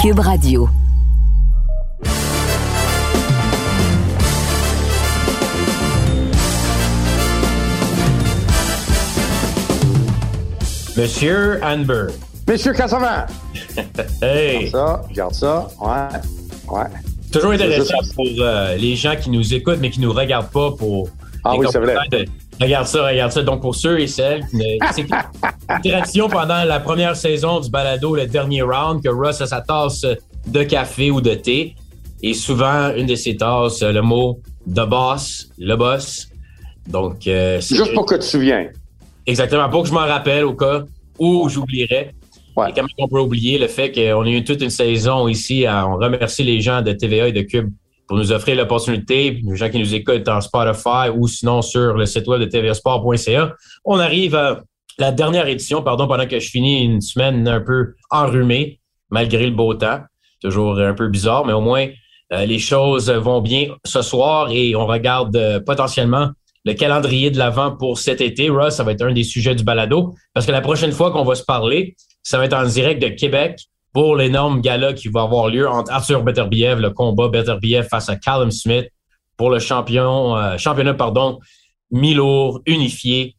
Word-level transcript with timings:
Cube 0.00 0.20
Radio. 0.20 0.66
Monsieur 10.96 11.60
Anber. 11.62 12.06
Monsieur 12.48 12.72
Cassavant. 12.72 13.26
hey. 14.22 14.70
Regarde 14.70 14.70
ça, 14.70 15.02
regarde 15.06 15.34
ça. 15.34 15.68
Ouais, 15.82 16.78
ouais. 16.78 16.84
Toujours 17.30 17.50
intéressant 17.50 17.98
pour 18.14 18.26
euh, 18.38 18.76
les 18.76 18.96
gens 18.96 19.16
qui 19.20 19.28
nous 19.28 19.52
écoutent 19.52 19.80
mais 19.82 19.90
qui 19.90 20.00
nous 20.00 20.14
regardent 20.14 20.50
pas 20.50 20.70
pour. 20.70 21.10
Ah 21.44 21.56
oui, 21.58 21.66
c'est 21.70 21.78
vrai. 21.78 21.96
De, 22.10 22.24
regarde 22.60 22.86
ça, 22.86 23.06
regarde 23.06 23.32
ça. 23.32 23.42
Donc 23.42 23.60
pour 23.60 23.74
ceux 23.74 24.00
et 24.00 24.06
celles 24.06 24.44
qui. 24.46 24.58
C'est 24.94 25.02
une 25.88 25.92
tradition 25.92 26.28
pendant 26.28 26.64
la 26.64 26.80
première 26.80 27.16
saison 27.16 27.60
du 27.60 27.70
balado, 27.70 28.16
le 28.16 28.26
dernier 28.26 28.62
round, 28.62 29.02
que 29.02 29.08
Russ 29.08 29.40
a 29.40 29.46
sa 29.46 29.60
tasse 29.60 30.04
de 30.46 30.62
café 30.62 31.10
ou 31.10 31.20
de 31.20 31.34
thé. 31.34 31.74
Et 32.22 32.34
souvent, 32.34 32.92
une 32.94 33.06
de 33.06 33.14
ses 33.14 33.36
tasses, 33.36 33.82
le 33.82 34.02
mot 34.02 34.40
The 34.68 34.86
Boss, 34.86 35.48
le 35.58 35.76
boss. 35.76 36.28
Donc, 36.86 37.26
euh, 37.26 37.60
Juste 37.60 37.94
pour 37.94 38.04
que 38.04 38.14
tu 38.14 38.20
te 38.20 38.24
souviens. 38.24 38.68
Exactement, 39.26 39.68
pour 39.68 39.82
que 39.82 39.88
je 39.88 39.94
m'en 39.94 40.00
rappelle 40.00 40.44
au 40.44 40.54
cas 40.54 40.82
où 41.18 41.48
j'oublierais. 41.48 42.14
Ouais. 42.56 42.70
Et 42.70 42.72
comment 42.74 42.88
on 42.98 43.08
peut 43.08 43.20
oublier 43.20 43.58
le 43.58 43.68
fait 43.68 43.92
qu'on 43.92 44.24
a 44.24 44.28
eu 44.28 44.42
toute 44.44 44.60
une 44.60 44.70
saison 44.70 45.28
ici 45.28 45.66
à 45.66 45.86
on 45.86 45.96
remercie 45.96 46.42
les 46.42 46.60
gens 46.60 46.82
de 46.82 46.92
TVA 46.92 47.28
et 47.28 47.32
de 47.32 47.42
Cube 47.42 47.70
pour 48.10 48.18
nous 48.18 48.32
offrir 48.32 48.56
l'opportunité, 48.56 49.40
les 49.40 49.54
gens 49.54 49.70
qui 49.70 49.78
nous 49.78 49.94
écoutent 49.94 50.28
en 50.28 50.40
Spotify 50.40 51.10
ou 51.16 51.28
sinon 51.28 51.62
sur 51.62 51.92
le 51.92 52.06
site 52.06 52.26
web 52.26 52.40
de 52.40 52.46
tvsport.ca. 52.46 53.54
On 53.84 54.00
arrive 54.00 54.34
à 54.34 54.64
la 54.98 55.12
dernière 55.12 55.46
édition, 55.46 55.80
pardon, 55.80 56.08
pendant 56.08 56.26
que 56.26 56.40
je 56.40 56.50
finis 56.50 56.82
une 56.82 57.00
semaine 57.00 57.46
un 57.46 57.60
peu 57.60 57.94
enrhumée, 58.10 58.80
malgré 59.10 59.46
le 59.46 59.52
beau 59.52 59.74
temps. 59.74 60.00
Toujours 60.42 60.76
un 60.80 60.92
peu 60.92 61.06
bizarre, 61.06 61.46
mais 61.46 61.52
au 61.52 61.60
moins 61.60 61.86
euh, 62.32 62.46
les 62.46 62.58
choses 62.58 63.08
vont 63.12 63.40
bien 63.40 63.68
ce 63.84 64.02
soir 64.02 64.50
et 64.50 64.74
on 64.74 64.86
regarde 64.86 65.36
euh, 65.36 65.60
potentiellement 65.60 66.30
le 66.64 66.72
calendrier 66.72 67.30
de 67.30 67.38
l'avant 67.38 67.76
pour 67.76 68.00
cet 68.00 68.20
été. 68.20 68.50
Russ, 68.50 68.74
ça 68.74 68.82
va 68.82 68.90
être 68.90 69.02
un 69.02 69.12
des 69.12 69.22
sujets 69.22 69.54
du 69.54 69.62
balado 69.62 70.16
parce 70.34 70.46
que 70.46 70.52
la 70.52 70.62
prochaine 70.62 70.90
fois 70.90 71.12
qu'on 71.12 71.24
va 71.24 71.36
se 71.36 71.44
parler, 71.44 71.94
ça 72.24 72.38
va 72.38 72.46
être 72.46 72.54
en 72.54 72.64
direct 72.64 73.00
de 73.00 73.10
Québec 73.10 73.60
pour 73.92 74.16
l'énorme 74.16 74.60
gala 74.60 74.92
qui 74.92 75.08
va 75.08 75.22
avoir 75.22 75.48
lieu 75.48 75.68
entre 75.68 75.92
Arthur 75.92 76.22
Beterbiev, 76.22 76.78
le 76.78 76.90
combat 76.90 77.28
Beterbiev 77.28 77.88
face 77.88 78.08
à 78.08 78.16
Callum 78.16 78.50
Smith 78.50 78.88
pour 79.36 79.50
le 79.50 79.58
champion, 79.58 80.36
euh, 80.36 80.56
championnat 80.58 80.94
pardon, 80.94 81.38
mi-lourd, 81.90 82.60
unifié. 82.66 83.36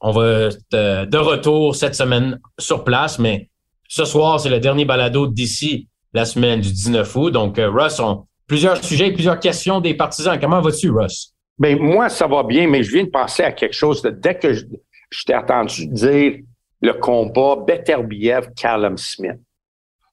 On 0.00 0.12
va 0.12 0.28
être 0.48 0.58
euh, 0.74 1.06
de 1.06 1.18
retour 1.18 1.76
cette 1.76 1.94
semaine 1.94 2.38
sur 2.58 2.84
place, 2.84 3.18
mais 3.18 3.50
ce 3.88 4.04
soir, 4.04 4.40
c'est 4.40 4.48
le 4.48 4.60
dernier 4.60 4.84
balado 4.84 5.26
d'ici 5.26 5.88
la 6.14 6.24
semaine 6.24 6.60
du 6.60 6.72
19 6.72 7.16
août. 7.16 7.30
Donc, 7.32 7.58
euh, 7.58 7.68
Russ, 7.68 7.98
on, 8.00 8.24
plusieurs 8.46 8.82
sujets, 8.82 9.12
plusieurs 9.12 9.38
questions 9.38 9.80
des 9.80 9.94
partisans. 9.94 10.38
Comment 10.40 10.60
vas-tu, 10.60 10.90
Russ? 10.90 11.34
Ben 11.58 11.78
moi, 11.78 12.08
ça 12.08 12.26
va 12.26 12.42
bien, 12.42 12.66
mais 12.66 12.82
je 12.82 12.92
viens 12.92 13.04
de 13.04 13.10
penser 13.10 13.42
à 13.42 13.52
quelque 13.52 13.74
chose. 13.74 14.00
De, 14.02 14.10
dès 14.10 14.36
que 14.36 14.54
je, 14.54 14.64
je 15.10 15.24
t'ai 15.24 15.34
entendu 15.34 15.86
dire 15.88 16.38
le 16.80 16.92
combat 16.94 17.56
Beterbiev-Callum 17.66 18.96
Smith. 18.96 19.38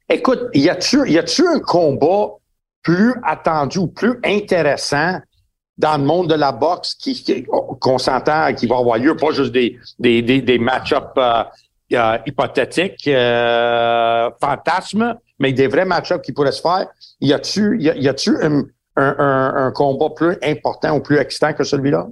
Écoute, 0.09 0.49
y 0.53 0.69
a-tu 0.69 1.09
y 1.09 1.17
a-tu 1.17 1.45
un 1.45 1.59
combat 1.59 2.29
plus 2.81 3.13
attendu 3.23 3.79
ou 3.79 3.87
plus 3.87 4.19
intéressant 4.23 5.19
dans 5.77 5.97
le 5.97 6.03
monde 6.03 6.29
de 6.29 6.35
la 6.35 6.53
boxe 6.53 6.95
qui, 6.95 7.13
qui 7.21 7.43
qu'on 7.43 7.97
s'entend 7.97 8.53
qui 8.53 8.67
va 8.67 8.77
avoir 8.77 8.97
lieu, 8.97 9.15
pas 9.17 9.31
juste 9.31 9.51
des 9.51 9.77
des 9.99 10.21
des, 10.21 10.57
match-ups 10.57 11.05
euh, 11.17 11.43
euh, 11.93 12.17
hypothétiques, 12.25 13.07
euh, 13.07 14.29
fantasmes, 14.41 15.15
mais 15.39 15.51
des 15.51 15.67
vrais 15.67 15.85
match-ups 15.85 16.21
qui 16.21 16.31
pourraient 16.31 16.53
se 16.53 16.61
faire? 16.61 16.87
Y 17.19 17.33
a-tu 17.33 17.77
y, 17.81 18.07
a-tu 18.07 18.37
un, 18.41 18.63
un, 18.95 19.15
un, 19.19 19.65
un 19.67 19.71
combat 19.71 20.09
plus 20.15 20.37
important 20.41 20.95
ou 20.95 21.01
plus 21.01 21.17
excitant 21.17 21.53
que 21.53 21.65
celui-là? 21.65 22.07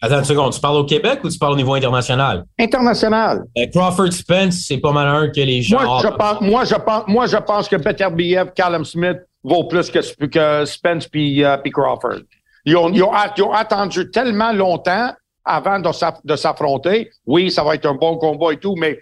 Attends 0.00 0.18
une 0.18 0.24
seconde, 0.24 0.52
tu 0.52 0.60
parles 0.60 0.76
au 0.76 0.84
Québec 0.84 1.20
ou 1.24 1.28
tu 1.28 1.38
parles 1.38 1.54
au 1.54 1.56
niveau 1.56 1.74
international? 1.74 2.44
International. 2.56 3.42
Euh, 3.56 3.66
Crawford 3.74 4.12
Spence, 4.12 4.64
c'est 4.66 4.78
pas 4.78 4.92
mal 4.92 5.08
un 5.08 5.28
que 5.28 5.40
les 5.40 5.60
gens. 5.60 5.82
Moi, 5.82 6.00
je 6.02 6.08
pense, 6.08 6.40
moi, 6.40 6.64
je 6.64 6.74
pense, 6.76 7.02
moi, 7.08 7.26
je 7.26 7.36
pense 7.36 7.68
que 7.68 7.74
Beterbiev, 7.74 8.52
Callum 8.54 8.84
Smith 8.84 9.18
vaut 9.42 9.64
plus 9.64 9.90
que, 9.90 10.26
que 10.26 10.64
Spence 10.66 11.08
puis 11.08 11.40
uh, 11.40 11.70
Crawford. 11.72 12.20
Ils 12.64 12.76
ont, 12.76 12.90
ils, 12.92 13.02
ont, 13.02 13.10
ils 13.36 13.42
ont, 13.42 13.52
attendu 13.52 14.08
tellement 14.10 14.52
longtemps 14.52 15.12
avant 15.44 15.80
de 15.80 16.36
s'affronter. 16.36 17.10
Oui, 17.26 17.50
ça 17.50 17.64
va 17.64 17.74
être 17.74 17.86
un 17.86 17.94
bon 17.94 18.18
combat 18.18 18.52
et 18.52 18.58
tout, 18.58 18.76
mais 18.76 19.00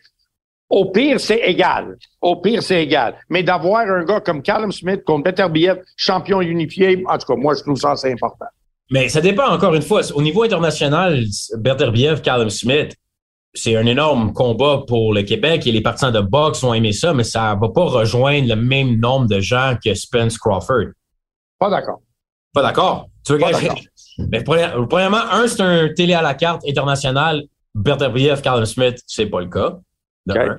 au 0.71 0.87
pire, 0.87 1.21
c'est 1.21 1.41
égal. 1.41 1.97
Au 2.23 2.37
pire, 2.37 2.63
c'est 2.63 2.83
égal. 2.83 3.17
Mais 3.29 3.43
d'avoir 3.43 3.83
un 3.83 4.05
gars 4.05 4.21
comme 4.21 4.43
Callum 4.43 4.73
Smith 4.73 5.05
contre 5.05 5.25
Beterbiev, 5.25 5.83
champion 5.97 6.41
unifié, 6.41 7.05
en 7.07 7.19
tout 7.19 7.27
cas, 7.27 7.37
moi, 7.37 7.55
je 7.55 7.63
trouve 7.63 7.77
ça 7.77 7.93
assez 7.93 8.11
important. 8.11 8.47
Mais 8.91 9.09
ça 9.09 9.21
dépend 9.21 9.49
encore 9.49 9.75
une 9.75 9.83
fois. 9.83 10.03
Au 10.15 10.23
niveau 10.23 10.45
international, 10.45 11.25
Beterbiev, 11.59 12.21
Callum 12.23 12.51
Smith, 12.51 12.95
c'est 13.53 13.75
un 13.77 13.87
énorme 13.87 14.33
combat 14.33 14.83
pour 14.87 15.13
le 15.13 15.23
Québec 15.23 15.67
et 15.67 15.73
les 15.73 15.81
partisans 15.81 16.13
de 16.13 16.21
boxe 16.21 16.63
ont 16.63 16.75
aimé 16.75 16.93
ça, 16.93 17.15
mais 17.15 17.25
ça 17.25 17.57
va 17.61 17.69
pas 17.71 17.85
rejoindre 17.85 18.49
le 18.49 18.57
même 18.57 19.01
nombre 19.01 19.27
de 19.27 19.41
gens 19.41 19.77
que 19.83 19.95
Spence 19.95 20.39
Crawford. 20.39 20.91
Pas 21.59 21.71
d'accord. 21.71 22.01
Pas 22.53 22.63
d'accord? 22.63 23.09
Tu 23.25 23.33
veux 23.33 23.39
Mais 24.31 24.43
premièrement, 24.43 25.23
un, 25.31 25.49
c'est 25.49 25.63
un 25.63 25.89
télé 25.95 26.15
à 26.15 26.23
la 26.23 26.35
carte 26.35 26.63
international. 26.69 27.43
Beterbiev, 27.75 28.41
Callum 28.41 28.65
Smith, 28.67 29.01
c'est 29.07 29.27
pas 29.27 29.41
le 29.41 29.49
cas. 29.49 29.79
De, 30.27 30.33
Okay. 30.33 30.51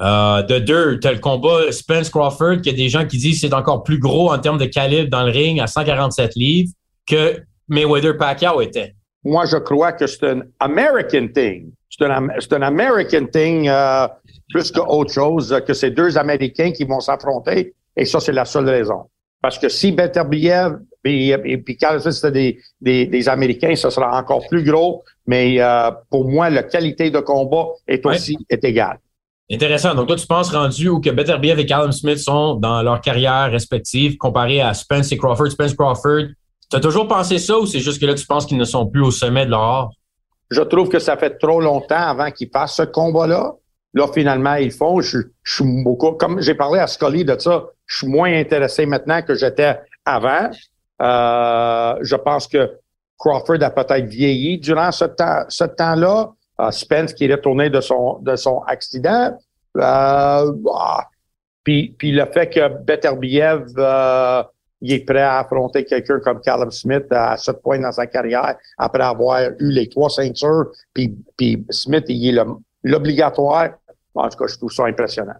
euh, 0.00 0.42
de 0.42 0.58
deux, 0.58 1.00
tu 1.00 1.06
as 1.06 1.12
le 1.12 1.18
combat 1.18 1.70
Spence 1.70 2.10
Crawford, 2.10 2.60
qui 2.62 2.70
y 2.70 2.72
a 2.72 2.76
des 2.76 2.88
gens 2.88 3.06
qui 3.06 3.18
disent 3.18 3.40
que 3.40 3.48
c'est 3.48 3.54
encore 3.54 3.82
plus 3.82 3.98
gros 3.98 4.32
en 4.32 4.38
termes 4.38 4.58
de 4.58 4.64
calibre 4.64 5.10
dans 5.10 5.24
le 5.24 5.30
ring 5.30 5.60
à 5.60 5.66
147 5.66 6.34
livres 6.34 6.70
que 7.06 7.42
Mayweather 7.68 8.16
Pacquiao 8.16 8.60
était. 8.60 8.94
Moi, 9.24 9.44
je 9.46 9.56
crois 9.56 9.92
que 9.92 10.06
c'est 10.06 10.24
un 10.24 10.42
American 10.60 11.28
thing. 11.28 11.72
C'est 11.88 12.04
un, 12.04 12.62
American 12.62 13.26
thing 13.26 13.68
euh, 13.68 14.08
plus 14.50 14.70
qu'autre 14.72 15.12
chose, 15.12 15.62
que 15.66 15.74
c'est 15.74 15.90
deux 15.90 16.16
Américains 16.18 16.72
qui 16.72 16.84
vont 16.84 17.00
s'affronter. 17.00 17.74
Et 17.96 18.04
ça, 18.04 18.18
c'est 18.18 18.32
la 18.32 18.44
seule 18.44 18.68
raison. 18.68 19.04
Parce 19.40 19.58
que 19.58 19.68
si 19.68 19.92
Beterbiev 19.92 20.78
et, 21.04 21.28
et 21.28 21.58
puis 21.58 21.76
Smith, 21.76 22.12
c'était 22.12 22.30
des, 22.30 22.58
des, 22.80 23.06
des, 23.06 23.28
Américains, 23.28 23.74
ça 23.74 23.90
sera 23.90 24.18
encore 24.18 24.46
plus 24.48 24.64
gros. 24.64 25.04
Mais 25.26 25.60
euh, 25.60 25.90
pour 26.10 26.28
moi, 26.28 26.48
la 26.48 26.62
qualité 26.62 27.10
de 27.10 27.20
combat 27.20 27.66
est 27.86 28.04
aussi 28.06 28.36
Ouais. 28.36 28.56
est 28.56 28.64
égale. 28.64 28.98
Intéressant. 29.50 29.94
Donc, 29.94 30.06
toi, 30.06 30.16
tu 30.16 30.26
penses 30.26 30.50
rendu 30.50 30.88
où 30.88 31.00
que 31.00 31.10
Beterbiev 31.10 31.58
et 31.58 31.66
Callum 31.66 31.92
Smith 31.92 32.18
sont 32.18 32.54
dans 32.54 32.82
leur 32.82 33.00
carrière 33.00 33.50
respective 33.50 34.16
comparé 34.16 34.62
à 34.62 34.72
Spence 34.72 35.12
et 35.12 35.18
Crawford? 35.18 35.50
Spence 35.50 35.74
Crawford, 35.74 36.28
tu 36.72 36.76
as 36.76 36.80
toujours 36.80 37.06
pensé 37.06 37.38
ça 37.38 37.58
ou 37.58 37.66
c'est 37.66 37.80
juste 37.80 38.00
que 38.00 38.06
là, 38.06 38.14
tu 38.14 38.26
penses 38.26 38.46
qu'ils 38.46 38.56
ne 38.56 38.64
sont 38.64 38.86
plus 38.86 39.02
au 39.02 39.10
sommet 39.10 39.44
de 39.44 39.50
leur? 39.50 39.90
Je 40.50 40.62
trouve 40.62 40.88
que 40.88 40.98
ça 40.98 41.18
fait 41.18 41.38
trop 41.38 41.60
longtemps 41.60 41.96
avant 41.96 42.30
qu'ils 42.30 42.48
fassent 42.48 42.76
ce 42.76 42.82
combat-là. 42.82 43.52
Là, 43.92 44.06
finalement, 44.12 44.54
ils 44.54 44.72
font. 44.72 45.02
Je, 45.02 45.18
suis 45.44 45.82
beaucoup, 45.84 46.12
comme 46.12 46.40
j'ai 46.40 46.54
parlé 46.54 46.80
à 46.80 46.86
Scully 46.86 47.26
de 47.26 47.38
ça, 47.38 47.64
je 47.84 47.98
suis 47.98 48.06
moins 48.06 48.32
intéressé 48.32 48.86
maintenant 48.86 49.20
que 49.20 49.34
j'étais 49.34 49.78
avant. 50.06 50.50
Euh, 51.02 51.98
je 52.00 52.16
pense 52.16 52.46
que 52.48 52.70
Crawford 53.18 53.62
a 53.62 53.70
peut-être 53.70 54.06
vieilli 54.06 54.58
durant 54.58 54.92
ce 54.92 55.04
temps, 55.04 55.44
ce 55.48 55.64
temps-là. 55.64 56.32
Euh, 56.60 56.70
Spence 56.70 57.12
qui 57.12 57.26
est 57.26 57.32
retourné 57.32 57.68
de 57.68 57.80
son 57.82 58.18
de 58.20 58.34
son 58.36 58.62
accident. 58.66 59.36
Euh, 59.76 60.52
ah, 60.74 61.06
puis, 61.64 61.94
puis 61.98 62.12
le 62.12 62.24
fait 62.26 62.48
que 62.48 62.68
Beterbiev 62.82 63.66
euh, 63.76 64.42
il 64.82 64.92
est 64.92 65.04
prêt 65.04 65.22
à 65.22 65.38
affronter 65.38 65.84
quelqu'un 65.84 66.18
comme 66.20 66.40
Callum 66.40 66.70
Smith 66.70 67.04
à 67.10 67.36
ce 67.36 67.52
point 67.52 67.78
dans 67.78 67.92
sa 67.92 68.06
carrière, 68.06 68.56
après 68.76 69.04
avoir 69.04 69.40
eu 69.58 69.70
les 69.70 69.88
trois 69.88 70.10
ceintures, 70.10 70.66
puis, 70.92 71.14
puis 71.36 71.64
Smith, 71.70 72.04
il 72.08 72.36
est 72.36 72.44
l'obligatoire. 72.82 73.70
En 74.14 74.28
tout 74.28 74.36
cas, 74.36 74.46
je 74.48 74.56
trouve 74.56 74.72
ça 74.72 74.86
impressionnant. 74.86 75.36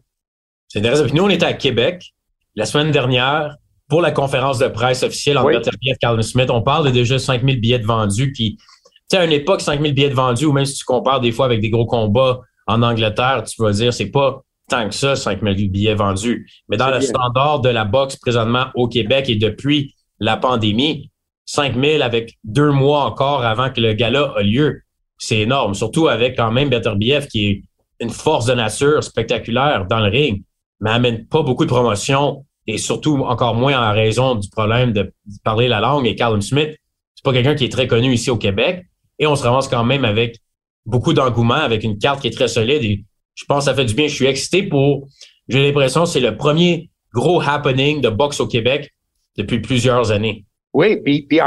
C'est 0.69 0.79
intéressant. 0.79 1.05
Puis 1.05 1.15
nous, 1.15 1.25
on 1.25 1.29
était 1.29 1.45
à 1.45 1.53
Québec 1.53 2.15
la 2.55 2.65
semaine 2.65 2.93
dernière 2.93 3.57
pour 3.89 4.01
la 4.01 4.13
conférence 4.13 4.59
de 4.59 4.69
presse 4.69 5.03
officielle 5.03 5.37
entre 5.37 5.49
Oui. 5.49 5.93
Callum 6.01 6.23
Smith. 6.23 6.49
On 6.49 6.63
parle 6.63 6.87
de 6.87 6.91
déjà 6.91 7.19
5000 7.19 7.61
billets 7.61 7.81
de 7.81 7.85
vendus 7.85 8.33
qui, 8.33 8.57
tu 8.57 8.65
sais, 9.11 9.17
à 9.19 9.25
une 9.25 9.33
époque, 9.33 9.61
5000 9.61 9.93
billets 9.93 10.09
de 10.09 10.15
vendus, 10.15 10.47
ou 10.47 10.53
même 10.53 10.65
si 10.65 10.77
tu 10.77 10.85
compares 10.85 11.21
des 11.21 11.33
fois 11.33 11.47
avec 11.47 11.61
des 11.61 11.69
gros 11.69 11.85
combats 11.85 12.41
en 12.67 12.81
Angleterre, 12.81 13.43
tu 13.45 13.61
vas 13.61 13.73
dire, 13.73 13.93
c'est 13.93 14.07
pas 14.07 14.43
tant 14.73 14.89
que 14.89 14.95
ça, 14.95 15.17
5000 15.17 15.71
billets 15.71 15.95
vendus. 15.95 16.51
Mais 16.69 16.79
dans 16.79 16.91
le 16.91 16.99
bien. 16.99 17.09
standard 17.09 17.61
de 17.61 17.69
la 17.69 17.85
boxe 17.85 18.17
présentement 18.17 18.67
au 18.75 18.89
Québec 18.89 19.29
et 19.29 19.37
depuis 19.37 19.95
la 20.19 20.37
pandémie, 20.39 21.11
5000 21.45 22.01
avec 22.01 22.39
deux 22.45 22.71
mois 22.71 23.05
encore 23.05 23.45
avant 23.45 23.71
que 23.71 23.81
le 23.81 23.93
gala 23.93 24.33
a 24.35 24.43
lieu, 24.43 24.81
c'est 25.19 25.41
énorme. 25.41 25.75
Surtout 25.75 26.09
avec 26.09 26.37
quand 26.37 26.51
même 26.51 26.71
Beterbiev 26.71 27.27
qui 27.27 27.47
est 27.47 27.63
une 28.01 28.11
force 28.11 28.47
de 28.47 28.55
nature 28.55 29.05
spectaculaire 29.05 29.87
dans 29.89 30.01
le 30.01 30.09
ring, 30.09 30.43
mais 30.81 30.91
amène 30.91 31.27
pas 31.27 31.43
beaucoup 31.43 31.65
de 31.65 31.71
promotion 31.71 32.45
et 32.67 32.79
surtout 32.79 33.19
encore 33.19 33.55
moins 33.55 33.79
en 33.79 33.93
raison 33.93 34.37
du 34.37 34.49
problème 34.49 34.93
de 34.93 35.13
parler 35.45 35.69
la 35.69 35.81
langue. 35.81 36.07
Et 36.07 36.15
Callum 36.15 36.41
Smith, 36.41 36.77
c'est 37.15 37.25
pas 37.25 37.33
quelqu'un 37.33 37.55
qui 37.55 37.65
est 37.65 37.73
très 37.73 37.87
connu 37.87 38.13
ici 38.13 38.31
au 38.31 38.39
Québec. 38.39 38.87
Et 39.19 39.27
on 39.27 39.37
se 39.37 39.43
ramasse 39.43 39.69
quand 39.69 39.85
même 39.85 40.07
avec 40.07 40.39
beaucoup 40.87 41.13
d'engouement, 41.13 41.55
avec 41.55 41.85
une 41.85 41.99
carte 41.99 42.23
qui 42.23 42.29
est 42.29 42.33
très 42.33 42.49
solide. 42.49 42.83
Et 42.83 43.05
je 43.35 43.45
pense 43.45 43.65
que 43.65 43.71
ça 43.71 43.75
fait 43.75 43.85
du 43.85 43.95
bien. 43.95 44.09
Je 44.09 44.15
suis 44.15 44.27
excité 44.27 44.63
pour, 44.65 45.09
j'ai 45.49 45.65
l'impression, 45.65 46.05
que 46.05 46.09
c'est 46.09 46.21
le 46.21 46.37
premier 46.37 46.91
gros 47.13 47.41
happening 47.41 48.01
de 48.01 48.09
boxe 48.09 48.41
au 48.41 48.47
Québec 48.47 48.91
depuis 49.37 49.61
plusieurs 49.61 50.11
années. 50.11 50.45
Oui, 50.75 50.97
puis, 51.03 51.23
puis 51.23 51.39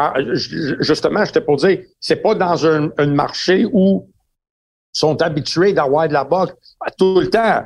justement, 0.81 1.25
j'étais 1.25 1.41
pour 1.41 1.57
dire, 1.57 1.79
c'est 1.99 2.21
pas 2.21 2.35
dans 2.35 2.65
un, 2.67 2.89
un 2.97 3.07
marché 3.07 3.65
où 3.71 4.07
sont 4.91 5.21
habitués 5.21 5.73
d'avoir 5.73 6.07
de 6.07 6.13
la 6.13 6.23
boxe 6.23 6.53
tout 6.97 7.19
le 7.19 7.29
temps. 7.29 7.63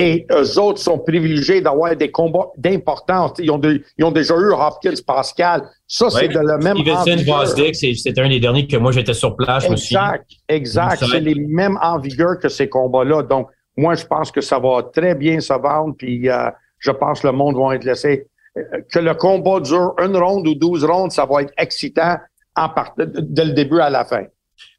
Et 0.00 0.24
eux 0.30 0.60
autres 0.60 0.78
sont 0.78 1.00
privilégiés 1.00 1.60
d'avoir 1.60 1.96
des 1.96 2.12
combats 2.12 2.46
d'importance. 2.56 3.32
Ils 3.40 3.50
ont, 3.50 3.60
ils 3.60 4.04
ont 4.04 4.12
déjà 4.12 4.34
eu 4.36 4.52
Hopkins, 4.52 4.94
Pascal. 5.04 5.68
Ça, 5.88 6.08
c'est 6.08 6.28
de 6.28 6.38
la 6.38 6.56
même 6.56 6.76
Stevenson, 6.76 7.74
c'est 7.74 8.18
un 8.20 8.28
des 8.28 8.38
derniers 8.38 8.68
que 8.68 8.76
moi, 8.76 8.92
j'étais 8.92 9.12
sur 9.12 9.34
place. 9.34 9.64
Exact, 9.64 10.24
exact. 10.48 11.04
C'est 11.04 11.18
les 11.18 11.34
mêmes 11.34 11.76
en 11.82 11.98
vigueur 11.98 12.38
que 12.38 12.48
ces 12.48 12.68
combats-là. 12.68 13.24
Donc, 13.24 13.48
moi, 13.78 13.94
je 13.94 14.04
pense 14.04 14.32
que 14.32 14.40
ça 14.40 14.58
va 14.58 14.82
très 14.92 15.14
bien 15.14 15.38
se 15.38 15.52
vendre. 15.52 15.94
Puis, 15.96 16.28
euh, 16.28 16.50
je 16.80 16.90
pense 16.90 17.20
que 17.20 17.28
le 17.28 17.32
monde 17.32 17.56
va 17.56 17.76
être 17.76 17.84
laissé. 17.84 18.26
Euh, 18.56 18.62
que 18.92 18.98
le 18.98 19.14
combat 19.14 19.60
dure 19.60 19.94
une 20.04 20.16
ronde 20.16 20.48
ou 20.48 20.54
douze 20.56 20.84
rondes, 20.84 21.12
ça 21.12 21.24
va 21.26 21.42
être 21.42 21.52
excitant 21.56 22.16
en 22.56 22.68
part, 22.70 22.92
dès 22.96 23.44
le 23.44 23.52
début 23.52 23.78
à 23.78 23.88
la 23.88 24.04
fin. 24.04 24.24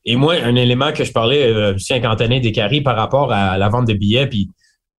Et 0.04 0.18
moi, 0.18 0.36
un 0.44 0.56
élément 0.56 0.92
que 0.92 1.06
je 1.06 1.14
parlais, 1.14 1.48
euh, 1.48 1.78
cinquantaine 1.78 2.42
des 2.42 2.52
carrés 2.52 2.82
par 2.82 2.98
rapport 2.98 3.32
à 3.32 3.58
la 3.58 3.70
vente 3.70 3.88
de 3.88 3.94
billets, 3.94 4.28
puis 4.28 4.50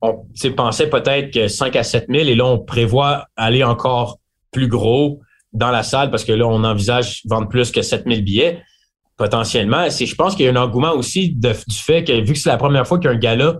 on 0.00 0.24
pensait 0.56 0.88
peut-être 0.88 1.30
que 1.30 1.46
5 1.46 1.76
à 1.76 1.82
7 1.82 2.06
000 2.08 2.26
et 2.26 2.34
là, 2.34 2.46
on 2.46 2.58
prévoit 2.58 3.26
aller 3.36 3.62
encore 3.62 4.18
plus 4.50 4.66
gros 4.66 5.20
dans 5.52 5.70
la 5.70 5.82
salle 5.82 6.10
parce 6.10 6.24
que 6.24 6.32
là, 6.32 6.46
on 6.46 6.64
envisage 6.64 7.20
vendre 7.26 7.48
plus 7.48 7.70
que 7.70 7.82
7 7.82 8.04
000 8.06 8.22
billets 8.22 8.62
potentiellement. 9.18 9.90
Je 9.90 10.14
pense 10.14 10.34
qu'il 10.34 10.46
y 10.46 10.48
a 10.48 10.52
un 10.52 10.56
engouement 10.56 10.94
aussi 10.94 11.34
du 11.34 11.52
fait 11.74 12.02
que 12.02 12.12
vu 12.24 12.32
que 12.32 12.38
c'est 12.38 12.48
la 12.48 12.56
première 12.56 12.86
fois 12.86 12.98
qu'il 12.98 13.10
y 13.10 13.12
a 13.12 13.16
un 13.16 13.18
gala 13.18 13.58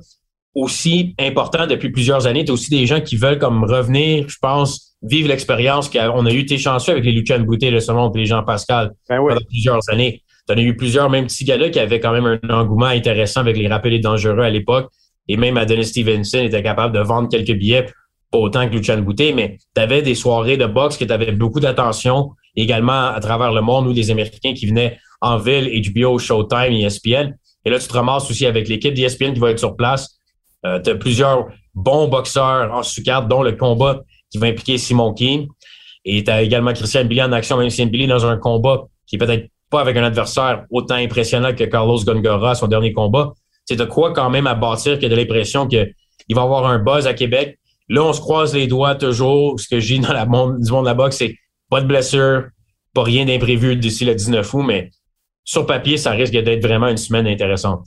aussi 0.54 1.14
important 1.18 1.66
depuis 1.66 1.90
plusieurs 1.90 2.26
années, 2.26 2.44
tu 2.44 2.50
as 2.50 2.54
aussi 2.54 2.70
des 2.70 2.86
gens 2.86 3.00
qui 3.00 3.16
veulent 3.16 3.38
comme 3.38 3.64
revenir, 3.64 4.28
je 4.28 4.36
pense, 4.40 4.96
vivre 5.02 5.28
l'expérience 5.28 5.88
qu'on 5.88 6.26
a 6.26 6.32
eu. 6.32 6.40
été 6.40 6.58
chanceux 6.58 6.92
avec 6.92 7.04
les 7.04 7.12
Lucien 7.12 7.38
Boutet, 7.40 7.70
le 7.70 7.78
et 7.78 8.18
les 8.18 8.26
Jean 8.26 8.42
Pascal 8.42 8.92
ben 9.08 9.18
pendant 9.18 9.40
plusieurs 9.48 9.88
années. 9.90 10.22
Tu 10.48 10.54
as 10.54 10.60
eu 10.60 10.76
plusieurs 10.76 11.08
même 11.08 11.26
petits 11.26 11.44
galas 11.44 11.70
qui 11.70 11.78
avaient 11.78 12.00
quand 12.00 12.12
même 12.12 12.38
un 12.42 12.50
engouement 12.50 12.86
intéressant 12.86 13.40
avec 13.40 13.56
les 13.56 13.68
rappelés 13.68 14.00
dangereux 14.00 14.40
à 14.40 14.50
l'époque. 14.50 14.90
Et 15.28 15.36
même 15.36 15.56
Adonis 15.56 15.86
Stevenson 15.86 16.38
était 16.38 16.62
capable 16.62 16.94
de 16.94 17.00
vendre 17.00 17.28
quelques 17.28 17.56
billets, 17.56 17.86
pas 18.30 18.38
autant 18.38 18.68
que 18.68 18.74
Lucien 18.74 19.00
Boutet, 19.00 19.32
mais 19.32 19.58
tu 19.74 19.80
avais 19.80 20.02
des 20.02 20.14
soirées 20.14 20.56
de 20.56 20.66
boxe 20.66 20.96
qui 20.96 21.10
avaient 21.10 21.32
beaucoup 21.32 21.60
d'attention 21.60 22.30
également 22.56 23.08
à 23.08 23.20
travers 23.20 23.52
le 23.52 23.60
monde 23.60 23.86
où 23.86 23.92
des 23.92 24.10
Américains 24.10 24.54
qui 24.54 24.66
venaient 24.66 24.98
en 25.20 25.36
ville, 25.36 25.70
HBO, 25.92 26.18
Showtime, 26.18 26.72
ESPN. 26.72 27.36
Et 27.64 27.70
là, 27.70 27.78
tu 27.78 27.86
te 27.86 27.92
ramasses 27.92 28.30
aussi 28.30 28.46
avec 28.46 28.68
l'équipe 28.68 28.94
d'ESPN 28.94 29.34
qui 29.34 29.40
va 29.40 29.50
être 29.50 29.58
sur 29.58 29.76
place. 29.76 30.19
Euh, 30.66 30.80
tu 30.80 30.90
as 30.90 30.94
plusieurs 30.94 31.48
bons 31.74 32.08
boxeurs 32.08 32.72
en 32.72 32.82
sous 32.82 33.02
dont 33.28 33.42
le 33.42 33.52
combat 33.52 34.00
qui 34.30 34.38
va 34.38 34.46
impliquer 34.46 34.78
Simon 34.78 35.12
King. 35.12 35.48
Et 36.04 36.24
tu 36.24 36.30
as 36.30 36.42
également 36.42 36.72
Christian 36.72 37.04
Billy 37.04 37.22
en 37.22 37.32
action, 37.32 37.56
même 37.56 37.66
Christian 37.66 37.86
Billy 37.86 38.06
dans 38.06 38.26
un 38.26 38.36
combat 38.36 38.84
qui 39.06 39.16
est 39.16 39.18
peut-être 39.18 39.48
pas 39.70 39.80
avec 39.80 39.96
un 39.96 40.04
adversaire 40.04 40.64
autant 40.70 40.96
impressionnant 40.96 41.54
que 41.54 41.64
Carlos 41.64 41.98
Gongora, 42.04 42.54
son 42.54 42.66
dernier 42.66 42.92
combat, 42.92 43.32
c'est 43.64 43.76
de 43.76 43.84
quoi 43.84 44.12
quand 44.12 44.30
même 44.30 44.46
à 44.46 44.54
bâtir 44.54 44.98
que 44.98 45.06
de 45.06 45.14
l'impression 45.14 45.66
qu'il 45.66 45.94
va 46.30 46.42
avoir 46.42 46.66
un 46.66 46.78
buzz 46.78 47.06
à 47.06 47.14
Québec. 47.14 47.58
Là, 47.88 48.02
on 48.02 48.12
se 48.12 48.20
croise 48.20 48.54
les 48.54 48.66
doigts 48.66 48.94
toujours. 48.94 49.58
Ce 49.60 49.68
que 49.68 49.80
j'ai 49.80 49.98
dans 49.98 50.12
la 50.12 50.26
monde, 50.26 50.60
du 50.60 50.70
monde 50.72 50.84
de 50.84 50.88
la 50.88 50.94
boxe, 50.94 51.16
c'est 51.18 51.36
pas 51.68 51.80
de 51.80 51.86
blessure, 51.86 52.44
pas 52.94 53.02
rien 53.02 53.24
d'imprévu 53.24 53.76
d'ici 53.76 54.04
le 54.04 54.14
19 54.14 54.54
août, 54.54 54.62
mais 54.62 54.90
sur 55.44 55.66
papier, 55.66 55.96
ça 55.96 56.12
risque 56.12 56.32
d'être 56.32 56.62
vraiment 56.62 56.88
une 56.88 56.96
semaine 56.96 57.26
intéressante. 57.26 57.84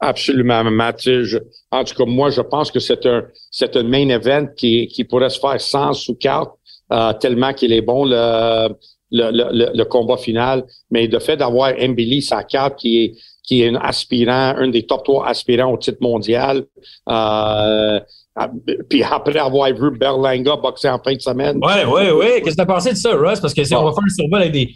Absolument, 0.00 0.64
Mathieu. 0.64 1.24
en 1.72 1.82
tout 1.84 1.94
cas, 1.94 2.04
moi, 2.04 2.30
je 2.30 2.40
pense 2.40 2.70
que 2.70 2.78
c'est 2.78 3.04
un, 3.06 3.24
c'est 3.50 3.76
un 3.76 3.82
main 3.82 4.08
event 4.08 4.46
qui, 4.56 4.86
qui 4.88 5.04
pourrait 5.04 5.30
se 5.30 5.40
faire 5.40 5.60
sans 5.60 5.92
sous 5.92 6.14
carte, 6.14 6.52
euh, 6.92 7.12
tellement 7.14 7.52
qu'il 7.52 7.72
est 7.72 7.82
bon 7.82 8.04
le, 8.04 8.68
le, 9.10 9.30
le, 9.30 9.70
le, 9.74 9.84
combat 9.84 10.16
final. 10.16 10.64
Mais 10.90 11.08
de 11.08 11.18
fait 11.18 11.36
d'avoir 11.36 11.72
Mbili 11.74 12.22
sa 12.22 12.44
carte 12.44 12.78
qui 12.78 13.04
est 13.04 13.14
qui 13.48 13.62
est 13.62 13.68
un 13.68 13.76
aspirant, 13.76 14.54
un 14.58 14.68
des 14.68 14.84
top 14.84 15.04
trois 15.04 15.26
aspirants 15.26 15.72
au 15.72 15.78
titre 15.78 15.98
mondial. 16.02 16.64
Euh, 17.08 17.98
puis 18.90 19.02
après 19.02 19.38
avoir 19.38 19.72
vu 19.72 19.90
Berlanga 19.98 20.56
boxer 20.56 20.90
en 20.90 20.98
fin 20.98 21.14
de 21.14 21.20
semaine. 21.20 21.58
Ouais, 21.64 21.84
ouais, 21.86 22.12
ouais. 22.12 22.42
Qu'est-ce 22.42 22.56
que 22.56 22.56
tu 22.56 22.60
as 22.60 22.66
pensé 22.66 22.90
de 22.90 22.96
ça, 22.96 23.14
Russ? 23.14 23.40
Parce 23.40 23.54
que 23.54 23.64
si 23.64 23.74
on 23.74 23.82
va 23.84 23.92
faire 23.92 24.04
un 24.04 24.14
survol 24.14 24.40
avec 24.42 24.52
des. 24.52 24.68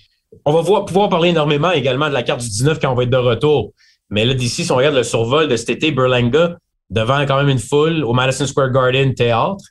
On 0.46 0.52
va 0.52 0.62
voir, 0.62 0.86
pouvoir 0.86 1.10
parler 1.10 1.28
énormément 1.28 1.70
également 1.70 2.08
de 2.08 2.14
la 2.14 2.22
carte 2.22 2.40
du 2.40 2.48
19 2.48 2.80
quand 2.80 2.90
on 2.90 2.94
va 2.94 3.02
être 3.02 3.10
de 3.10 3.16
retour. 3.18 3.72
Mais 4.12 4.26
là, 4.26 4.34
d'ici, 4.34 4.62
si 4.62 4.70
on 4.70 4.76
regarde 4.76 4.94
le 4.94 5.04
survol 5.04 5.48
de 5.48 5.56
cet 5.56 5.70
été, 5.70 5.90
Berlanga, 5.90 6.58
devant 6.90 7.24
quand 7.24 7.38
même 7.38 7.48
une 7.48 7.58
foule 7.58 8.04
au 8.04 8.12
Madison 8.12 8.46
Square 8.46 8.70
Garden 8.70 9.14
Théâtre. 9.14 9.64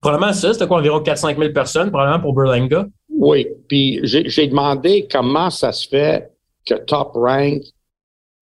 Probablement 0.00 0.32
ça, 0.32 0.52
c'était 0.52 0.68
quoi, 0.68 0.78
environ 0.78 1.00
4-5 1.00 1.36
000 1.36 1.52
personnes, 1.52 1.90
probablement 1.90 2.20
pour 2.20 2.32
Berlanga? 2.32 2.86
Oui. 3.08 3.48
Puis 3.68 3.98
j'ai 4.04 4.46
demandé 4.46 5.08
comment 5.10 5.50
ça 5.50 5.72
se 5.72 5.88
fait 5.88 6.30
que 6.64 6.74
Top 6.74 7.10
Rank 7.14 7.62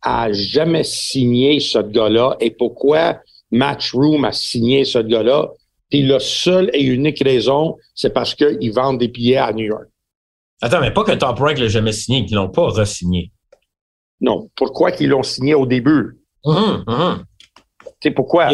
a 0.03 0.31
jamais 0.33 0.85
signé 0.85 1.61
ce 1.61 1.79
gars-là 1.79 2.37
et 2.41 2.51
pourquoi 2.51 3.19
Matchroom 3.51 4.27
a 4.27 4.33
signé 4.33 4.85
ce 4.85 4.99
gars-là. 4.99 5.49
Puis 5.89 6.07
la 6.07 6.21
seule 6.21 6.71
et 6.75 6.85
unique 6.85 7.23
raison, 7.25 7.77
c'est 7.95 8.13
parce 8.13 8.35
qu'ils 8.35 8.73
vendent 8.75 8.99
des 8.99 9.09
billets 9.09 9.39
à 9.39 9.51
New 9.55 9.65
York. 9.65 9.87
Attends, 10.61 10.83
mais 10.83 10.91
pas 10.91 11.05
que 11.05 11.13
Top 11.13 11.39
Rank 11.39 11.59
l'a 11.59 11.69
jamais 11.69 11.93
signé, 11.93 12.27
qu'ils 12.27 12.37
l'ont 12.37 12.51
pas 12.51 12.67
re-signé. 12.67 13.33
Non. 14.21 14.49
Pourquoi 14.57 14.91
qu'ils 14.93 15.11
l'ont 15.11 15.23
signé 15.23 15.55
au 15.55 15.67
début? 15.67 16.19
Tu 16.45 18.09
sais, 18.09 18.11
pourquoi? 18.11 18.51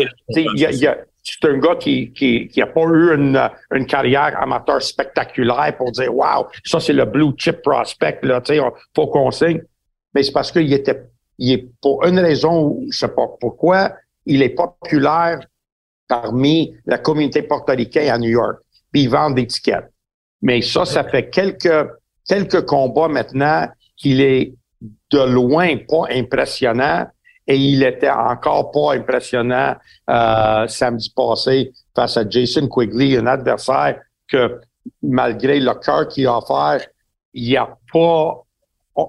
c'est 1.27 1.49
un 1.49 1.59
gars 1.59 1.77
qui, 1.77 2.13
qui, 2.13 2.49
qui 2.49 2.61
a 2.61 2.67
pas 2.67 2.83
eu 2.83 3.15
une, 3.15 3.51
une 3.73 3.87
carrière 3.87 4.41
amateur 4.41 4.83
spectaculaire 4.83 5.75
pour 5.77 5.91
dire, 5.91 6.15
wow, 6.15 6.47
ça, 6.65 6.81
c'est 6.81 6.93
le 6.93 7.07
blue 7.07 7.33
chip 7.39 7.63
prospect, 7.63 8.19
là, 8.23 8.43
tu 8.43 8.55
sais, 8.55 8.61
faut 8.95 9.07
qu'on 9.07 9.31
signe. 9.31 9.63
Mais 10.15 10.23
c'est 10.23 10.33
parce 10.33 10.53
qu'il 10.53 10.73
était 10.73 11.09
il 11.39 11.53
est 11.53 11.69
pour 11.81 12.05
une 12.05 12.19
raison, 12.19 12.81
je 12.91 12.97
sais 12.97 13.09
pas 13.09 13.27
pourquoi, 13.41 13.93
il 14.27 14.43
est 14.43 14.51
populaire 14.51 15.41
parmi 16.07 16.75
la 16.87 16.99
communauté 16.99 17.43
portoricaine 17.43 18.11
à 18.11 18.19
New 18.19 18.31
York. 18.31 18.59
Puis 18.93 19.03
ils 19.03 19.11
vendent 19.11 19.35
des 19.35 19.47
tickets. 19.47 19.91
Mais 20.43 20.63
ça, 20.63 20.85
ça 20.85 21.05
fait 21.05 21.31
quelques 21.31 21.89
quelques 22.27 22.65
combats 22.65 23.09
maintenant 23.09 23.69
qu'il 23.97 24.21
est 24.21 24.55
de 25.15 25.33
loin 25.33 25.77
pas 25.89 26.05
impressionnant 26.11 27.07
et 27.47 27.57
il 27.57 27.83
était 27.83 28.11
encore 28.11 28.71
pas 28.71 28.95
impressionnant 28.95 29.75
euh, 30.11 30.67
samedi 30.67 31.13
passé 31.15 31.73
face 31.95 32.17
à 32.17 32.29
Jason 32.29 32.69
Quigley, 32.69 33.17
un 33.19 33.27
adversaire 33.27 34.01
que 34.29 34.61
malgré 35.03 35.61
le 35.61 35.75
cœur 35.75 36.09
qu'il 36.09 36.27
a 36.27 36.39
offert, 36.39 36.87
il 37.35 37.45
n'y 37.45 37.57
a 37.57 37.69
pas 37.93 38.41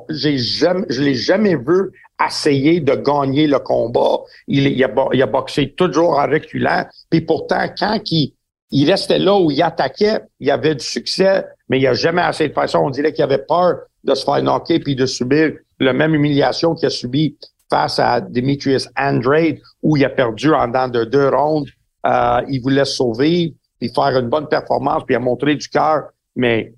j'ai 0.09 0.37
jamais, 0.37 0.85
je 0.89 1.01
l'ai 1.03 1.13
jamais 1.13 1.55
vu 1.55 1.91
essayer 2.25 2.79
de 2.79 2.95
gagner 2.95 3.45
le 3.45 3.59
combat. 3.59 4.19
Il, 4.47 4.65
il, 4.67 4.83
a, 4.83 4.89
il 5.13 5.21
a 5.21 5.27
boxé 5.27 5.73
toujours 5.73 6.17
en 6.17 6.27
reculant. 6.27 6.85
Puis 7.11 7.21
pourtant, 7.21 7.67
quand 7.77 7.99
il, 8.09 8.33
il 8.71 8.89
restait 8.89 9.19
là 9.19 9.37
où 9.37 9.51
il 9.51 9.61
attaquait, 9.61 10.21
il 10.39 10.49
avait 10.49 10.75
du 10.75 10.83
succès, 10.83 11.45
mais 11.69 11.79
il 11.79 11.87
a 11.87 11.93
jamais 11.93 12.21
assez 12.21 12.47
de 12.47 12.53
façon. 12.53 12.79
On 12.79 12.89
dirait 12.89 13.13
qu'il 13.13 13.23
avait 13.23 13.45
peur 13.47 13.81
de 14.03 14.15
se 14.15 14.23
faire 14.23 14.41
knocker 14.41 14.79
puis 14.79 14.95
de 14.95 15.05
subir 15.05 15.53
la 15.79 15.93
même 15.93 16.15
humiliation 16.15 16.75
qu'il 16.75 16.87
a 16.87 16.89
subi 16.89 17.37
face 17.69 17.99
à 17.99 18.21
Demetrius 18.21 18.87
Andrade, 18.97 19.57
où 19.81 19.97
il 19.97 20.05
a 20.05 20.09
perdu 20.09 20.53
en 20.53 20.67
dans 20.67 20.87
de 20.87 21.03
deux 21.03 21.29
rondes. 21.29 21.67
Euh, 22.05 22.41
il 22.49 22.61
voulait 22.61 22.85
sauver, 22.85 23.55
puis 23.79 23.91
faire 23.93 24.17
une 24.17 24.29
bonne 24.29 24.47
performance, 24.47 25.03
puis 25.05 25.15
a 25.15 25.19
montré 25.19 25.55
du 25.55 25.67
cœur. 25.67 26.03
Mais 26.35 26.73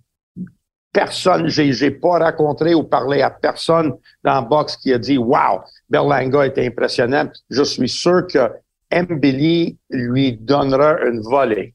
personne, 0.93 1.47
j'ai, 1.47 1.73
j'ai 1.73 1.91
pas 1.91 2.19
rencontré 2.19 2.73
ou 2.73 2.83
parlé 2.83 3.21
à 3.21 3.29
personne 3.29 3.93
dans 4.23 4.41
le 4.41 4.47
box 4.47 4.77
qui 4.77 4.93
a 4.93 4.97
dit 4.97 5.17
Wow, 5.17 5.61
Berlanga 5.89 6.45
était 6.45 6.65
impressionnant. 6.65 7.29
Je 7.49 7.63
suis 7.63 7.89
sûr 7.89 8.25
que 8.27 8.49
Mbili 8.91 9.77
lui 9.89 10.33
donnera 10.33 11.01
une 11.05 11.21
volée. 11.21 11.73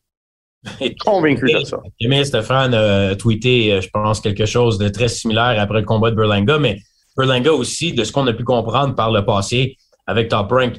Convaincu 1.05 1.53
de 1.53 1.65
ça. 1.65 1.81
Stéphane 2.25 2.75
a 2.75 3.17
tweeté, 3.17 3.73
euh, 3.73 3.81
je 3.81 3.89
pense, 3.91 4.21
quelque 4.21 4.47
chose 4.47 4.79
de 4.79 4.89
très 4.89 5.09
similaire 5.09 5.61
après 5.61 5.81
le 5.81 5.87
combat 5.87 6.11
de 6.11 6.17
Berlanga, 6.17 6.59
mais 6.59 6.79
Berlanga 7.17 7.53
aussi, 7.53 7.93
de 7.93 8.05
ce 8.05 8.13
qu'on 8.13 8.27
a 8.27 8.33
pu 8.33 8.45
comprendre 8.45 8.95
par 8.95 9.11
le 9.11 9.25
passé 9.25 9.77
avec 10.07 10.29
Top 10.29 10.51
Rank, 10.51 10.79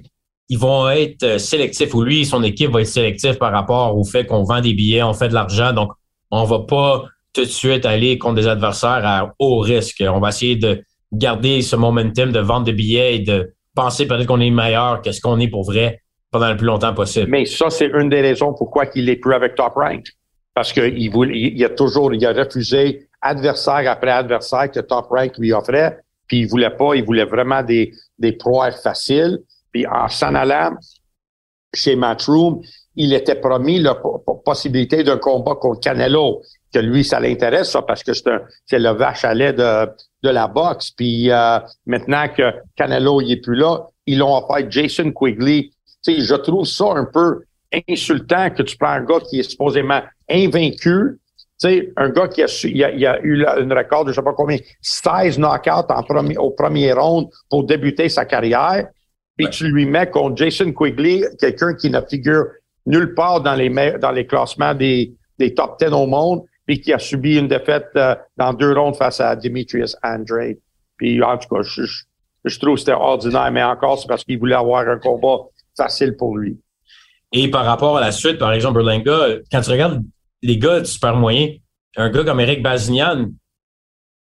ils 0.49 0.59
vont 0.59 0.89
être 0.89 1.23
euh, 1.23 1.37
sélectifs, 1.37 1.93
ou 1.93 2.01
lui, 2.01 2.25
son 2.25 2.43
équipe 2.43 2.71
va 2.71 2.81
être 2.81 2.87
sélectif 2.87 3.39
par 3.39 3.51
rapport 3.51 3.97
au 3.97 4.03
fait 4.03 4.25
qu'on 4.25 4.43
vend 4.43 4.61
des 4.61 4.73
billets, 4.73 5.03
on 5.03 5.13
fait 5.13 5.29
de 5.29 5.33
l'argent, 5.33 5.73
donc 5.73 5.91
on 6.31 6.43
va 6.43 6.59
pas 6.59 7.05
tout 7.33 7.41
de 7.41 7.49
suite 7.49 7.85
aller 7.85 8.17
contre 8.17 8.35
des 8.35 8.47
adversaires 8.47 9.01
à 9.03 9.33
haut 9.39 9.59
risque. 9.59 10.03
On 10.07 10.19
va 10.19 10.29
essayer 10.29 10.55
de 10.55 10.83
garder 11.11 11.61
ce 11.61 11.75
momentum 11.75 12.31
de 12.31 12.39
vente 12.39 12.65
de 12.65 12.71
billets 12.71 13.15
et 13.15 13.19
de 13.19 13.53
penser 13.75 14.07
peut-être 14.07 14.27
qu'on 14.27 14.39
est 14.39 14.51
meilleur 14.51 15.01
que 15.01 15.11
ce 15.11 15.21
qu'on 15.21 15.39
est 15.39 15.47
pour 15.47 15.63
vrai 15.63 16.01
pendant 16.31 16.49
le 16.49 16.57
plus 16.57 16.65
longtemps 16.65 16.93
possible. 16.93 17.29
Mais 17.29 17.45
ça, 17.45 17.69
c'est 17.69 17.87
une 17.87 18.09
des 18.09 18.21
raisons 18.21 18.53
pourquoi 18.53 18.85
il 18.95 19.09
est 19.09 19.15
plus 19.15 19.33
avec 19.33 19.55
Top 19.55 19.73
Rank. 19.75 20.05
Parce 20.53 20.71
qu'il 20.71 21.09
voulait, 21.11 21.51
il 21.55 21.65
a 21.65 21.69
toujours, 21.69 22.13
il 22.13 22.23
a 22.25 22.33
refusé 22.33 23.07
adversaire 23.21 23.89
après 23.89 24.11
adversaire 24.11 24.69
que 24.69 24.79
Top 24.79 25.07
Rank 25.09 25.37
lui 25.37 25.51
offrait. 25.53 25.99
Puis 26.33 26.39
il 26.39 26.47
voulait 26.47 26.71
pas, 26.71 26.95
il 26.95 27.03
voulait 27.03 27.25
vraiment 27.25 27.61
des, 27.61 27.93
des 28.17 28.31
proies 28.31 28.71
faciles. 28.71 29.37
Puis 29.71 29.85
en 29.85 30.07
s'en 30.07 30.33
allant 30.33 30.75
chez 31.75 31.95
Matchroom, 31.95 32.59
il 32.95 33.13
était 33.13 33.35
promis 33.35 33.77
la 33.79 33.95
possibilité 34.43 35.03
d'un 35.03 35.19
combat 35.19 35.53
contre 35.53 35.81
Canelo, 35.81 36.41
que 36.73 36.79
lui, 36.79 37.03
ça 37.03 37.19
l'intéresse, 37.19 37.69
ça, 37.69 37.83
parce 37.83 38.01
que 38.01 38.13
c'est 38.15 38.79
le 38.79 38.89
vache 38.89 39.23
à 39.25 39.35
lait 39.35 39.53
de, 39.53 39.85
de 40.23 40.29
la 40.31 40.47
boxe. 40.47 40.89
Puis 40.89 41.29
euh, 41.29 41.59
maintenant 41.85 42.27
que 42.27 42.51
Canelo 42.75 43.21
il 43.21 43.33
est 43.33 43.41
plus 43.41 43.55
là, 43.55 43.87
ils 44.07 44.17
l'ont 44.17 44.35
offert 44.35 44.65
Jason 44.71 45.11
Quigley. 45.11 45.69
Sais, 46.01 46.19
je 46.19 46.33
trouve 46.33 46.65
ça 46.65 46.93
un 46.95 47.05
peu 47.05 47.43
insultant 47.87 48.49
que 48.49 48.63
tu 48.63 48.75
prends 48.75 48.89
un 48.89 49.03
gars 49.03 49.19
qui 49.19 49.39
est 49.39 49.43
supposément 49.47 50.01
invaincu, 50.27 51.19
sais, 51.67 51.93
un 51.97 52.09
gars 52.09 52.27
qui 52.27 52.43
a, 52.43 52.47
il 52.63 52.83
a, 52.83 52.91
il 52.91 53.05
a 53.05 53.19
eu 53.21 53.45
une 53.61 53.73
record 53.73 54.05
de 54.05 54.11
je 54.11 54.15
sais 54.15 54.21
pas 54.21 54.33
combien, 54.33 54.57
16 54.81 55.39
knockouts 55.39 55.89
en 55.89 56.03
premier, 56.03 56.37
au 56.37 56.51
premier 56.51 56.93
round 56.93 57.27
pour 57.49 57.63
débuter 57.63 58.09
sa 58.09 58.25
carrière, 58.25 58.87
puis 59.37 59.49
tu 59.49 59.67
lui 59.67 59.85
mets 59.85 60.09
contre 60.09 60.37
Jason 60.37 60.71
Quigley, 60.71 61.23
quelqu'un 61.39 61.73
qui 61.73 61.89
ne 61.89 61.99
figure 62.01 62.45
nulle 62.85 63.13
part 63.13 63.41
dans 63.41 63.55
les 63.55 63.69
dans 63.99 64.11
les 64.11 64.27
classements 64.27 64.73
des, 64.73 65.13
des 65.39 65.53
top 65.53 65.79
10 65.79 65.87
au 65.87 66.05
monde, 66.05 66.43
puis 66.65 66.79
qui 66.79 66.93
a 66.93 66.99
subi 66.99 67.37
une 67.37 67.47
défaite 67.47 67.89
euh, 67.95 68.15
dans 68.37 68.53
deux 68.53 68.73
rounds 68.73 68.97
face 68.97 69.19
à 69.19 69.35
Demetrius 69.35 69.95
Andrade. 70.03 70.57
Puis 70.97 71.21
en 71.21 71.37
tout 71.37 71.53
cas, 71.53 71.61
je, 71.63 71.83
je, 72.45 72.59
trouve 72.59 72.75
que 72.75 72.81
c'était 72.81 72.93
ordinaire, 72.93 73.51
mais 73.51 73.63
encore, 73.63 73.99
c'est 73.99 74.07
parce 74.07 74.23
qu'il 74.23 74.39
voulait 74.39 74.55
avoir 74.55 74.87
un 74.87 74.99
combat 74.99 75.37
facile 75.75 76.15
pour 76.15 76.37
lui. 76.37 76.57
Et 77.31 77.49
par 77.49 77.65
rapport 77.65 77.97
à 77.97 78.01
la 78.01 78.11
suite, 78.11 78.37
par 78.37 78.53
exemple, 78.53 78.75
Berlinga, 78.75 79.39
quand 79.51 79.61
tu 79.61 79.71
regardes 79.71 80.03
les 80.43 80.57
gars 80.57 80.81
de 80.81 80.85
super 80.85 81.15
moyens, 81.15 81.59
un 81.95 82.09
gars 82.09 82.23
comme 82.23 82.39
Eric 82.41 82.61
Bazignan, 82.61 83.29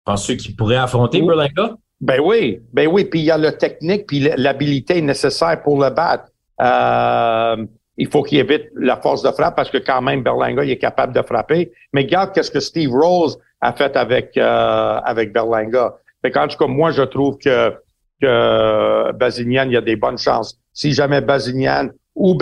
penses-tu 0.05 0.37
qu'il 0.37 0.55
pourrait 0.55 0.77
affronter 0.77 1.23
Berlinga? 1.23 1.77
Ben 2.01 2.21
oui, 2.23 2.61
ben 2.73 2.87
oui, 2.87 3.05
puis 3.07 3.21
il 3.21 3.27
y 3.27 3.31
a 3.31 3.39
le 3.39 3.53
technique 3.53 4.07
puis 4.07 4.21
l'habilité 4.37 5.01
nécessaire 5.03 5.63
pour 5.63 5.83
le 5.83 5.91
battre. 5.91 6.25
Euh, 6.61 7.65
il 7.97 8.09
faut 8.09 8.23
qu'il 8.23 8.39
évite 8.39 8.69
la 8.77 8.97
force 8.97 9.23
de 9.23 9.31
frappe 9.31 9.57
parce 9.57 9.71
que 9.71 9.79
quand 9.79 10.01
même 10.01 10.23
Berlinga 10.23 10.65
il 10.65 10.71
est 10.71 10.79
capable 10.79 11.15
de 11.15 11.23
frapper. 11.23 11.73
Mais 11.93 12.03
regarde 12.03 12.33
qu'est-ce 12.33 12.51
que 12.51 12.61
Steve 12.61 12.91
Rose 12.91 13.39
a 13.61 13.73
fait 13.73 13.97
avec 13.97 14.37
euh, 14.37 15.01
avec 15.05 15.33
Berlinga. 15.33 15.97
Fait 16.23 16.37
en 16.37 16.49
tout 16.49 16.59
cas, 16.59 16.67
moi 16.67 16.91
je 16.91 17.03
trouve 17.03 17.39
que 17.39 17.75
que 18.21 19.13
Bazignan 19.13 19.65
il 19.67 19.73
y 19.73 19.77
a 19.77 19.83
des 19.83 19.97
bonnes 19.97 20.19
chances. 20.19 20.59
Si 20.73 20.93
jamais 20.93 21.21
Bazignan 21.21 21.89
ou 22.15 22.37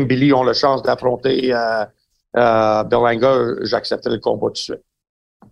Mbili 0.00 0.32
ont 0.32 0.44
la 0.44 0.52
chance 0.52 0.82
d'affronter 0.82 1.54
euh, 1.54 1.84
euh, 2.36 2.84
Berlinga, 2.84 3.36
j'accepterai 3.62 4.14
le 4.14 4.20
combat 4.20 4.46
tout 4.48 4.52
de 4.52 4.58
suite. 4.58 4.82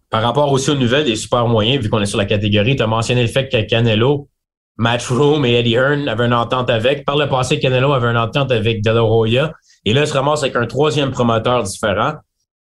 Par 0.08 0.22
rapport 0.22 0.50
aussi 0.50 0.70
aux 0.70 0.74
nouvelles 0.74 1.04
des 1.04 1.16
super 1.16 1.46
moyens, 1.46 1.82
vu 1.82 1.88
qu'on 1.88 2.00
est 2.00 2.06
sur 2.06 2.18
la 2.18 2.24
catégorie, 2.24 2.76
tu 2.76 2.82
as 2.82 2.86
mentionné 2.86 3.22
le 3.22 3.28
fait 3.28 3.48
que 3.48 3.60
Canelo, 3.62 4.28
Matchroom 4.76 5.44
et 5.44 5.58
Eddie 5.58 5.74
Hearn 5.74 6.08
avaient 6.08 6.26
une 6.26 6.34
entente 6.34 6.70
avec. 6.70 7.04
Par 7.04 7.16
le 7.16 7.28
passé, 7.28 7.58
Canelo 7.60 7.92
avait 7.92 8.08
une 8.08 8.16
entente 8.16 8.50
avec 8.50 8.82
De 8.82 8.90
La. 8.90 9.52
Et 9.84 9.92
là, 9.92 10.02
il 10.02 10.06
se 10.06 10.14
ramasse 10.14 10.42
avec 10.42 10.56
un 10.56 10.66
troisième 10.66 11.10
promoteur 11.10 11.62
différent, 11.62 12.14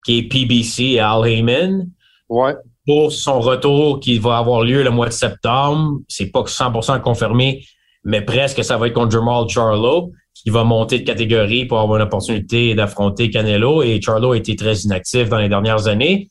qui 0.04 0.18
est 0.18 0.22
PBC 0.22 0.98
Al 0.98 1.26
Heyman. 1.26 1.88
Ouais. 2.28 2.54
Pour 2.86 3.12
son 3.12 3.40
retour 3.40 4.00
qui 4.00 4.18
va 4.18 4.38
avoir 4.38 4.62
lieu 4.62 4.82
le 4.82 4.90
mois 4.90 5.06
de 5.06 5.12
septembre. 5.12 5.98
C'est 6.08 6.30
pas 6.30 6.42
100% 6.42 7.00
confirmé, 7.00 7.64
mais 8.04 8.22
presque 8.22 8.62
ça 8.64 8.76
va 8.76 8.88
être 8.88 8.94
contre 8.94 9.10
Jamal 9.10 9.48
Charlo 9.48 10.12
qui 10.46 10.50
va 10.50 10.62
monter 10.62 11.00
de 11.00 11.04
catégorie 11.04 11.64
pour 11.64 11.80
avoir 11.80 11.98
une 11.98 12.04
opportunité 12.04 12.76
d'affronter 12.76 13.30
Canelo. 13.30 13.82
Et 13.82 14.00
Charlo 14.00 14.30
a 14.30 14.36
été 14.36 14.54
très 14.54 14.76
inactif 14.76 15.28
dans 15.28 15.38
les 15.38 15.48
dernières 15.48 15.88
années. 15.88 16.28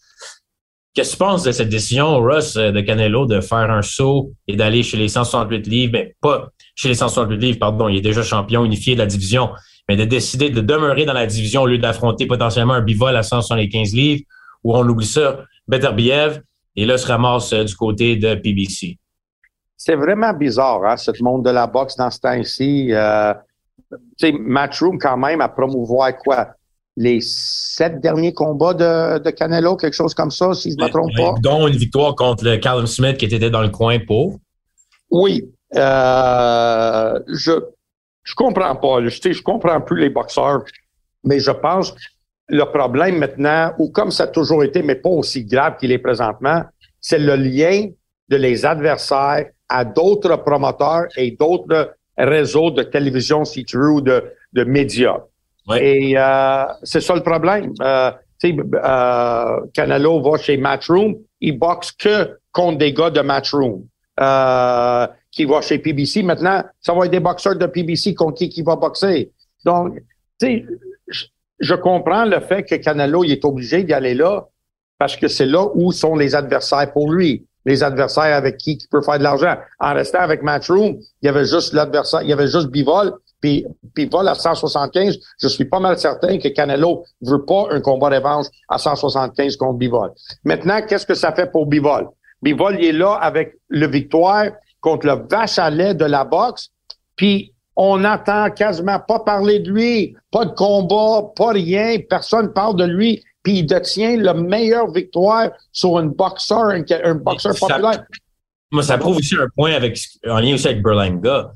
Qu'est-ce 0.93 1.11
que 1.11 1.17
tu 1.17 1.17
penses 1.17 1.43
de 1.43 1.51
cette 1.51 1.67
décision, 1.67 2.21
Russ, 2.21 2.53
de 2.53 2.79
Canelo, 2.79 3.25
de 3.25 3.41
faire 3.41 3.69
un 3.69 3.81
saut 3.81 4.31
et 4.47 4.55
d'aller 4.55 4.83
chez 4.83 4.95
les 4.95 5.09
168 5.09 5.67
livres, 5.67 5.91
mais 5.91 6.15
pas 6.21 6.47
chez 6.75 6.87
les 6.87 6.95
168 6.95 7.37
livres, 7.37 7.59
pardon, 7.59 7.89
il 7.89 7.97
est 7.97 8.01
déjà 8.01 8.23
champion 8.23 8.63
unifié 8.63 8.93
de 8.93 8.99
la 8.99 9.05
division, 9.05 9.49
mais 9.89 9.97
de 9.97 10.05
décider 10.05 10.49
de 10.49 10.61
demeurer 10.61 11.03
dans 11.03 11.11
la 11.11 11.25
division 11.25 11.63
au 11.63 11.67
lieu 11.67 11.77
d'affronter 11.77 12.25
potentiellement 12.25 12.75
un 12.75 12.81
bivol 12.81 13.17
à 13.17 13.21
175 13.21 13.93
livres, 13.93 14.23
où 14.63 14.77
on 14.77 14.87
oublie 14.87 15.05
ça, 15.05 15.43
Beterbiev, 15.67 16.41
et 16.77 16.85
là 16.85 16.97
se 16.97 17.05
ramasse 17.05 17.51
euh, 17.51 17.65
du 17.65 17.75
côté 17.75 18.15
de 18.15 18.33
PBC. 18.35 18.97
C'est 19.75 19.95
vraiment 19.95 20.31
bizarre, 20.31 20.85
hein, 20.85 20.95
ce 20.95 21.11
monde 21.21 21.43
de 21.43 21.49
la 21.49 21.67
boxe 21.67 21.97
dans 21.97 22.09
ce 22.09 22.21
temps-ci. 22.21 22.93
Euh, 22.93 23.33
sais, 24.17 24.31
Matchroom, 24.31 24.97
quand 24.97 25.17
même, 25.17 25.41
à 25.41 25.49
promouvoir 25.49 26.17
quoi? 26.17 26.49
Les 26.97 27.19
sept 27.21 27.99
derniers 27.99 28.33
combats 28.33 28.73
de, 28.73 29.19
de 29.19 29.29
Canelo, 29.31 29.75
quelque 29.75 29.93
chose 29.93 30.13
comme 30.13 30.31
ça, 30.31 30.53
si 30.53 30.71
je 30.71 30.77
ne 30.77 30.85
me 30.85 30.89
trompe 30.89 31.11
pas. 31.17 31.35
Dont 31.41 31.67
une 31.67 31.75
victoire 31.75 32.15
contre 32.15 32.45
le 32.45 32.57
Callum 32.57 32.87
Smith 32.87 33.17
qui 33.17 33.25
était 33.25 33.49
dans 33.49 33.61
le 33.61 33.69
coin 33.69 33.99
pour. 33.99 34.39
Oui. 35.11 35.51
Euh, 35.75 37.19
je 37.27 37.51
je 38.23 38.33
comprends 38.33 38.75
pas. 38.77 39.03
Je, 39.03 39.09
je 39.09 39.41
comprends 39.41 39.81
plus 39.81 39.99
les 39.99 40.09
boxeurs, 40.09 40.63
mais 41.25 41.39
je 41.39 41.51
pense 41.51 41.93
le 42.47 42.63
problème 42.63 43.17
maintenant, 43.17 43.73
ou 43.77 43.89
comme 43.89 44.11
ça 44.11 44.23
a 44.23 44.27
toujours 44.27 44.63
été, 44.63 44.81
mais 44.81 44.95
pas 44.95 45.09
aussi 45.09 45.43
grave 45.43 45.77
qu'il 45.77 45.91
est 45.91 45.99
présentement, 45.99 46.63
c'est 47.01 47.19
le 47.19 47.35
lien 47.35 47.89
de 48.29 48.37
les 48.37 48.65
adversaires 48.65 49.47
à 49.67 49.83
d'autres 49.83 50.35
promoteurs 50.37 51.05
et 51.17 51.31
d'autres 51.31 51.95
réseau 52.17 52.71
de 52.71 52.83
télévision, 52.83 53.45
si 53.45 53.65
tu 53.65 53.77
veux, 53.77 53.91
ou 53.91 54.01
de, 54.01 54.23
de 54.53 54.63
médias. 54.63 55.19
Et 55.79 56.13
euh, 56.17 56.65
c'est 56.83 57.01
ça 57.01 57.15
le 57.15 57.21
problème. 57.21 57.73
Euh, 57.81 58.11
euh, 58.43 59.59
Canelo 59.73 60.21
va 60.21 60.37
chez 60.37 60.57
Matchroom, 60.57 61.15
il 61.41 61.57
boxe 61.57 61.91
que 61.93 62.37
contre 62.51 62.77
des 62.77 62.93
gars 62.93 63.09
de 63.09 63.21
Matchroom. 63.21 63.83
Euh, 64.19 65.07
qui 65.29 65.43
va 65.43 65.59
chez 65.59 65.79
PBC. 65.79 66.23
Maintenant, 66.23 66.63
ça 66.79 66.93
va 66.93 67.05
être 67.05 67.11
des 67.11 67.19
boxeurs 67.19 67.57
de 67.57 67.65
PBC 67.65 68.15
contre 68.15 68.35
qui 68.35 68.47
qui 68.47 68.61
va 68.61 68.77
boxer. 68.77 69.33
Donc, 69.65 69.95
tu 70.39 70.47
sais, 70.47 70.65
je, 71.09 71.25
je 71.59 71.75
comprends 71.75 72.23
le 72.23 72.39
fait 72.39 72.63
que 72.63 72.75
Canelo 72.75 73.25
il 73.25 73.33
est 73.33 73.43
obligé 73.43 73.83
d'y 73.83 73.91
aller 73.91 74.13
là 74.13 74.47
parce 74.97 75.17
que 75.17 75.27
c'est 75.27 75.45
là 75.45 75.67
où 75.75 75.91
sont 75.91 76.15
les 76.15 76.35
adversaires 76.35 76.91
pour 76.93 77.11
lui 77.11 77.45
les 77.65 77.83
adversaires 77.83 78.35
avec 78.35 78.57
qui 78.57 78.73
il 78.73 78.87
peut 78.89 79.01
faire 79.01 79.17
de 79.17 79.23
l'argent. 79.23 79.55
En 79.79 79.93
restant 79.93 80.19
avec 80.19 80.43
Matchroom, 80.43 80.97
il 81.21 81.25
y 81.25 81.27
avait 81.27 81.45
juste 81.45 81.73
l'adversaire, 81.73 82.21
il 82.21 82.29
y 82.29 82.33
avait 82.33 82.47
juste 82.47 82.67
Bivol, 82.67 83.13
puis 83.41 83.65
Bivol 83.95 84.27
à 84.27 84.35
175. 84.35 85.17
Je 85.41 85.47
suis 85.47 85.65
pas 85.65 85.79
mal 85.79 85.97
certain 85.97 86.37
que 86.37 86.47
Canelo 86.49 87.03
veut 87.21 87.43
pas 87.45 87.67
un 87.71 87.81
combat 87.81 88.09
revanche 88.09 88.47
à 88.69 88.77
175 88.77 89.57
contre 89.57 89.77
Bivol. 89.77 90.11
Maintenant, 90.43 90.81
qu'est-ce 90.87 91.05
que 91.05 91.15
ça 91.15 91.31
fait 91.31 91.51
pour 91.51 91.65
Bivol? 91.65 92.07
Bivol, 92.41 92.77
il 92.79 92.85
est 92.85 92.91
là 92.91 93.13
avec 93.13 93.57
le 93.69 93.87
victoire 93.87 94.45
contre 94.81 95.07
le 95.07 95.27
vache 95.29 95.57
à 95.57 95.69
lait 95.69 95.95
de 95.95 96.05
la 96.05 96.23
boxe, 96.23 96.69
puis 97.15 97.53
on 97.75 97.97
n'entend 97.97 98.49
quasiment 98.51 98.99
pas 98.99 99.19
parler 99.19 99.59
de 99.59 99.71
lui, 99.71 100.15
pas 100.31 100.45
de 100.45 100.51
combat, 100.51 101.27
pas 101.35 101.49
rien, 101.49 101.97
personne 102.07 102.53
parle 102.53 102.77
de 102.77 102.85
lui 102.85 103.21
puis 103.45 103.59
il 103.59 103.65
détient 103.65 104.17
la 104.17 104.33
meilleure 104.33 104.91
victoire 104.91 105.51
sur 105.71 105.99
un 105.99 106.07
boxeur, 106.07 106.65
un, 106.65 107.15
boxeur 107.15 107.53
populaire. 107.57 108.03
Moi, 108.71 108.81
ça 108.81 108.97
prouve 108.97 109.17
aussi 109.17 109.35
un 109.35 109.47
point 109.55 109.73
avec, 109.73 109.99
en 110.27 110.39
lien 110.39 110.55
aussi 110.55 110.67
avec 110.67 110.81
Berlanga. 110.81 111.51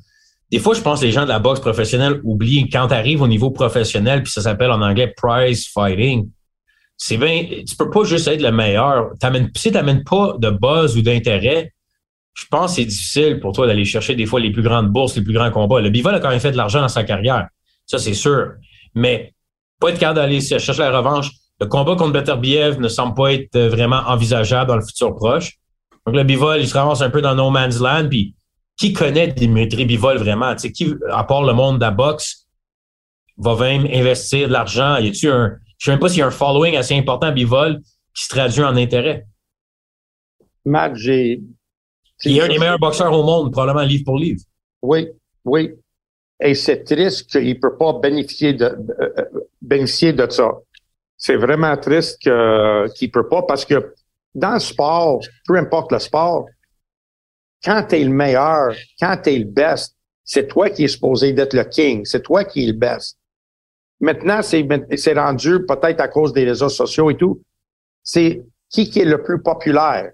Des 0.52 0.60
fois, 0.60 0.74
je 0.74 0.80
pense 0.80 1.00
que 1.00 1.06
les 1.06 1.10
gens 1.10 1.24
de 1.24 1.28
la 1.28 1.40
boxe 1.40 1.58
professionnelle 1.58 2.20
oublient 2.22 2.70
quand 2.70 2.86
tu 2.86 2.94
arrives 2.94 3.22
au 3.22 3.26
niveau 3.26 3.50
professionnel, 3.50 4.22
puis 4.22 4.32
ça 4.32 4.40
s'appelle 4.40 4.70
en 4.70 4.80
anglais 4.80 5.12
prize 5.16 5.66
fighting. 5.66 6.30
C'est 6.96 7.16
bien, 7.16 7.44
tu 7.66 7.74
peux 7.76 7.90
pas 7.90 8.04
juste 8.04 8.28
être 8.28 8.40
le 8.42 8.52
meilleur. 8.52 9.10
si 9.56 9.70
tu 9.70 9.74
n'amènes 9.74 10.04
pas 10.04 10.36
de 10.38 10.50
buzz 10.50 10.96
ou 10.96 11.02
d'intérêt, 11.02 11.72
je 12.34 12.44
pense 12.48 12.70
que 12.70 12.76
c'est 12.76 12.84
difficile 12.84 13.40
pour 13.40 13.52
toi 13.52 13.66
d'aller 13.66 13.84
chercher 13.84 14.14
des 14.14 14.26
fois 14.26 14.38
les 14.38 14.52
plus 14.52 14.62
grandes 14.62 14.90
bourses, 14.90 15.16
les 15.16 15.22
plus 15.22 15.34
grands 15.34 15.50
combats. 15.50 15.80
Le 15.80 15.90
Bivol 15.90 16.14
a 16.14 16.20
quand 16.20 16.30
même 16.30 16.38
fait 16.38 16.52
de 16.52 16.56
l'argent 16.56 16.80
dans 16.80 16.88
sa 16.88 17.02
carrière. 17.02 17.48
Ça, 17.84 17.98
c'est 17.98 18.14
sûr. 18.14 18.52
Mais 18.94 19.34
pas 19.80 19.88
être 19.88 19.98
capable 19.98 20.20
d'aller 20.20 20.40
chercher 20.40 20.78
la 20.78 20.96
revanche, 20.96 21.32
le 21.60 21.66
combat 21.66 21.94
contre 21.94 22.12
Beterbiev 22.12 22.80
ne 22.80 22.88
semble 22.88 23.14
pas 23.14 23.32
être 23.34 23.54
euh, 23.54 23.68
vraiment 23.68 24.02
envisageable 24.06 24.68
dans 24.68 24.76
le 24.76 24.84
futur 24.84 25.14
proche. 25.14 25.58
Donc, 26.06 26.16
le 26.16 26.24
Bivol, 26.24 26.60
il 26.60 26.66
se 26.66 26.74
ramasse 26.74 27.02
un 27.02 27.10
peu 27.10 27.20
dans 27.20 27.34
no 27.34 27.50
man's 27.50 27.78
land. 27.78 28.08
Puis, 28.08 28.34
qui 28.76 28.94
connaît 28.94 29.28
Dimitri 29.28 29.84
Bivol 29.84 30.16
vraiment? 30.16 30.54
Tu 30.54 30.60
sais, 30.60 30.72
qui, 30.72 30.94
à 31.10 31.24
part 31.24 31.42
le 31.42 31.52
monde 31.52 31.76
de 31.76 31.82
la 31.82 31.90
boxe, 31.90 32.46
va 33.36 33.54
même 33.56 33.86
investir 33.92 34.48
de 34.48 34.52
l'argent? 34.54 34.96
Y 34.96 35.08
a-tu 35.08 35.30
un, 35.30 35.56
je 35.76 35.84
sais 35.84 35.90
même 35.90 36.00
pas 36.00 36.08
s'il 36.08 36.20
y 36.20 36.22
a 36.22 36.26
un 36.26 36.30
following 36.30 36.76
assez 36.76 36.96
important 36.96 37.26
à 37.26 37.32
Bivol 37.32 37.80
qui 38.14 38.24
se 38.24 38.28
traduit 38.30 38.64
en 38.64 38.76
intérêt. 38.76 39.26
Matt, 40.64 40.96
j'ai. 40.96 41.42
Il 42.24 42.36
est 42.36 42.42
un 42.42 42.48
des 42.48 42.58
meilleurs 42.58 42.78
boxeurs 42.78 43.12
au 43.12 43.22
monde, 43.22 43.52
probablement 43.52 43.86
livre 43.86 44.04
pour 44.04 44.18
livre. 44.18 44.40
Oui, 44.82 45.08
oui. 45.44 45.72
Et 46.42 46.54
c'est 46.54 46.84
triste 46.84 47.30
qu'il 47.30 47.48
ne 47.48 47.54
peut 47.54 47.76
pas 47.76 47.98
bénéficier 47.98 48.54
de, 48.54 48.64
euh, 48.64 49.12
euh, 49.18 49.24
bénéficier 49.60 50.12
de 50.12 50.28
ça 50.28 50.52
c'est 51.20 51.36
vraiment 51.36 51.76
triste 51.76 52.18
qu'il 52.18 52.32
ne 52.32 53.10
peut 53.10 53.28
pas 53.28 53.42
parce 53.42 53.64
que 53.64 53.94
dans 54.34 54.54
le 54.54 54.58
sport, 54.58 55.20
peu 55.46 55.56
importe 55.56 55.92
le 55.92 55.98
sport, 55.98 56.46
quand 57.62 57.84
tu 57.88 57.96
es 57.96 58.04
le 58.04 58.10
meilleur, 58.10 58.74
quand 58.98 59.18
tu 59.22 59.30
es 59.30 59.38
le 59.38 59.44
best, 59.44 59.94
c'est 60.24 60.48
toi 60.48 60.70
qui 60.70 60.84
es 60.84 60.88
supposé 60.88 61.32
d'être 61.34 61.52
le 61.52 61.64
king, 61.64 62.06
c'est 62.06 62.22
toi 62.22 62.44
qui 62.44 62.64
es 62.64 62.66
le 62.66 62.72
best. 62.72 63.18
Maintenant, 64.00 64.40
c'est 64.42 65.12
rendu 65.12 65.66
peut-être 65.66 66.00
à 66.00 66.08
cause 66.08 66.32
des 66.32 66.44
réseaux 66.44 66.70
sociaux 66.70 67.10
et 67.10 67.16
tout. 67.16 67.42
C'est 68.02 68.42
qui 68.70 68.88
qui 68.88 69.00
est 69.00 69.04
le 69.04 69.22
plus 69.22 69.42
populaire. 69.42 70.12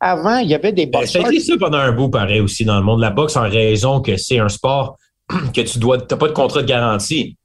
Avant, 0.00 0.38
il 0.38 0.48
y 0.48 0.54
avait 0.54 0.72
des 0.72 0.86
boxeurs. 0.86 1.22
Ça 1.22 1.28
a 1.28 1.30
été 1.30 1.40
ça 1.40 1.54
pendant 1.58 1.76
un 1.76 1.92
bout, 1.92 2.08
pareil, 2.08 2.40
aussi, 2.40 2.64
dans 2.64 2.78
le 2.78 2.82
monde 2.82 3.00
de 3.00 3.04
la 3.04 3.10
boxe, 3.10 3.36
en 3.36 3.42
raison 3.42 4.00
que 4.00 4.16
c'est 4.16 4.38
un 4.38 4.48
sport 4.48 4.96
que 5.54 5.60
tu 5.60 5.78
dois, 5.78 6.00
t'as 6.00 6.16
pas 6.16 6.28
de 6.28 6.32
contrat 6.32 6.62
de 6.62 6.66
garantie. 6.66 7.36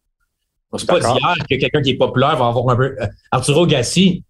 C'est 0.78 0.88
pas 0.88 1.00
d'hier 1.00 1.36
que 1.50 1.56
quelqu'un 1.56 1.82
qui 1.82 1.92
est 1.92 1.98
populaire 1.98 2.36
va 2.38 2.48
avoir 2.48 2.70
un 2.70 2.76
peu. 2.76 2.96
Euh, 3.00 3.08
Arturo 3.32 3.66
Gassi 3.66 4.24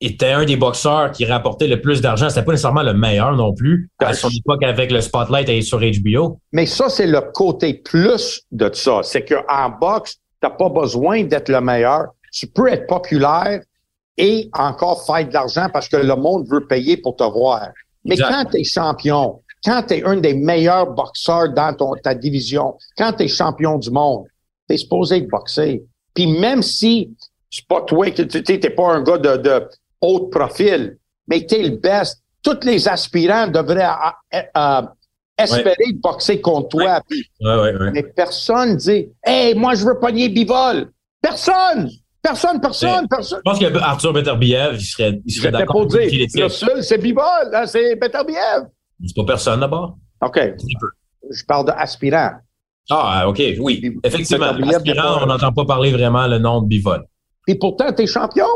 était 0.00 0.32
un 0.32 0.44
des 0.44 0.56
boxeurs 0.56 1.12
qui 1.12 1.24
rapportait 1.24 1.66
le 1.66 1.80
plus 1.80 2.00
d'argent. 2.00 2.28
C'était 2.28 2.44
pas 2.44 2.52
nécessairement 2.52 2.82
le 2.82 2.94
meilleur 2.94 3.34
non 3.36 3.54
plus 3.54 3.90
à 3.98 4.12
son 4.12 4.28
époque 4.28 4.62
avec 4.62 4.90
le 4.90 5.00
spotlight 5.00 5.48
et 5.48 5.62
sur 5.62 5.80
HBO. 5.80 6.38
Mais 6.52 6.66
ça, 6.66 6.88
c'est 6.88 7.06
le 7.06 7.20
côté 7.32 7.74
plus 7.74 8.42
de 8.52 8.70
ça. 8.72 9.00
C'est 9.02 9.24
qu'en 9.24 9.70
boxe, 9.80 10.16
t'as 10.40 10.50
pas 10.50 10.68
besoin 10.68 11.24
d'être 11.24 11.48
le 11.48 11.60
meilleur. 11.60 12.08
Tu 12.32 12.46
peux 12.46 12.68
être 12.68 12.86
populaire 12.86 13.60
et 14.16 14.50
encore 14.52 15.04
faire 15.06 15.26
de 15.26 15.32
l'argent 15.32 15.68
parce 15.72 15.88
que 15.88 15.96
le 15.96 16.16
monde 16.16 16.46
veut 16.48 16.66
payer 16.66 16.96
pour 16.96 17.16
te 17.16 17.24
voir. 17.24 17.68
Mais 18.04 18.16
quand 18.16 18.44
tu 18.50 18.60
es 18.60 18.64
champion, 18.64 19.40
quand 19.64 19.82
tu 19.88 19.94
es 19.94 20.04
un 20.04 20.16
des 20.16 20.34
meilleurs 20.34 20.92
boxeurs 20.92 21.48
dans 21.54 21.74
ton, 21.74 21.94
ta 21.94 22.14
division, 22.14 22.74
quand 22.98 23.14
tu 23.14 23.24
es 23.24 23.28
champion 23.28 23.78
du 23.78 23.90
monde, 23.90 24.26
tu 24.74 24.74
es 24.74 24.78
supposé 24.78 25.20
boxer. 25.22 25.82
Puis 26.14 26.26
même 26.26 26.62
si 26.62 27.10
c'est 27.50 27.66
pas 27.66 27.82
toi, 27.82 28.10
tu 28.10 28.22
n'es 28.22 28.70
pas 28.70 28.92
un 28.92 29.02
gars 29.02 29.18
de, 29.18 29.36
de 29.36 29.68
haut 30.00 30.26
profil, 30.28 30.98
mais 31.28 31.46
tu 31.46 31.54
es 31.54 31.62
le 31.62 31.76
best, 31.76 32.22
tous 32.42 32.58
les 32.64 32.88
aspirants 32.88 33.46
devraient 33.48 33.88
euh, 34.56 34.82
espérer 35.38 35.92
boxer 35.94 36.40
contre 36.40 36.68
toi. 36.68 37.00
mais 37.92 38.02
personne 38.02 38.76
dit 38.76 39.08
Hey, 39.24 39.54
moi 39.54 39.74
je 39.74 39.84
veux 39.84 39.98
pogner 39.98 40.28
Bivol. 40.28 40.90
Personne! 41.20 41.90
Personne, 42.22 42.58
personne, 42.58 43.06
personne. 43.06 43.40
Je 43.44 43.50
pense 43.50 43.58
qu'Arthur 43.58 44.14
Beterbiev, 44.14 44.76
il 44.76 44.80
serait, 44.80 45.20
il 45.26 45.30
serait 45.30 45.50
d'accord. 45.50 45.84
Dire, 45.86 46.26
le 46.34 46.48
seul, 46.48 46.82
c'est 46.82 46.96
Bivol, 46.96 47.50
hein, 47.52 47.66
c'est 47.66 47.96
Beterbiev. 47.96 48.68
C'est 49.04 49.14
pas 49.14 49.24
personne 49.26 49.60
d'abord. 49.60 49.98
OK. 50.22 50.40
Je 51.30 51.44
parle 51.44 51.66
d'aspirant. 51.66 52.30
Ah, 52.90 53.28
OK, 53.28 53.42
oui. 53.60 53.98
Effectivement, 54.04 54.46
aspirant, 54.46 55.22
on 55.22 55.26
n'entend 55.26 55.52
pas 55.52 55.64
parler 55.64 55.90
vraiment 55.90 56.26
le 56.26 56.38
nom 56.38 56.60
de 56.60 56.66
Bivol. 56.66 57.04
Et 57.46 57.54
pourtant, 57.54 57.92
tu 57.92 58.02
es 58.02 58.06
champion. 58.06 58.46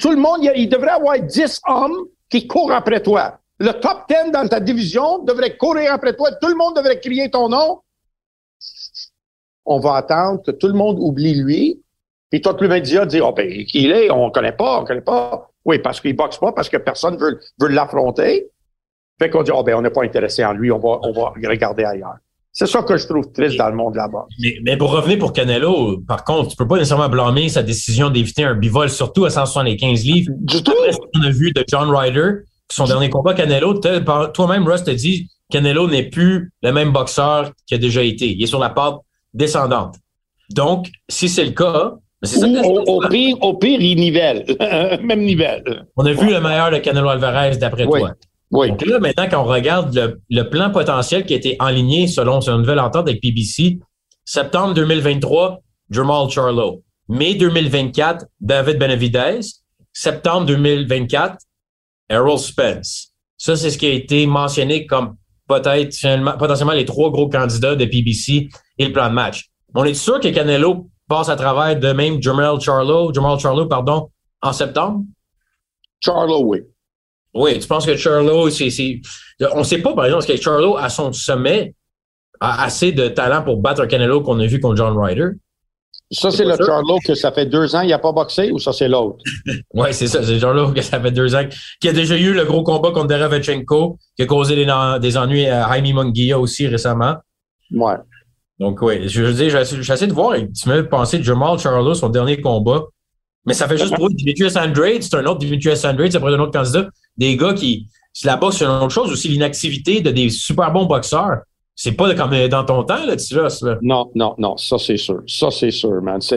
tout 0.00 0.10
le 0.10 0.16
monde, 0.16 0.40
il 0.54 0.68
devrait 0.68 0.88
y 0.88 0.90
avoir 0.90 1.20
10 1.20 1.60
hommes 1.66 2.06
qui 2.30 2.46
courent 2.46 2.72
après 2.72 3.02
toi. 3.02 3.38
Le 3.58 3.72
top 3.72 4.04
10 4.08 4.32
dans 4.32 4.48
ta 4.48 4.60
division 4.60 5.18
devrait 5.24 5.56
courir 5.56 5.92
après 5.92 6.14
toi. 6.16 6.30
Tout 6.40 6.48
le 6.48 6.56
monde 6.56 6.76
devrait 6.76 6.98
crier 6.98 7.30
ton 7.30 7.48
nom. 7.48 7.80
On 9.64 9.78
va 9.78 9.96
attendre 9.96 10.42
que 10.44 10.50
tout 10.50 10.66
le 10.66 10.74
monde 10.74 10.98
oublie 10.98 11.34
lui 11.34 11.82
puis 12.32 12.40
toi, 12.40 12.56
le 12.58 12.66
média 12.66 13.04
dit, 13.04 13.20
oh, 13.20 13.32
ben, 13.32 13.46
qui 13.66 13.84
il 13.84 13.92
est? 13.92 14.10
On 14.10 14.28
ne 14.28 14.30
connaît 14.30 14.52
pas, 14.52 14.78
on 14.78 14.82
ne 14.82 14.86
connaît 14.86 15.02
pas. 15.02 15.50
Oui, 15.66 15.78
parce 15.78 16.00
qu'il 16.00 16.16
boxe 16.16 16.38
pas, 16.38 16.50
parce 16.52 16.70
que 16.70 16.78
personne 16.78 17.18
veut, 17.18 17.38
veut 17.60 17.68
l'affronter. 17.68 18.48
Fait 19.18 19.28
qu'on 19.28 19.42
dit, 19.42 19.50
oh, 19.54 19.62
ben, 19.62 19.74
on 19.74 19.82
n'est 19.82 19.90
pas 19.90 20.02
intéressé 20.02 20.42
en 20.42 20.54
lui, 20.54 20.72
on 20.72 20.78
va, 20.78 20.98
on 21.02 21.12
va 21.12 21.34
regarder 21.46 21.84
ailleurs. 21.84 22.16
C'est 22.52 22.66
ça 22.66 22.82
que 22.82 22.96
je 22.98 23.06
trouve 23.06 23.32
triste 23.32 23.56
dans 23.56 23.70
le 23.70 23.76
monde 23.76 23.94
là-bas. 23.94 24.26
Mais, 24.38 24.58
mais, 24.62 24.76
pour 24.76 24.90
revenir 24.90 25.18
pour 25.18 25.32
Canelo, 25.32 25.98
par 26.06 26.22
contre, 26.22 26.50
tu 26.50 26.56
peux 26.56 26.68
pas 26.68 26.76
nécessairement 26.76 27.08
blâmer 27.08 27.48
sa 27.48 27.62
décision 27.62 28.10
d'éviter 28.10 28.44
un 28.44 28.54
bivol, 28.54 28.90
surtout 28.90 29.24
à 29.24 29.30
175 29.30 30.04
livres. 30.04 30.32
Du 30.38 30.62
tout. 30.62 30.72
Après 30.72 30.92
ce 30.92 30.98
qu'on 30.98 31.22
a 31.22 31.30
vu 31.30 31.52
de 31.52 31.64
John 31.66 31.88
Ryder, 31.90 32.42
son 32.70 32.84
dernier 32.84 33.08
combat 33.08 33.32
Canelo, 33.32 33.80
toi-même, 34.34 34.68
Russ, 34.68 34.84
te 34.84 34.90
dit 34.90 35.28
Canelo 35.50 35.88
n'est 35.88 36.10
plus 36.10 36.52
le 36.62 36.72
même 36.72 36.92
boxeur 36.92 37.52
qu'il 37.66 37.76
a 37.76 37.78
déjà 37.78 38.02
été. 38.02 38.30
Il 38.30 38.42
est 38.42 38.46
sur 38.46 38.58
la 38.58 38.68
pente 38.68 39.00
descendante. 39.32 39.96
Donc, 40.50 40.88
si 41.08 41.30
c'est 41.30 41.44
le 41.44 41.52
cas, 41.52 41.94
au, 42.86 43.00
pire, 43.08 43.36
au 43.40 43.54
pire, 43.54 43.80
il 43.80 43.96
nivelle. 43.96 44.44
Même 45.02 45.22
nivelle. 45.22 45.86
On 45.96 46.04
a 46.04 46.12
vu 46.12 46.30
le 46.30 46.40
meilleur 46.40 46.70
de 46.70 46.76
Canelo 46.76 47.08
Alvarez 47.08 47.56
d'après 47.56 47.84
toi. 47.84 48.12
Oui. 48.52 48.68
Donc 48.68 48.84
là, 48.84 48.98
maintenant, 48.98 49.26
quand 49.30 49.42
on 49.42 49.46
regarde 49.46 50.20
le, 50.28 50.42
plan 50.50 50.70
potentiel 50.70 51.24
qui 51.24 51.32
a 51.32 51.36
été 51.36 51.56
enligné 51.58 52.06
selon 52.06 52.40
son 52.42 52.58
nouvelle 52.58 52.80
entente 52.80 53.08
avec 53.08 53.20
PBC, 53.22 53.78
septembre 54.24 54.74
2023, 54.74 55.60
Jamal 55.90 56.30
Charlo. 56.30 56.82
Mai 57.08 57.34
2024, 57.34 58.26
David 58.40 58.78
Benavidez. 58.78 59.40
Septembre 59.94 60.46
2024, 60.46 61.36
Errol 62.08 62.38
Spence. 62.38 63.12
Ça, 63.36 63.56
c'est 63.56 63.70
ce 63.70 63.76
qui 63.76 63.86
a 63.86 63.92
été 63.92 64.26
mentionné 64.26 64.86
comme 64.86 65.16
peut-être 65.48 66.38
potentiellement 66.38 66.72
les 66.72 66.84
trois 66.84 67.10
gros 67.10 67.28
candidats 67.28 67.74
de 67.74 67.84
PBC 67.84 68.48
et 68.78 68.86
le 68.86 68.92
plan 68.92 69.08
de 69.08 69.14
match. 69.14 69.50
On 69.74 69.84
est 69.84 69.94
sûr 69.94 70.20
que 70.20 70.28
Canelo 70.28 70.88
passe 71.08 71.28
à 71.28 71.36
travers 71.36 71.78
de 71.78 71.92
même 71.92 72.22
Jamal 72.22 72.60
Charlo, 72.60 73.12
Jamal 73.12 73.38
Charlo, 73.38 73.66
pardon, 73.66 74.08
en 74.40 74.52
septembre? 74.52 75.04
Charlo, 76.00 76.44
oui. 76.44 76.60
Oui, 77.34 77.58
tu 77.58 77.66
penses 77.66 77.86
que 77.86 77.96
Charlo, 77.96 78.50
c'est. 78.50 79.00
On 79.54 79.60
ne 79.60 79.64
sait 79.64 79.78
pas, 79.78 79.94
par 79.94 80.04
exemple, 80.04 80.24
est-ce 80.24 80.32
que 80.32 80.42
Charlo, 80.42 80.76
à 80.76 80.88
son 80.88 81.12
sommet, 81.12 81.74
a 82.40 82.64
assez 82.64 82.92
de 82.92 83.08
talent 83.08 83.42
pour 83.42 83.58
battre 83.58 83.82
un 83.82 83.86
Canelo 83.86 84.20
qu'on 84.20 84.38
a 84.40 84.46
vu 84.46 84.60
contre 84.60 84.76
John 84.76 84.98
Ryder? 84.98 85.28
Ça, 86.10 86.30
c'est 86.30 86.44
le 86.44 86.54
Charlo 86.56 86.98
que 87.06 87.14
ça 87.14 87.32
fait 87.32 87.46
deux 87.46 87.74
ans, 87.74 87.80
il 87.80 87.88
n'a 87.88 87.98
pas 87.98 88.12
boxé 88.12 88.50
ou 88.52 88.58
ça, 88.58 88.72
c'est 88.74 88.88
l'autre? 88.88 89.16
oui, 89.74 89.88
c'est 89.92 90.08
ça. 90.08 90.22
C'est 90.22 90.38
Charlo 90.38 90.72
que 90.72 90.82
ça 90.82 91.00
fait 91.00 91.10
deux 91.10 91.34
ans, 91.34 91.44
qui 91.80 91.88
a 91.88 91.92
déjà 91.92 92.18
eu 92.18 92.34
le 92.34 92.44
gros 92.44 92.62
combat 92.62 92.90
contre 92.90 93.06
Derevchenko, 93.06 93.98
qui 94.14 94.22
a 94.22 94.26
causé 94.26 94.54
des, 94.54 94.66
des 95.00 95.16
ennuis 95.16 95.46
à 95.46 95.72
Jaime 95.72 95.94
Munguia 95.94 96.38
aussi 96.38 96.66
récemment. 96.66 97.16
Ouais. 97.70 97.94
Donc, 98.58 98.82
oui, 98.82 99.08
je 99.08 99.22
veux 99.22 99.32
dire, 99.32 99.64
j'essaie 99.64 100.06
de 100.06 100.12
voir, 100.12 100.36
tu 100.36 100.68
m'as 100.68 100.82
pensé 100.82 101.22
Jamal 101.22 101.58
Charlo, 101.58 101.94
son 101.94 102.10
dernier 102.10 102.42
combat, 102.42 102.82
mais 103.46 103.54
ça 103.54 103.66
fait 103.66 103.78
juste 103.78 103.94
pour 103.96 104.10
Dimitrius 104.10 104.56
Andrade, 104.56 105.02
c'est 105.02 105.16
un 105.16 105.24
autre 105.24 105.38
Dimitrius 105.38 105.84
Andrade, 105.84 106.10
c'est 106.10 106.18
après 106.18 106.34
un 106.34 106.38
autre 106.38 106.52
candidat. 106.52 106.88
Des 107.16 107.36
gars 107.36 107.54
qui, 107.54 107.88
boxe, 108.40 108.58
c'est 108.58 108.64
une 108.64 108.70
autre 108.70 108.90
chose, 108.90 109.10
aussi 109.10 109.28
l'inactivité 109.28 110.00
de 110.00 110.10
des 110.10 110.30
super 110.30 110.72
bons 110.72 110.86
boxeurs. 110.86 111.42
C'est 111.74 111.92
pas 111.92 112.14
comme 112.14 112.48
dans 112.48 112.64
ton 112.64 112.84
temps, 112.84 113.04
là, 113.04 113.16
tu 113.16 113.34
là. 113.34 113.48
Non, 113.80 114.10
non, 114.14 114.34
non, 114.38 114.56
ça 114.58 114.78
c'est 114.78 114.98
sûr. 114.98 115.22
Ça 115.26 115.50
c'est 115.50 115.70
sûr, 115.70 116.02
man. 116.02 116.20
Ça. 116.20 116.36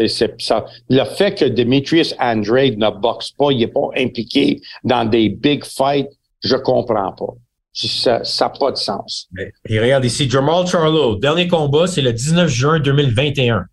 Le 0.90 1.04
fait 1.04 1.36
que 1.36 1.46
Dimitrius 1.46 2.16
Andrade 2.20 2.78
ne 2.78 2.90
boxe 2.90 3.32
pas, 3.32 3.52
il 3.52 3.58
n'est 3.58 3.68
pas 3.68 3.90
impliqué 3.98 4.62
dans 4.84 5.04
des 5.06 5.30
big 5.30 5.66
fights, 5.66 6.10
je 6.42 6.56
comprends 6.56 7.12
pas. 7.12 7.34
Ça 7.74 8.22
n'a 8.40 8.50
pas 8.50 8.72
de 8.72 8.78
sens. 8.78 9.28
Et 9.68 9.80
regarde 9.80 10.06
ici, 10.06 10.30
Jamal 10.30 10.66
Charlo, 10.68 11.18
dernier 11.18 11.50
combat, 11.50 11.88
c'est 11.88 12.02
le 12.02 12.14
19 12.14 12.48
juin 12.48 12.80
2021. 12.80 13.66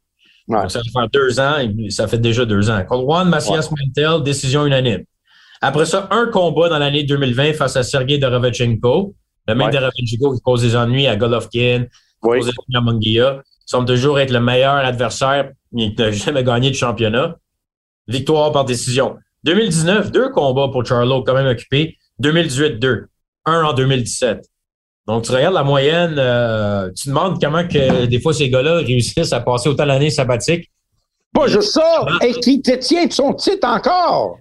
ça 0.48 0.58
va 0.58 0.68
faire 0.68 1.08
deux 1.12 1.38
ans, 1.38 1.58
ça 1.90 2.08
fait 2.08 2.18
déjà 2.18 2.44
deux 2.44 2.68
ans. 2.68 2.82
Contre 2.88 3.04
Juan 3.04 3.28
Macias 3.28 3.70
Mantel, 3.70 4.24
décision 4.24 4.66
unanime. 4.66 5.04
Après 5.62 5.86
ça, 5.86 6.08
un 6.10 6.26
combat 6.26 6.68
dans 6.68 6.78
l'année 6.78 7.04
2020 7.04 7.54
face 7.54 7.76
à 7.76 7.84
Sergei 7.84 8.18
Derevchenko. 8.18 9.14
Le 9.48 9.54
même 9.54 9.70
ouais. 9.70 9.90
qui 9.96 10.18
cause 10.44 10.62
des 10.62 10.76
ennuis 10.76 11.06
à 11.06 11.16
Golovkin, 11.16 11.86
oui. 12.22 12.38
cause 12.38 12.46
des 12.46 12.52
ennuis 12.52 12.76
à 12.76 12.80
Munguia. 12.80 13.42
semble 13.64 13.86
toujours 13.86 14.20
être 14.20 14.30
le 14.30 14.40
meilleur 14.40 14.74
adversaire, 14.74 15.50
mais 15.72 15.94
n'a 15.96 16.10
jamais 16.12 16.44
gagné 16.44 16.70
de 16.70 16.76
championnat. 16.76 17.36
Victoire 18.08 18.52
par 18.52 18.64
décision. 18.64 19.16
2019, 19.44 20.12
deux 20.12 20.30
combats 20.30 20.68
pour 20.68 20.84
Charlo, 20.84 21.22
quand 21.22 21.34
même 21.34 21.46
occupé. 21.46 21.96
2018, 22.18 22.78
deux 22.78 23.06
un 23.44 23.64
en 23.64 23.72
2017. 23.72 24.44
Donc, 25.06 25.24
tu 25.24 25.32
regardes 25.32 25.54
la 25.54 25.64
moyenne, 25.64 26.14
euh, 26.16 26.88
tu 26.94 27.04
te 27.04 27.08
demandes 27.08 27.40
comment 27.40 27.66
que 27.66 28.06
des 28.06 28.20
fois 28.20 28.32
ces 28.32 28.48
gars-là 28.48 28.76
réussissent 28.76 29.32
à 29.32 29.40
passer 29.40 29.68
autant 29.68 29.84
l'année 29.84 30.10
sabbatique. 30.10 30.70
Pas 31.34 31.46
juste 31.48 31.72
ça, 31.72 32.06
et 32.22 32.32
qui 32.34 32.60
détient 32.60 33.10
son 33.10 33.32
titre 33.32 33.66
encore? 33.66 34.38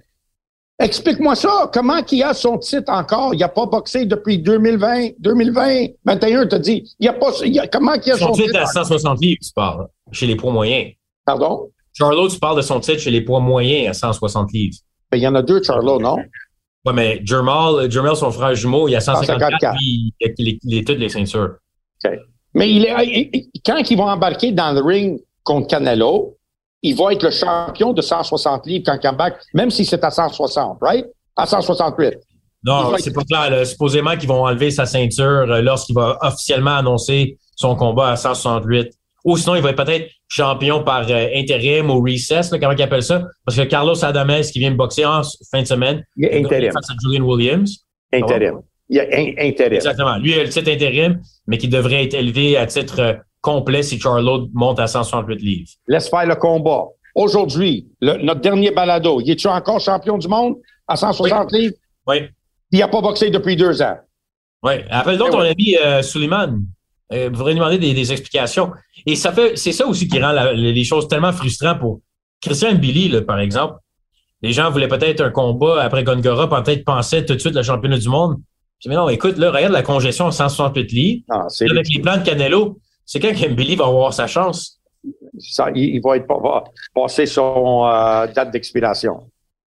Explique-moi 0.82 1.36
ça. 1.36 1.70
Comment 1.72 2.02
qu'il 2.02 2.24
a 2.24 2.34
son 2.34 2.58
titre 2.58 2.92
encore? 2.92 3.36
Il 3.36 3.40
n'a 3.40 3.50
pas 3.50 3.68
boxé 3.68 4.06
depuis 4.06 4.40
2020, 4.40 5.12
2020, 5.20 5.88
21, 6.06 6.48
tu 6.48 6.60
dit. 6.60 6.96
Il 7.00 7.08
a 7.08 7.14
pas, 7.14 7.32
il 7.46 7.60
a, 7.60 7.68
comment 7.68 7.98
qu'il 8.00 8.14
a 8.14 8.18
son, 8.18 8.34
son 8.34 8.44
titre? 8.44 8.60
à 8.60 8.66
160 8.66 9.22
livres, 9.22 9.40
tu 9.44 9.52
parles, 9.54 9.88
chez 10.12 10.26
les 10.26 10.36
poids 10.36 10.52
moyens. 10.52 10.94
Pardon? 11.24 11.70
Charlot, 11.94 12.30
tu 12.30 12.40
parles 12.40 12.58
de 12.58 12.62
son 12.62 12.80
titre 12.80 13.00
chez 13.00 13.12
les 13.12 13.22
poids 13.22 13.40
moyens 13.40 13.90
à 13.90 13.94
160 13.94 14.52
livres. 14.54 14.78
Ben, 15.12 15.18
il 15.18 15.24
y 15.24 15.28
en 15.28 15.36
a 15.36 15.44
deux, 15.44 15.62
Charlot, 15.62 16.00
non? 16.00 16.18
Oui, 16.86 16.94
mais 16.96 17.22
Jermal, 17.24 17.92
Jermal, 17.92 18.16
son 18.16 18.32
frère 18.32 18.56
jumeau, 18.56 18.88
il 18.88 18.96
a 18.96 19.02
154, 19.02 19.76
il 19.82 20.14
a 20.24 20.28
les, 20.40 20.60
les, 20.64 20.84
toutes 20.84 20.98
les 20.98 21.10
ceintures. 21.10 21.58
OK. 22.04 22.12
Mais 22.56 22.72
il 22.72 22.86
est, 22.86 23.50
quand 23.64 23.78
ils 23.90 23.98
vont 23.98 24.10
embarquer 24.10 24.52
dans 24.52 24.72
le 24.72 24.82
ring 24.82 25.22
contre 25.44 25.68
Canelo, 25.68 26.38
il 26.82 26.96
va 26.96 27.14
être 27.14 27.24
le 27.24 27.32
champion 27.32 27.94
de 27.94 28.02
160 28.02 28.66
livres 28.66 28.84
quand 28.86 28.98
il 29.02 29.08
embarque, 29.08 29.42
même 29.54 29.70
si 29.70 29.86
c'est 29.86 30.04
à 30.04 30.12
160, 30.12 30.80
right? 30.82 31.06
À 31.36 31.46
168. 31.46 32.18
Non, 32.64 32.94
c'est 32.98 33.14
pas 33.14 33.24
clair. 33.24 33.66
Supposément 33.66 34.16
qu'ils 34.16 34.30
vont 34.30 34.46
enlever 34.46 34.70
sa 34.70 34.86
ceinture 34.86 35.46
euh, 35.50 35.62
lorsqu'il 35.62 35.96
va 35.96 36.18
officiellement 36.22 36.76
annoncer 36.76 37.38
son 37.56 37.76
combat 37.76 38.10
à 38.10 38.16
168. 38.16 38.92
Ou 39.24 39.38
sinon, 39.38 39.56
il 39.56 39.62
va 39.62 39.70
être 39.70 39.84
peut-être 39.84 40.10
champion 40.28 40.84
par 40.84 41.10
euh, 41.10 41.28
intérim 41.36 41.90
ou 41.90 42.02
recess, 42.02 42.52
là, 42.52 42.60
comment 42.60 42.74
ils 42.74 42.82
appellent 42.82 43.04
ça? 43.04 43.24
Parce 43.46 43.58
que 43.58 43.64
Carlos 43.64 44.04
Adames, 44.04 44.42
qui 44.42 44.60
vient 44.60 44.72
de 44.72 44.76
boxer 44.78 45.06
en 45.06 45.22
fin 45.52 45.62
de 45.62 45.68
semaine, 45.68 46.04
il 46.18 46.26
a 46.28 46.36
intérim. 46.36 46.72
face 46.72 46.90
à 46.90 46.94
Julian 47.04 47.24
Williams. 47.24 47.86
Intérim. 48.14 48.62
Il 48.90 48.98
y 48.98 49.00
a 49.00 49.04
intérim. 49.04 49.74
Exactement. 49.74 50.18
Lui, 50.18 50.32
il 50.32 50.40
a 50.40 50.44
le 50.44 50.50
titre 50.50 50.72
intérim, 50.72 51.20
mais 51.48 51.58
qui 51.58 51.68
devrait 51.68 52.04
être 52.04 52.14
élevé 52.14 52.58
à 52.58 52.66
titre 52.66 53.00
euh, 53.00 53.14
complet 53.42 53.84
si 53.84 54.00
Charlotte 54.00 54.50
monte 54.54 54.80
à 54.80 54.88
168 54.88 55.42
livres. 55.42 55.70
Laisse 55.88 56.10
faire 56.10 56.26
le 56.26 56.36
combat. 56.36 56.86
Aujourd'hui, 57.16 57.88
notre 58.02 58.40
dernier 58.40 58.72
balado, 58.72 59.20
il 59.20 59.32
est-tu 59.32 59.48
encore 59.48 59.80
champion 59.80 60.18
du 60.18 60.28
monde 60.28 60.56
à 60.88 60.96
160 60.96 61.52
livres? 61.52 61.76
Oui. 62.08 62.30
Il 62.72 62.80
n'a 62.80 62.88
pas 62.88 63.02
boxé 63.02 63.30
depuis 63.30 63.56
deux 63.56 63.82
ans. 63.82 63.98
Oui. 64.64 64.74
Après, 64.90 65.18
donc, 65.18 65.34
on 65.34 65.40
a 65.40 65.54
mis 65.56 65.76
euh, 65.76 66.02
Suleiman. 66.02 66.62
Euh, 67.12 67.30
vous 67.34 67.44
demander 67.44 67.78
des, 67.78 68.12
explications. 68.14 68.72
Et 69.06 69.18
ça 69.18 69.34
fait, 69.34 69.58
c'est 69.58 69.74
ça 69.74 69.86
aussi 69.86 70.08
qui 70.08 70.22
rend 70.22 70.34
les 70.54 70.84
choses 70.86 71.10
tellement 71.10 71.34
frustrantes 71.34 71.80
pour 71.80 72.00
Christian 72.40 72.76
Billy, 72.76 73.10
là, 73.10 73.22
par 73.22 73.40
exemple. 73.40 73.76
Les 74.42 74.54
gens 74.54 74.72
voulaient 74.72 74.88
peut-être 74.88 75.22
un 75.22 75.30
combat 75.30 75.84
après 75.84 76.04
Gongora, 76.04 76.50
peut-être 76.64 76.86
pensaient 76.86 77.26
tout 77.26 77.36
de 77.36 77.40
suite 77.40 77.54
le 77.54 77.64
championnat 77.64 77.98
du 77.98 78.08
monde. 78.08 78.38
Je 78.80 78.88
dis, 78.88 78.90
mais 78.90 78.96
non, 78.96 79.10
écoute, 79.10 79.38
là, 79.38 79.52
regarde 79.52 79.74
la 79.74 79.84
congestion 79.84 80.28
à 80.28 80.32
168 80.32 80.92
lits. 80.94 81.26
Ah, 81.30 81.48
avec 81.70 81.88
les 81.94 82.02
plans 82.02 82.18
de 82.18 82.24
Canelo, 82.24 82.80
c'est 83.12 83.20
quand 83.20 83.34
Billy 83.50 83.76
va 83.76 83.88
avoir 83.88 84.14
sa 84.14 84.26
chance? 84.26 84.80
Ça, 85.38 85.68
il, 85.76 86.00
va 86.02 86.16
être 86.16 86.26
passer 86.96 87.26
son 87.26 87.86
euh, 87.86 88.26
date 88.28 88.52
d'expiration. 88.52 89.30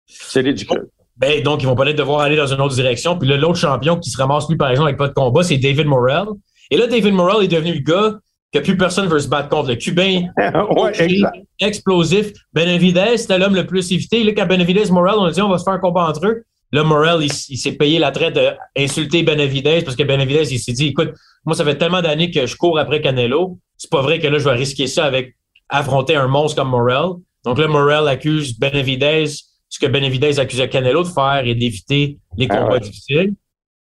C'est 0.07 0.43
ridicule. 0.43 0.91
Ben, 1.17 1.43
donc, 1.43 1.63
ils 1.63 1.67
vont 1.67 1.75
peut-être 1.75 1.97
devoir 1.97 2.21
aller 2.21 2.37
dans 2.37 2.53
une 2.53 2.61
autre 2.61 2.75
direction. 2.75 3.19
Puis 3.19 3.27
là, 3.27 3.39
l'autre 3.39 3.57
champion 3.57 3.97
qui 3.97 4.11
se 4.11 4.19
ramasse, 4.19 4.51
lui, 4.51 4.59
par 4.59 4.69
exemple, 4.69 4.89
avec 4.89 4.99
pas 4.99 5.09
de 5.09 5.15
combat, 5.15 5.43
c'est 5.43 5.57
David 5.57 5.87
Morrell. 5.87 6.27
Et 6.71 6.77
là, 6.77 6.87
David 6.87 7.15
Morrell 7.15 7.43
est 7.43 7.49
devenu 7.49 7.73
le 7.73 7.81
gars 7.81 8.19
que 8.53 8.59
plus 8.59 8.77
personne 8.77 9.07
veut 9.07 9.21
se 9.21 9.29
battre 9.29 9.49
contre. 9.49 9.71
Le 9.71 9.77
Cubain 9.77 10.25
explosif. 11.59 12.33
Benavidez, 12.53 13.17
c'était 13.17 13.39
l'homme 13.39 13.55
le 13.55 13.67
plus 13.67 13.93
évité. 13.93 14.25
Là, 14.25 14.33
quand 14.37 14.45
Benavidez 14.45 14.91
Morrell, 14.91 15.15
on 15.17 15.25
a 15.25 15.31
dit 15.31 15.41
on 15.41 15.49
va 15.49 15.57
se 15.57 15.65
faire 15.65 15.73
un 15.73 15.79
combat 15.79 16.07
entre 16.07 16.27
eux. 16.27 16.45
Là, 16.73 16.85
Morrell, 16.85 17.23
il, 17.23 17.59
s'est 17.59 17.73
payé 17.73 17.99
la 17.99 18.11
traite 18.13 18.39
d'insulter 18.75 19.23
Benavidez 19.23 19.83
parce 19.83 19.95
que 19.95 20.03
Benavidez, 20.05 20.53
il 20.53 20.59
s'est 20.59 20.73
dit, 20.73 20.89
écoute, 20.89 21.11
moi, 21.45 21.55
ça 21.55 21.65
fait 21.65 21.77
tellement 21.77 22.01
d'années 22.01 22.31
que 22.31 22.47
je 22.47 22.57
cours 22.57 22.79
après 22.79 23.03
Canelo. 23.03 23.59
C'est 23.77 23.91
pas 23.91 24.01
vrai 24.01 24.19
que 24.19 24.27
là, 24.27 24.39
je 24.39 24.45
vais 24.45 24.55
risquer 24.55 24.87
ça 24.87 25.05
avec 25.05 25.37
affronter 25.69 26.17
un 26.17 26.29
monstre 26.29 26.63
comme 26.63 26.71
Morrell. 26.71 27.21
Donc 27.45 27.59
là, 27.59 27.69
Morrell 27.69 28.09
accuse 28.09 28.59
Benavidez, 28.59 29.27
ce 29.69 29.79
que 29.79 29.87
Benavidez 29.87 30.39
accusait 30.39 30.69
Canelo 30.69 31.03
de 31.03 31.09
faire 31.09 31.43
et 31.45 31.55
d'éviter 31.55 32.19
les 32.39 32.47
ah 32.49 32.57
combats 32.57 32.79
difficiles. 32.79 33.35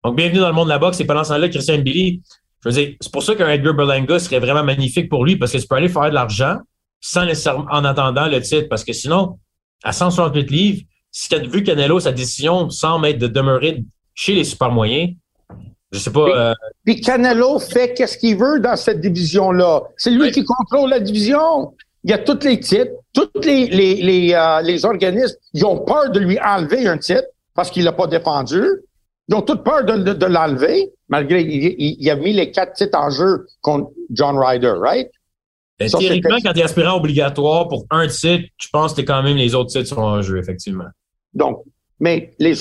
Donc, 0.03 0.17
bienvenue 0.17 0.39
dans 0.39 0.49
le 0.49 0.53
monde 0.53 0.67
de 0.67 0.73
la 0.73 0.79
boxe. 0.79 0.99
Et 0.99 1.05
pendant 1.05 1.23
ce 1.23 1.29
temps-là, 1.29 1.47
Christian 1.47 1.77
Billy, 1.79 2.21
je 2.63 2.69
veux 2.69 2.75
dire, 2.75 2.95
c'est 2.99 3.11
pour 3.11 3.23
ça 3.23 3.35
qu'un 3.35 3.47
Edgar 3.49 3.73
Berlanga 3.73 4.19
serait 4.19 4.39
vraiment 4.39 4.63
magnifique 4.63 5.07
pour 5.07 5.23
lui 5.23 5.37
parce 5.37 5.51
que 5.51 5.57
tu 5.57 5.67
peux 5.67 5.75
aller 5.75 5.89
faire 5.89 6.09
de 6.09 6.15
l'argent 6.15 6.57
sans 6.99 7.25
nécessairement 7.25 7.65
en 7.69 7.85
attendant 7.85 8.27
le 8.27 8.41
titre. 8.41 8.67
Parce 8.69 8.83
que 8.83 8.91
sinon, 8.91 9.39
à 9.83 9.93
168 9.93 10.51
livres, 10.51 10.81
si 11.17 11.29
tu 11.29 11.35
as 11.35 11.39
vu 11.39 11.63
Canelo, 11.63 12.01
sa 12.01 12.11
décision 12.11 12.69
semble 12.69 13.07
être 13.07 13.19
de 13.19 13.27
demeurer 13.27 13.81
chez 14.13 14.35
les 14.35 14.43
super 14.43 14.69
moyens, 14.69 15.11
je 15.93 15.99
sais 15.99 16.11
pas. 16.11 16.49
Euh, 16.49 16.53
puis, 16.83 16.99
Canelo 16.99 17.57
fait 17.57 17.93
qu'est-ce 17.93 18.17
qu'il 18.17 18.35
veut 18.35 18.59
dans 18.59 18.75
cette 18.75 18.99
division-là. 18.99 19.83
C'est 19.95 20.11
lui 20.11 20.29
qui 20.31 20.43
contrôle 20.43 20.89
la 20.89 20.99
division. 20.99 21.73
Il 22.03 22.11
y 22.11 22.13
a 22.13 22.17
tous 22.17 22.43
les 22.43 22.59
titres, 22.59 22.91
tous 23.13 23.29
les, 23.45 23.67
les, 23.67 23.95
les, 23.95 24.33
euh, 24.33 24.61
les 24.61 24.83
organismes, 24.83 25.37
ils 25.53 25.65
ont 25.65 25.85
peur 25.85 26.11
de 26.11 26.19
lui 26.19 26.37
enlever 26.37 26.85
un 26.85 26.97
titre 26.97 27.23
parce 27.53 27.71
qu'il 27.71 27.85
l'a 27.85 27.93
pas 27.93 28.07
défendu. 28.07 28.61
Ils 29.29 29.35
ont 29.35 29.41
toute 29.41 29.63
peur 29.63 29.85
de, 29.85 29.95
de, 29.95 30.25
l'enlever, 30.25 30.91
malgré 31.07 31.41
il, 31.43 31.95
il, 31.97 32.09
a 32.09 32.17
mis 32.17 32.33
les 32.33 32.51
quatre 32.51 32.73
titres 32.73 32.99
en 32.99 33.09
jeu 33.09 33.47
contre 33.61 33.89
John 34.11 34.37
Ryder, 34.37 34.73
right? 34.81 35.09
Ben, 35.79 35.89
théoriquement, 35.89 36.37
quand 36.43 36.51
tu 36.51 36.59
es 36.59 36.63
aspirant 36.63 36.97
obligatoire 36.97 37.69
pour 37.69 37.85
un 37.89 38.07
titre, 38.07 38.49
je 38.57 38.67
pense 38.71 38.93
que 38.93 39.01
quand 39.01 39.23
même 39.23 39.37
les 39.37 39.55
autres 39.55 39.71
titres 39.71 39.87
sont 39.87 40.01
en 40.01 40.21
jeu, 40.21 40.37
effectivement. 40.37 40.89
Donc, 41.35 41.63
mais 41.99 42.33
les, 42.39 42.55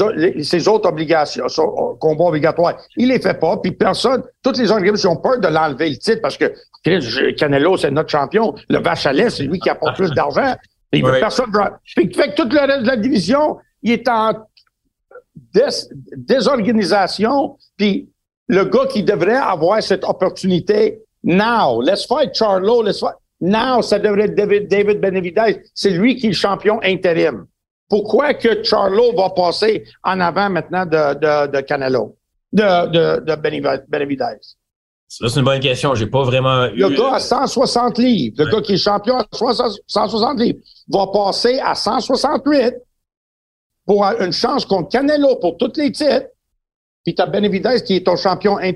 ces 0.45 0.69
autres 0.69 0.89
obligations, 0.89 1.49
sont, 1.49 1.97
combats 2.01 2.27
obligatoires, 2.27 2.79
il 2.97 3.09
les 3.09 3.19
fait 3.19 3.39
pas, 3.39 3.57
puis 3.57 3.73
personne, 3.73 4.23
toutes 4.43 4.59
les 4.59 4.71
organismes 4.71 5.09
ont 5.09 5.17
peur 5.17 5.41
de 5.41 5.49
l'enlever 5.49 5.91
le 5.91 5.97
titre 5.97 6.21
parce 6.23 6.37
que 6.37 6.53
Canelo, 7.33 7.77
c'est 7.77 7.91
notre 7.91 8.11
champion. 8.11 8.55
Le 8.69 8.79
vache 8.79 9.07
à 9.07 9.13
lait, 9.13 9.31
c'est 9.31 9.45
lui 9.45 9.59
qui 9.59 9.71
apporte 9.71 9.97
plus 9.97 10.11
d'argent. 10.13 10.55
Et 10.93 11.03
personne 11.03 11.47
Puis 11.97 12.15
fait 12.15 12.29
que 12.29 12.43
tout 12.43 12.49
le 12.49 12.61
reste 12.61 12.83
de 12.83 12.87
la 12.87 12.97
division, 12.97 13.57
il 13.83 13.93
est 13.93 14.09
en 14.09 14.35
désorganisation. 16.17 17.57
Puis 17.77 18.09
le 18.47 18.65
gars 18.65 18.87
qui 18.87 19.03
devrait 19.03 19.35
avoir 19.35 19.83
cette 19.83 20.05
opportunité, 20.05 21.01
now, 21.25 21.83
let's 21.83 22.07
fight 22.07 22.35
Charlo, 22.35 22.83
let's 22.83 23.01
fight. 23.01 23.17
Now, 23.41 23.83
ça 23.83 23.99
devrait 23.99 24.27
être 24.27 24.37
David, 24.37 24.69
David 24.69 25.01
Benavidez. 25.01 25.63
C'est 25.75 25.91
lui 25.91 26.17
qui 26.17 26.27
est 26.27 26.31
le 26.31 26.35
champion 26.35 26.81
intérim. 26.83 27.47
Pourquoi 27.95 28.35
que 28.35 28.65
Charlo 28.65 29.15
va 29.15 29.31
passer 29.31 29.85
en 30.03 30.19
avant 30.19 30.51
maintenant 30.51 30.85
de, 30.85 31.15
de, 31.15 31.53
de 31.53 31.61
Canelo, 31.61 32.17
de, 32.53 32.89
de, 32.89 33.21
de 33.21 33.37
Benavidez? 33.87 34.41
Ça, 35.07 35.29
c'est 35.29 35.39
une 35.39 35.45
bonne 35.45 35.61
question. 35.61 35.95
J'ai 35.95 36.09
pas 36.09 36.25
vraiment 36.25 36.65
eu... 36.67 36.81
Le 36.81 36.89
gars 36.89 37.15
à 37.15 37.21
160 37.21 37.99
livres, 37.99 38.35
le 38.37 38.51
gars 38.51 38.61
qui 38.63 38.73
est 38.73 38.79
champion 38.79 39.19
à 39.19 39.27
160 39.31 40.41
livres, 40.41 40.59
va 40.89 41.07
passer 41.07 41.61
à 41.61 41.77
168 41.77 42.75
pour 43.87 44.05
une 44.05 44.33
chance 44.33 44.67
contre 44.67 44.89
Canelo 44.89 45.37
pour 45.37 45.57
tous 45.57 45.75
les 45.77 45.93
titres. 45.93 46.27
Puis 47.05 47.15
t'as 47.15 47.27
Benavidez 47.27 47.81
qui 47.87 47.95
est 47.95 48.05
ton 48.05 48.17
champion 48.17 48.59
eh, 48.59 48.75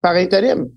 par 0.00 0.14
intérim. 0.14 0.70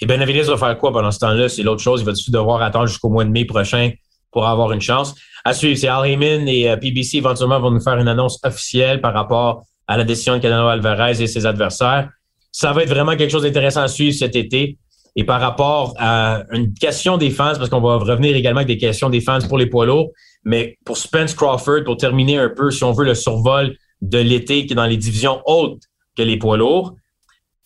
Et 0.00 0.06
Benavidez 0.06 0.44
va 0.44 0.56
faire 0.56 0.78
quoi 0.78 0.92
pendant 0.92 1.10
ce 1.10 1.18
temps-là? 1.18 1.50
C'est 1.50 1.62
l'autre 1.62 1.82
chose. 1.82 2.00
Il 2.00 2.06
va-tu 2.06 2.30
devoir 2.30 2.62
attendre 2.62 2.86
jusqu'au 2.86 3.10
mois 3.10 3.24
de 3.24 3.30
mai 3.30 3.44
prochain 3.44 3.90
pour 4.30 4.46
avoir 4.46 4.72
une 4.72 4.80
chance? 4.80 5.14
À 5.44 5.54
suivre, 5.54 5.78
c'est 5.78 5.88
Al 5.88 6.06
Heyman 6.06 6.48
et 6.48 6.70
euh, 6.70 6.76
PBC 6.76 7.18
éventuellement 7.18 7.60
vont 7.60 7.70
nous 7.70 7.80
faire 7.80 7.98
une 7.98 8.08
annonce 8.08 8.38
officielle 8.44 9.00
par 9.00 9.14
rapport 9.14 9.62
à 9.86 9.96
la 9.96 10.04
décision 10.04 10.34
de 10.34 10.40
Canelo 10.40 10.68
Alvarez 10.68 11.22
et 11.22 11.26
ses 11.26 11.46
adversaires. 11.46 12.10
Ça 12.52 12.72
va 12.72 12.82
être 12.82 12.90
vraiment 12.90 13.16
quelque 13.16 13.30
chose 13.30 13.42
d'intéressant 13.42 13.82
à 13.82 13.88
suivre 13.88 14.14
cet 14.14 14.36
été. 14.36 14.78
Et 15.16 15.24
par 15.24 15.40
rapport 15.40 15.94
à 15.98 16.42
une 16.52 16.74
question 16.74 17.16
des 17.16 17.30
fans, 17.30 17.54
parce 17.56 17.70
qu'on 17.70 17.80
va 17.80 17.96
revenir 17.96 18.36
également 18.36 18.60
avec 18.60 18.68
des 18.68 18.78
questions 18.78 19.10
des 19.10 19.20
fans 19.20 19.40
pour 19.48 19.58
les 19.58 19.66
poids 19.66 19.86
lourds, 19.86 20.10
mais 20.44 20.76
pour 20.84 20.96
Spence 20.96 21.34
Crawford, 21.34 21.84
pour 21.84 21.96
terminer 21.96 22.38
un 22.38 22.50
peu, 22.50 22.70
si 22.70 22.84
on 22.84 22.92
veut, 22.92 23.04
le 23.04 23.14
survol 23.14 23.74
de 24.00 24.18
l'été 24.18 24.66
qui 24.66 24.74
est 24.74 24.76
dans 24.76 24.86
les 24.86 24.96
divisions 24.96 25.40
hautes 25.46 25.82
que 26.16 26.22
les 26.22 26.36
poids 26.36 26.56
lourds, 26.56 26.94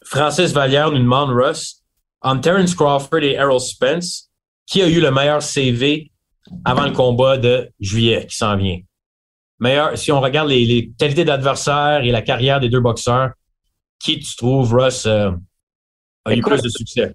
Francis 0.05 0.53
Vallière 0.53 0.91
nous 0.91 0.99
demande, 0.99 1.31
Russ, 1.31 1.83
entre 2.23 2.43
Terence 2.43 2.75
Crawford 2.75 3.23
et 3.23 3.33
Errol 3.33 3.61
Spence, 3.61 4.31
qui 4.67 4.83
a 4.83 4.89
eu 4.89 5.01
le 5.01 5.11
meilleur 5.11 5.43
CV 5.43 6.12
avant 6.65 6.85
le 6.85 6.93
combat 6.93 7.37
de 7.37 7.71
juillet 7.81 8.27
qui 8.27 8.37
s'en 8.37 8.57
vient? 8.57 8.79
Meilleur, 9.59 9.97
si 9.97 10.11
on 10.11 10.21
regarde 10.21 10.49
les, 10.49 10.93
qualités 10.99 11.25
d'adversaire 11.25 12.03
et 12.03 12.11
la 12.11 12.23
carrière 12.23 12.59
des 12.59 12.69
deux 12.69 12.81
boxeurs, 12.81 13.31
qui 14.01 14.19
tu 14.19 14.37
trouves, 14.37 14.75
Russ, 14.75 15.07
euh, 15.07 15.31
a 16.25 16.35
eu 16.35 16.41
plus 16.41 16.63
de 16.63 16.69
succès? 16.69 17.15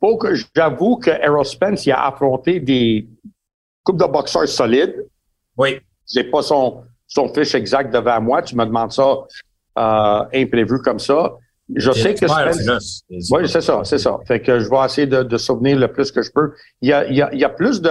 Que 0.00 0.34
j'avoue 0.56 0.96
que 0.96 1.10
Errol 1.10 1.44
Spence 1.44 1.84
il 1.84 1.92
a 1.92 2.06
affronté 2.06 2.58
des 2.58 3.06
coupes 3.82 3.98
de 3.98 4.06
boxeurs 4.06 4.48
solides. 4.48 4.96
Oui. 5.58 5.78
J'ai 6.10 6.24
pas 6.24 6.40
son, 6.40 6.84
son 7.06 7.32
fiche 7.34 7.54
exact 7.54 7.92
devant 7.92 8.20
moi. 8.22 8.42
Tu 8.42 8.56
me 8.56 8.64
demandes 8.64 8.92
ça 8.92 9.18
euh, 9.78 10.24
imprévu 10.32 10.80
comme 10.82 10.98
ça. 10.98 11.34
Je 11.74 11.92
sais 11.92 12.14
que 12.14 12.26
Spence... 12.26 13.04
Oui, 13.30 13.46
c'est 13.46 13.60
ça, 13.60 13.82
c'est 13.84 13.98
ça. 13.98 14.18
Fait 14.26 14.40
que 14.40 14.58
je 14.58 14.70
vais 14.70 14.84
essayer 14.84 15.06
de, 15.06 15.22
de 15.22 15.36
souvenir 15.36 15.78
le 15.78 15.92
plus 15.92 16.10
que 16.10 16.22
je 16.22 16.30
peux. 16.32 16.54
Il 16.80 16.88
y 16.88 16.92
a, 16.94 17.06
il 17.06 17.16
y 17.16 17.22
a, 17.22 17.32
il 17.34 17.38
y 17.38 17.44
a 17.44 17.50
plus 17.50 17.82
de... 17.82 17.90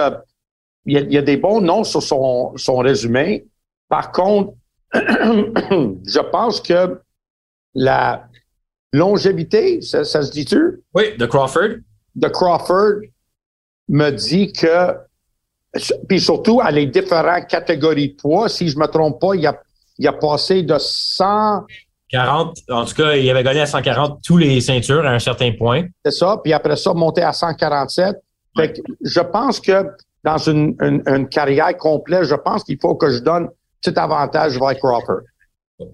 Il 0.86 0.94
y, 0.94 0.96
a, 0.96 1.00
il 1.00 1.12
y 1.12 1.18
a 1.18 1.22
des 1.22 1.36
bons 1.36 1.60
noms 1.60 1.84
sur 1.84 2.02
son, 2.02 2.52
son 2.56 2.78
résumé. 2.78 3.46
Par 3.88 4.12
contre, 4.12 4.54
je 4.94 6.30
pense 6.30 6.60
que 6.60 7.00
la 7.74 8.26
longévité, 8.92 9.80
ça, 9.82 10.04
ça 10.04 10.22
se 10.22 10.30
dit-tu? 10.32 10.82
Oui, 10.94 11.16
de 11.16 11.26
Crawford. 11.26 11.78
De 12.14 12.28
Crawford 12.28 13.02
me 13.88 14.10
dit 14.10 14.52
que 14.52 14.96
puis 16.08 16.20
surtout 16.20 16.60
à 16.60 16.70
les 16.70 16.86
différentes 16.86 17.46
catégories 17.46 18.10
de 18.10 18.16
poids. 18.16 18.48
Si 18.48 18.68
je 18.68 18.78
me 18.78 18.86
trompe 18.86 19.20
pas, 19.20 19.34
il 19.34 19.46
a, 19.46 19.60
il 19.98 20.08
a 20.08 20.12
passé 20.12 20.62
de 20.62 20.76
100... 20.78 21.64
40, 22.10 22.56
en 22.70 22.84
tout 22.84 22.94
cas, 22.94 23.14
il 23.14 23.30
avait 23.30 23.44
gagné 23.44 23.60
à 23.60 23.66
140 23.66 24.20
tous 24.24 24.36
les 24.36 24.60
ceintures 24.60 25.06
à 25.06 25.10
un 25.10 25.20
certain 25.20 25.52
point. 25.52 25.84
C'est 26.04 26.10
ça, 26.10 26.40
puis 26.42 26.52
après 26.52 26.74
ça, 26.74 26.92
monté 26.92 27.22
à 27.22 27.32
147. 27.32 28.16
Fait 28.56 28.72
que 28.72 28.80
je 29.00 29.20
pense 29.20 29.60
que 29.60 29.86
dans 30.24 30.38
une, 30.38 30.76
une, 30.80 31.28
carrière 31.28 31.76
complète, 31.76 32.24
je 32.24 32.34
pense 32.34 32.64
qu'il 32.64 32.78
faut 32.80 32.94
que 32.94 33.10
je 33.10 33.20
donne 33.20 33.48
petit 33.80 33.98
avantage 33.98 34.58
vers 34.58 34.76
Crawford. 34.78 35.22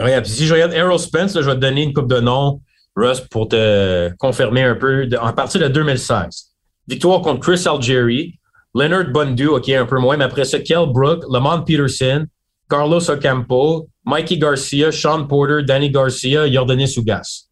Regarde, 0.01 0.27
si 0.27 0.47
je 0.47 0.55
regarde 0.55 0.73
Errol 0.73 0.99
Spence, 0.99 1.35
je 1.35 1.41
vais 1.41 1.55
te 1.55 1.61
donner 1.61 1.85
une 1.85 1.93
coupe 1.93 2.09
de 2.09 2.21
noms, 2.21 2.61
Russ, 2.97 3.21
pour 3.21 3.49
te 3.49 4.11
confirmer 4.17 4.62
un 4.62 4.75
peu. 4.75 5.09
En 5.21 5.33
partir 5.33 5.61
de 5.61 5.69
2016, 5.69 6.53
victoire 6.89 7.21
contre 7.21 7.41
Chris 7.41 7.65
Algieri, 7.67 8.39
Leonard 8.75 9.12
Bundu, 9.12 9.47
OK, 9.47 9.69
un 9.69 9.87
peu 9.87 9.99
moins, 9.99 10.17
mais 10.17 10.25
après 10.25 10.45
ça, 10.45 10.59
Kell 10.59 10.87
Brook, 10.87 11.23
Lamont 11.31 11.62
Peterson, 11.62 12.27
Carlos 12.69 13.09
Ocampo, 13.09 13.89
Mikey 14.05 14.39
Garcia, 14.39 14.91
Sean 14.91 15.27
Porter, 15.27 15.62
Danny 15.62 15.91
Garcia, 15.91 16.51
Jordanis 16.51 16.97
Ugas. 16.97 17.49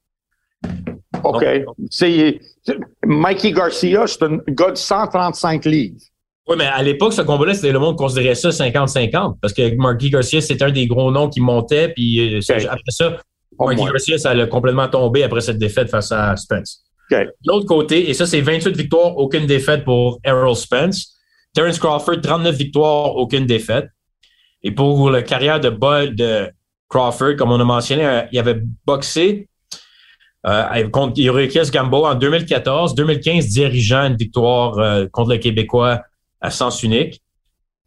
OK. 1.22 1.44
C'est, 1.90 2.40
Mikey 3.04 3.52
Garcia, 3.52 4.06
c'est 4.06 4.22
un 4.24 4.38
gars 4.48 4.72
de 4.72 4.76
135 4.76 5.64
livres. 5.64 6.00
Oui, 6.46 6.56
mais 6.58 6.66
à 6.66 6.82
l'époque, 6.82 7.14
ce 7.14 7.22
combat-là, 7.22 7.54
c'était 7.54 7.72
le 7.72 7.78
monde 7.78 7.96
considérait 7.96 8.34
ça 8.34 8.50
50-50 8.50 9.36
parce 9.40 9.54
que 9.54 9.74
Mikey 9.74 10.10
Garcia, 10.10 10.40
c'était 10.40 10.64
un 10.64 10.70
des 10.70 10.86
gros 10.86 11.10
noms 11.10 11.28
qui 11.30 11.40
montait. 11.40 11.88
Puis 11.88 12.36
euh, 12.36 12.40
après 12.68 12.90
ça, 12.90 13.16
Mikey 13.58 13.84
Garcia, 13.84 14.18
ça 14.18 14.30
a 14.30 14.46
complètement 14.46 14.88
tombé 14.88 15.22
après 15.22 15.40
cette 15.40 15.58
défaite 15.58 15.88
face 15.88 16.12
à 16.12 16.36
Spence. 16.36 16.84
De 17.10 17.30
l'autre 17.46 17.66
côté, 17.66 18.10
et 18.10 18.14
ça, 18.14 18.26
c'est 18.26 18.40
28 18.40 18.76
victoires, 18.76 19.16
aucune 19.16 19.46
défaite 19.46 19.84
pour 19.84 20.20
Errol 20.24 20.56
Spence. 20.56 21.14
Terence 21.54 21.78
Crawford, 21.78 22.20
39 22.20 22.54
victoires, 22.56 23.16
aucune 23.16 23.46
défaite. 23.46 23.86
Et 24.62 24.70
pour 24.70 25.10
la 25.10 25.22
carrière 25.22 25.60
de 25.60 25.70
Bud 25.70 26.16
de 26.16 26.50
Crawford, 26.88 27.36
comme 27.36 27.52
on 27.52 27.60
a 27.60 27.64
mentionné, 27.64 28.04
euh, 28.06 28.22
il 28.32 28.38
avait 28.38 28.60
boxé 28.86 29.48
Euh, 30.46 30.88
contre 30.90 31.18
Yurikias 31.18 31.70
Gambo 31.72 32.04
en 32.04 32.14
2014, 32.14 32.94
2015, 32.94 33.48
dirigeant 33.48 34.04
une 34.04 34.16
victoire 34.16 34.78
euh, 34.78 35.06
contre 35.10 35.30
le 35.30 35.38
Québécois 35.38 36.02
à 36.44 36.50
sens 36.50 36.82
unique. 36.82 37.22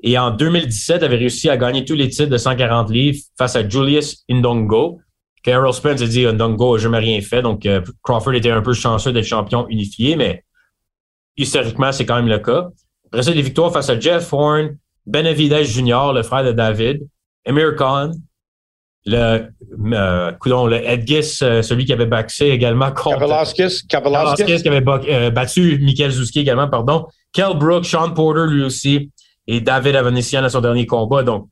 Et 0.01 0.17
en 0.17 0.31
2017, 0.31 1.03
avait 1.03 1.15
réussi 1.15 1.49
à 1.49 1.57
gagner 1.57 1.85
tous 1.85 1.95
les 1.95 2.09
titres 2.09 2.29
de 2.29 2.37
140 2.37 2.89
livres 2.91 3.19
face 3.37 3.55
à 3.55 3.67
Julius 3.67 4.23
Indongo. 4.29 4.99
Carol 5.43 5.71
Spence 5.73 6.01
a 6.01 6.07
dit 6.07 6.25
Indongo 6.25 6.75
n'a 6.75 6.83
jamais 6.83 6.97
rien 6.97 7.21
fait, 7.21 7.41
donc 7.41 7.65
euh, 7.65 7.81
Crawford 8.03 8.33
était 8.33 8.51
un 8.51 8.61
peu 8.61 8.73
chanceux 8.73 9.13
d'être 9.13 9.25
champion 9.25 9.67
unifié, 9.69 10.15
mais 10.15 10.43
historiquement, 11.37 11.91
c'est 11.91 12.05
quand 12.05 12.15
même 12.15 12.27
le 12.27 12.39
cas. 12.39 12.67
Après 13.07 13.23
ça, 13.23 13.31
des 13.31 13.41
victoires 13.41 13.71
face 13.71 13.89
à 13.89 13.99
Jeff 13.99 14.33
Horn, 14.33 14.77
Benavidez 15.05 15.63
Jr., 15.63 16.11
le 16.13 16.23
frère 16.23 16.43
de 16.43 16.51
David, 16.51 17.07
Emir 17.45 17.75
Khan, 17.75 18.11
le, 19.05 19.47
euh, 19.93 20.31
le 20.41 20.75
Edgis, 20.85 21.39
euh, 21.41 21.61
celui 21.61 21.85
qui 21.85 21.93
avait 21.93 22.05
baxé 22.05 22.49
également 22.49 22.91
contre. 22.91 23.19
Kavalaskis, 23.19 23.87
Kavalaskis 23.87 24.61
qui 24.61 24.67
avait 24.67 24.83
euh, 25.09 25.29
battu 25.29 25.79
Michael 25.81 26.11
Zuski 26.11 26.41
également, 26.41 26.67
pardon. 26.67 27.07
Kel 27.37 27.55
Brook, 27.55 27.85
Sean 27.85 28.15
Porter 28.15 28.47
lui 28.47 28.63
aussi, 28.63 29.11
et 29.45 29.61
David 29.61 29.95
Avanesian 29.95 30.43
à 30.43 30.49
son 30.49 30.59
dernier 30.59 30.87
combat. 30.87 31.21
Donc, 31.21 31.49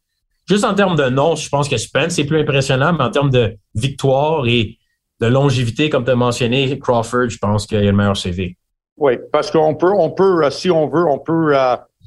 juste 0.49 0.63
en 0.63 0.73
termes 0.73 0.95
de 0.95 1.09
nom, 1.09 1.35
je 1.35 1.47
pense 1.47 1.69
que 1.69 1.77
Spence 1.77 2.17
est 2.17 2.25
plus 2.25 2.39
impressionnant, 2.39 2.91
mais 2.91 3.03
en 3.03 3.11
termes 3.11 3.29
de 3.29 3.55
victoire 3.75 4.47
et 4.47 4.79
de 5.21 5.27
longévité, 5.27 5.91
comme 5.91 6.03
tu 6.03 6.09
as 6.09 6.15
mentionné, 6.15 6.79
Crawford, 6.79 7.29
je 7.29 7.37
pense 7.37 7.67
qu'il 7.67 7.77
a 7.77 7.81
le 7.81 7.91
meilleur 7.91 8.17
CV. 8.17 8.57
Oui, 8.97 9.19
parce 9.31 9.51
qu'on 9.51 9.75
peut, 9.75 9.91
on 9.95 10.09
peut, 10.09 10.43
euh, 10.43 10.49
si 10.49 10.71
on 10.71 10.87
veut, 10.87 11.05
on 11.05 11.19
peut 11.19 11.53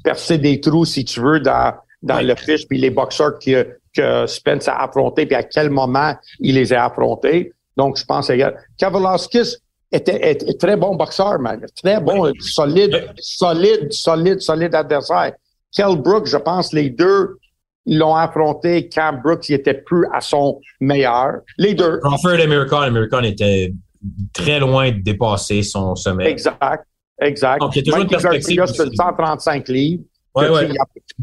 percer 0.03 0.37
des 0.37 0.59
trous, 0.59 0.83
si 0.83 1.05
tu 1.05 1.21
veux, 1.21 1.39
dans, 1.39 1.73
dans 2.03 2.19
le 2.19 2.35
fiche, 2.35 2.67
puis 2.67 2.79
les 2.79 2.89
boxeurs 2.89 3.39
qui, 3.39 3.55
que 3.95 4.27
Spence 4.27 4.67
a 4.67 4.75
affronté 4.83 5.25
puis 5.25 5.35
à 5.35 5.43
quel 5.43 5.69
moment 5.69 6.15
il 6.41 6.55
les 6.55 6.73
a 6.73 6.83
affrontés. 6.83 7.53
Donc, 7.77 7.97
je 7.97 8.03
pense 8.03 8.27
que 8.27 8.53
Kavalaskis 8.77 9.55
était, 9.91 10.31
était, 10.31 10.53
très 10.53 10.75
bon 10.75 10.95
boxeur, 10.95 11.39
man. 11.39 11.65
Très 11.81 11.99
bon, 11.99 12.31
solide, 12.39 13.11
solide, 13.17 13.91
solide, 13.91 14.39
solide 14.39 14.75
adversaire. 14.75 15.33
Kell 15.75 15.97
Brooks, 15.97 16.27
je 16.27 16.37
pense, 16.37 16.73
les 16.73 16.89
deux, 16.89 17.37
l'ont 17.85 18.15
affronté 18.15 18.89
quand 18.89 19.19
Brooks 19.23 19.49
il 19.49 19.55
était 19.55 19.73
plus 19.73 20.05
à 20.13 20.21
son 20.21 20.59
meilleur. 20.79 21.41
Les 21.57 21.73
deux. 21.73 21.97
Crawford 21.99 22.35
et 22.35 22.43
American, 22.43 22.81
American 22.81 23.23
était 23.23 23.73
très 24.33 24.59
loin 24.59 24.91
de 24.91 24.99
dépasser 24.99 25.63
son 25.63 25.95
sommet. 25.95 26.29
Exact. 26.29 26.85
Exact. 27.21 27.59
Donc, 27.59 27.75
il 27.75 27.79
y 27.79 27.81
a 27.81 27.83
toujours 27.83 28.01
une 28.01 28.07
perspective. 28.07 28.65
135 28.65 29.67
livres. 29.69 30.03
Ouais, 30.35 30.49
ouais. 30.49 30.69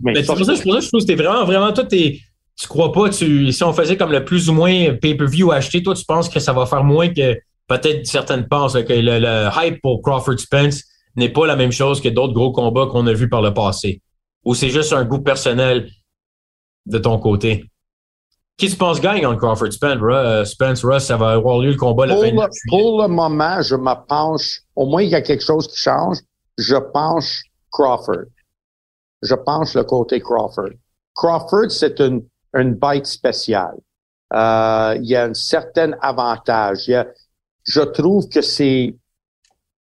Mais 0.02 0.22
c'est 0.22 0.26
pour 0.26 0.44
ça, 0.44 0.55
je 0.55 0.61
trouve 0.61 0.81
que 0.81 1.00
c'était 1.00 1.14
vraiment, 1.14 1.44
vraiment, 1.44 1.72
tout 1.72 1.87
est, 1.94 2.20
tu 2.59 2.68
crois 2.68 2.92
pas, 2.92 3.09
tu, 3.09 3.50
si 3.52 3.64
on 3.64 3.72
faisait 3.72 3.96
comme 3.96 4.12
le 4.12 4.24
plus 4.24 4.48
ou 4.48 4.52
moins 4.52 4.94
pay-per-view 5.00 5.52
acheté, 5.52 5.83
toi, 5.83 5.94
tu 5.94 6.05
penses 6.05 6.29
que 6.29 6.40
ça 6.40 6.52
va 6.52 6.66
faire 6.66 6.85
moins 6.85 7.09
que 7.09 7.37
peut-être 7.68 8.07
certaines 8.07 8.48
pensent 8.48 8.74
que 8.74 8.92
le, 8.92 9.48
hype 9.57 9.81
pour 9.83 10.02
Crawford 10.02 10.38
Spence 10.38 10.83
n'est 11.16 11.31
pas 11.31 11.46
la 11.46 11.57
même 11.57 11.72
chose 11.72 12.00
que 12.00 12.09
d'autres 12.09 12.35
gros 12.35 12.52
combats 12.52 12.87
qu'on 12.87 13.07
a 13.07 13.12
vus 13.12 13.29
par 13.29 13.42
le 13.42 13.55
passé. 13.55 14.02
Ou 14.44 14.55
c'est 14.55 14.70
juste 14.70 14.92
un 14.92 15.05
goût 15.05 15.20
personnel 15.20 15.90
de 16.87 16.98
ton 16.98 17.18
côté? 17.18 17.64
Qui 18.57 18.70
se 18.70 18.76
pense 18.76 19.00
gagne 19.00 19.26
en 19.26 19.37
Crawford 19.37 19.72
Spence? 19.72 19.98
Euh, 20.02 20.44
Spence, 20.44 20.85
Russ, 20.85 21.05
ça 21.05 21.16
va 21.16 21.33
avoir 21.33 21.59
lieu 21.59 21.70
le 21.70 21.76
combat 21.76 22.07
le 22.07 22.14
pour, 22.14 22.22
le, 22.22 22.48
pour 22.68 23.02
le 23.02 23.09
moment, 23.09 23.61
je 23.61 23.74
me 23.74 24.07
penche, 24.07 24.62
au 24.74 24.87
moins 24.87 25.02
il 25.02 25.11
y 25.11 25.14
a 25.14 25.22
quelque 25.22 25.44
chose 25.44 25.68
qui 25.68 25.79
change, 25.79 26.18
je 26.57 26.76
penche 26.76 27.42
Crawford. 27.70 28.26
Je 29.22 29.35
penche 29.35 29.74
le 29.74 29.85
côté 29.85 30.20
Crawford. 30.20 30.72
Crawford, 31.14 31.70
c'est 31.70 32.00
une 32.00 32.22
une 32.57 32.74
bête 32.74 33.07
spéciale. 33.07 33.76
Euh, 34.33 34.94
il 34.96 35.07
y 35.07 35.16
a 35.16 35.24
un 35.24 35.35
certain 35.35 35.92
avantage. 36.00 36.90
Je 37.66 37.81
trouve 37.81 38.29
que 38.29 38.42
c'est 38.42 38.94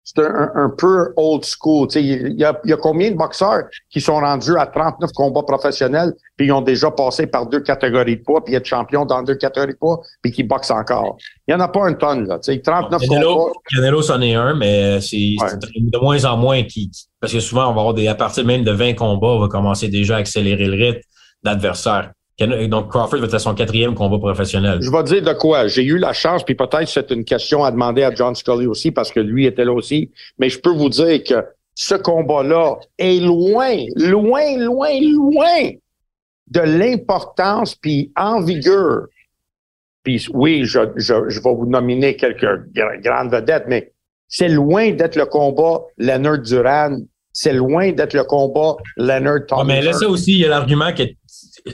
c'est 0.02 0.22
un, 0.22 0.72
peu 0.76 1.12
old 1.16 1.44
school. 1.44 1.86
il, 1.94 2.38
y 2.38 2.44
a, 2.44 2.58
il 2.64 2.70
y 2.70 2.72
a 2.72 2.76
combien 2.76 3.10
de 3.10 3.16
boxeurs 3.16 3.64
qui 3.90 4.00
sont 4.00 4.16
rendus 4.16 4.56
à 4.58 4.66
39 4.66 5.10
combats 5.12 5.42
professionnels, 5.42 6.14
puis 6.36 6.46
ils 6.46 6.52
ont 6.52 6.62
déjà 6.62 6.90
passé 6.90 7.26
par 7.26 7.46
deux 7.46 7.60
catégories 7.60 8.16
de 8.16 8.22
poids, 8.22 8.44
puis 8.44 8.54
être 8.54 8.64
champion 8.64 9.04
dans 9.04 9.22
deux 9.22 9.36
catégories 9.36 9.74
de 9.74 9.78
poids, 9.78 10.00
puis 10.22 10.32
qui 10.32 10.42
boxent 10.42 10.70
encore. 10.70 11.16
Il 11.46 11.54
n'y 11.54 11.60
en 11.60 11.64
a 11.64 11.68
pas 11.68 11.86
un 11.86 11.92
tonne, 11.92 12.26
là. 12.26 12.38
39 12.40 13.00
Canelo, 13.00 13.36
combats. 13.36 13.52
Canelo, 13.72 14.02
c'en 14.02 14.20
est 14.20 14.34
un, 14.34 14.54
mais 14.54 15.00
c'est 15.00 15.36
de 15.36 15.98
moins 15.98 16.24
en 16.24 16.36
moins 16.36 16.64
qui, 16.64 16.90
parce 17.20 17.32
que 17.32 17.40
souvent, 17.40 17.70
on 17.70 17.74
va 17.74 17.80
avoir 17.80 17.94
des, 17.94 18.08
à 18.08 18.14
partir 18.14 18.44
même 18.44 18.64
de 18.64 18.72
20 18.72 18.94
combats, 18.94 19.28
on 19.28 19.40
va 19.40 19.48
commencer 19.48 19.88
déjà 19.88 20.16
à 20.16 20.18
accélérer 20.18 20.64
le 20.64 20.74
rythme 20.74 21.00
d'adversaire. 21.44 22.12
Donc, 22.46 22.88
Crawford 22.88 23.18
va 23.18 23.26
être 23.26 23.38
son 23.38 23.54
quatrième 23.54 23.94
combat 23.94 24.18
professionnel. 24.18 24.78
Je 24.80 24.90
vais 24.90 25.02
dire 25.02 25.22
de 25.22 25.32
quoi. 25.32 25.68
J'ai 25.68 25.84
eu 25.84 25.98
la 25.98 26.12
chance, 26.12 26.42
puis 26.44 26.54
peut-être 26.54 26.88
c'est 26.88 27.10
une 27.10 27.24
question 27.24 27.64
à 27.64 27.70
demander 27.70 28.02
à 28.02 28.14
John 28.14 28.34
Scully 28.34 28.66
aussi, 28.66 28.90
parce 28.90 29.10
que 29.10 29.20
lui 29.20 29.46
était 29.46 29.64
là 29.64 29.72
aussi. 29.72 30.10
Mais 30.38 30.48
je 30.48 30.58
peux 30.58 30.70
vous 30.70 30.88
dire 30.88 31.22
que 31.22 31.44
ce 31.74 31.94
combat-là 31.94 32.76
est 32.98 33.20
loin, 33.20 33.74
loin, 33.96 34.56
loin, 34.58 35.00
loin 35.00 35.70
de 36.48 36.60
l'importance, 36.60 37.74
puis 37.74 38.12
en 38.16 38.40
vigueur. 38.42 39.06
Puis 40.02 40.26
oui, 40.32 40.64
je, 40.64 40.80
je, 40.96 41.28
je 41.28 41.40
vais 41.40 41.54
vous 41.54 41.66
nominer 41.66 42.16
quelques 42.16 42.64
grandes 43.02 43.30
vedettes, 43.30 43.64
mais 43.68 43.92
c'est 44.28 44.48
loin 44.48 44.92
d'être 44.92 45.16
le 45.16 45.26
combat 45.26 45.80
Leonard 45.98 46.38
Duran. 46.38 46.96
C'est 47.32 47.52
loin 47.52 47.92
d'être 47.92 48.14
le 48.14 48.24
combat 48.24 48.76
Leonard 48.96 49.46
Thomas. 49.46 49.64
mais 49.64 49.82
là, 49.82 49.92
ça 49.92 50.08
aussi, 50.08 50.32
il 50.32 50.38
y 50.40 50.44
a 50.44 50.48
l'argument 50.48 50.92
que 50.92 51.04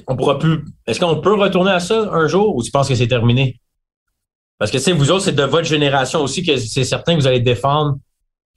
on 0.07 0.17
pourra 0.17 0.39
plus. 0.39 0.65
Est-ce 0.87 1.01
qu'on 1.01 1.21
peut 1.21 1.35
retourner 1.35 1.71
à 1.71 1.81
ça 1.81 2.11
un 2.13 2.27
jour 2.27 2.57
ou 2.57 2.63
tu 2.63 2.71
penses 2.71 2.89
que 2.89 2.95
c'est 2.95 3.09
terminé? 3.09 3.61
Parce 4.59 4.71
que, 4.71 4.79
tu 4.79 4.85
sais, 4.85 4.93
vous 4.93 5.11
autres, 5.11 5.25
c'est 5.25 5.35
de 5.35 5.43
votre 5.43 5.67
génération 5.67 6.23
aussi 6.23 6.45
que 6.45 6.57
c'est 6.57 6.85
certain 6.85 7.15
que 7.15 7.21
vous 7.21 7.27
allez 7.27 7.41
défendre 7.41 7.99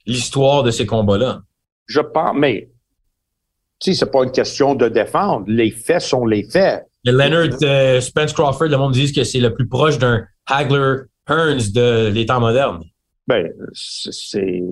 l'histoire 0.06 0.62
de 0.62 0.70
ces 0.70 0.86
combats-là. 0.86 1.40
Je 1.86 2.00
pense, 2.00 2.34
mais, 2.34 2.70
tu 3.78 3.92
sais, 3.92 3.98
c'est 3.98 4.10
pas 4.10 4.24
une 4.24 4.32
question 4.32 4.74
de 4.74 4.88
défendre. 4.88 5.44
Les 5.46 5.70
faits 5.70 6.00
sont 6.00 6.24
les 6.24 6.44
faits. 6.44 6.86
Le 7.04 7.12
Leonard 7.12 7.58
euh, 7.62 8.00
Spence 8.00 8.32
Crawford, 8.32 8.68
le 8.68 8.76
monde 8.76 8.92
dit 8.92 9.12
que 9.12 9.24
c'est 9.24 9.40
le 9.40 9.54
plus 9.54 9.68
proche 9.68 9.98
d'un 9.98 10.26
Hagler 10.46 11.02
Hearns 11.28 11.72
de, 11.74 12.10
des 12.10 12.26
temps 12.26 12.40
modernes. 12.40 12.82
Ben, 13.26 13.50
c'est, 13.72 14.62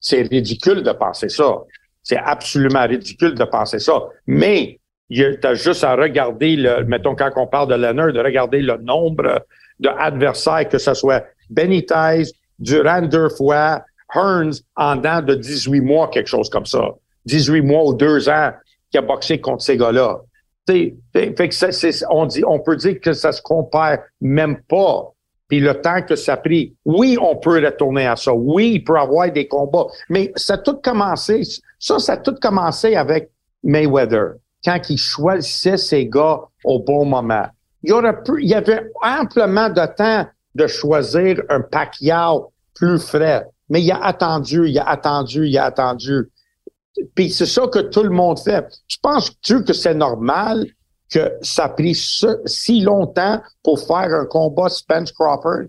c'est 0.00 0.22
ridicule 0.22 0.82
de 0.82 0.92
penser 0.92 1.28
ça. 1.28 1.58
C'est 2.02 2.18
absolument 2.18 2.86
ridicule 2.86 3.34
de 3.34 3.44
penser 3.44 3.78
ça. 3.78 4.02
Mais, 4.26 4.80
tu 5.12 5.46
as 5.46 5.54
juste 5.54 5.84
à 5.84 5.94
regarder, 5.94 6.56
le, 6.56 6.84
mettons, 6.84 7.14
quand 7.14 7.30
on 7.36 7.46
parle 7.46 7.68
de 7.68 7.74
Leonard, 7.74 8.12
de 8.12 8.20
regarder 8.20 8.60
le 8.60 8.76
nombre 8.78 9.44
d'adversaires, 9.78 10.68
que 10.68 10.78
ce 10.78 10.94
soit 10.94 11.24
Benitez, 11.50 12.24
Durand 12.58 13.02
deux 13.02 13.28
fois, 13.28 13.82
Hearns 14.14 14.62
en 14.76 14.96
dedans 14.96 15.22
de 15.22 15.34
18 15.34 15.80
mois, 15.80 16.08
quelque 16.08 16.28
chose 16.28 16.48
comme 16.48 16.66
ça. 16.66 16.90
18 17.26 17.62
mois 17.62 17.84
ou 17.84 17.94
deux 17.94 18.28
ans 18.28 18.52
qui 18.90 18.98
a 18.98 19.02
boxé 19.02 19.40
contre 19.40 19.62
ces 19.62 19.76
gars-là. 19.76 20.20
Fait 20.66 20.94
que 21.12 22.12
on, 22.12 22.26
dit, 22.26 22.44
on 22.46 22.60
peut 22.60 22.76
dire 22.76 23.00
que 23.00 23.12
ça 23.12 23.32
se 23.32 23.42
compare 23.42 23.98
même 24.20 24.62
pas. 24.68 25.12
Puis 25.48 25.60
le 25.60 25.74
temps 25.74 26.02
que 26.02 26.14
ça 26.14 26.34
a 26.34 26.36
pris, 26.36 26.74
oui, 26.84 27.18
on 27.20 27.36
peut 27.36 27.62
retourner 27.64 28.06
à 28.06 28.16
ça. 28.16 28.32
Oui, 28.32 28.72
il 28.74 28.84
peut 28.84 28.98
avoir 28.98 29.30
des 29.30 29.48
combats. 29.48 29.86
Mais 30.08 30.32
ça 30.36 30.54
a 30.54 30.58
tout 30.58 30.76
commencé, 30.76 31.42
ça, 31.78 31.98
ça 31.98 32.12
a 32.12 32.16
tout 32.16 32.36
commencé 32.40 32.94
avec 32.94 33.30
Mayweather 33.62 34.34
quand 34.64 34.78
il 34.88 34.98
choisissait 34.98 35.76
ses 35.76 36.06
gars 36.06 36.40
au 36.64 36.80
bon 36.80 37.04
moment. 37.04 37.46
Il 37.82 37.90
y, 37.90 37.92
aurait 37.92 38.22
pu, 38.22 38.42
il 38.42 38.48
y 38.48 38.54
avait 38.54 38.90
amplement 39.02 39.68
de 39.68 39.86
temps 39.96 40.26
de 40.54 40.66
choisir 40.66 41.42
un 41.48 41.60
Pacquiao 41.60 42.52
plus 42.74 42.98
frais. 42.98 43.46
Mais 43.68 43.82
il 43.82 43.90
a 43.90 44.04
attendu, 44.04 44.68
il 44.68 44.78
a 44.78 44.88
attendu, 44.88 45.46
il 45.48 45.58
a 45.58 45.64
attendu. 45.64 46.30
Puis 47.14 47.30
c'est 47.30 47.46
ça 47.46 47.66
que 47.66 47.78
tout 47.78 48.02
le 48.02 48.10
monde 48.10 48.38
fait. 48.38 48.66
Tu 49.42 49.64
que 49.64 49.72
c'est 49.72 49.94
normal 49.94 50.66
que 51.10 51.32
ça 51.42 51.64
a 51.64 51.68
pris 51.68 51.94
si 51.94 52.80
longtemps 52.80 53.40
pour 53.62 53.80
faire 53.80 54.12
un 54.12 54.26
combat 54.26 54.68
Spence 54.68 55.12
Crawford? 55.12 55.68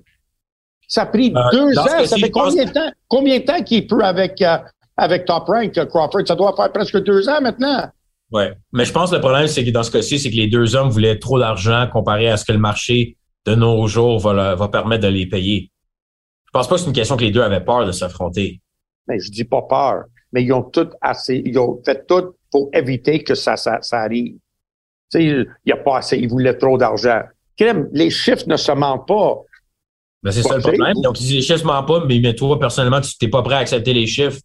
Ça 0.88 1.04
a 1.04 1.06
pris 1.06 1.34
euh, 1.36 1.42
deux 1.52 1.80
ans. 1.80 2.06
Ça 2.06 2.18
fait 2.18 2.30
combien 2.30 2.66
de 2.66 2.72
temps? 2.72 2.92
Combien 3.08 3.40
de 3.40 3.46
temps 3.46 3.64
qu'il 3.64 3.88
peut 3.88 4.04
avec, 4.04 4.42
euh, 4.42 4.58
avec 4.98 5.26
Top 5.26 5.48
Rank 5.48 5.74
Crawford? 5.74 6.28
Ça 6.28 6.36
doit 6.36 6.56
faire 6.56 6.72
presque 6.72 7.02
deux 7.04 7.28
ans 7.30 7.42
maintenant. 7.42 7.90
Oui. 8.34 8.46
Mais 8.72 8.84
je 8.84 8.92
pense 8.92 9.12
que 9.12 9.16
le 9.16 9.22
problème, 9.22 9.48
c'est 9.48 9.64
que 9.64 9.70
dans 9.70 9.84
ce 9.84 9.92
cas-ci, 9.92 10.18
c'est 10.18 10.32
que 10.32 10.36
les 10.36 10.48
deux 10.48 10.76
hommes 10.76 10.90
voulaient 10.90 11.20
trop 11.20 11.40
d'argent 11.40 11.88
comparé 11.92 12.30
à 12.30 12.36
ce 12.36 12.44
que 12.44 12.52
le 12.52 12.58
marché 12.58 13.16
de 13.46 13.54
nos 13.54 13.86
jours 13.88 14.20
va, 14.20 14.56
va 14.56 14.68
permettre 14.70 15.04
de 15.04 15.10
les 15.10 15.28
payer. 15.28 15.70
Je 16.46 16.52
pense 16.52 16.68
pas 16.68 16.76
que 16.76 16.82
c'est 16.82 16.88
une 16.88 16.94
question 16.94 17.16
que 17.16 17.24
les 17.24 17.32
deux 17.32 17.42
avaient 17.42 17.64
peur 17.64 17.86
de 17.86 17.92
s'affronter. 17.92 18.60
Mais 19.08 19.20
je 19.20 19.32
dis 19.32 19.44
pas 19.44 19.62
peur. 19.62 20.06
Mais 20.32 20.44
ils 20.44 20.52
ont 20.52 20.64
tout 20.64 20.90
assez, 21.00 21.44
ils 21.46 21.60
ont 21.60 21.80
fait 21.86 22.08
tout 22.08 22.36
pour 22.52 22.70
éviter 22.74 23.24
que 23.24 23.36
ça, 23.36 23.56
ça, 23.56 23.80
ça 23.82 24.02
arrive. 24.02 24.34
Tu 25.12 25.20
sais, 25.20 25.24
il 25.24 25.48
y 25.68 25.72
a 25.72 25.78
pas 25.78 25.98
assez, 25.98 26.18
ils 26.18 26.30
voulaient 26.30 26.58
trop 26.58 26.78
d'argent. 26.78 27.22
Les 27.60 28.10
chiffres 28.10 28.48
ne 28.48 28.58
se 28.58 28.72
mentent 28.72 29.08
pas. 29.08 29.42
Ben, 30.24 30.32
c'est 30.32 30.42
ça 30.42 30.56
le 30.56 30.62
problème. 30.62 30.96
Donc, 31.04 31.20
les 31.20 31.42
chiffres 31.42 31.62
ne 31.62 31.68
mentent 31.68 31.88
pas, 31.88 32.04
mais 32.06 32.34
toi, 32.34 32.60
personnellement, 32.60 33.02
tu 33.02 33.14
n'es 33.22 33.30
pas 33.30 33.44
prêt 33.44 33.56
à 33.56 33.60
accepter 33.60 33.94
les 33.94 34.08
chiffres 34.08 34.40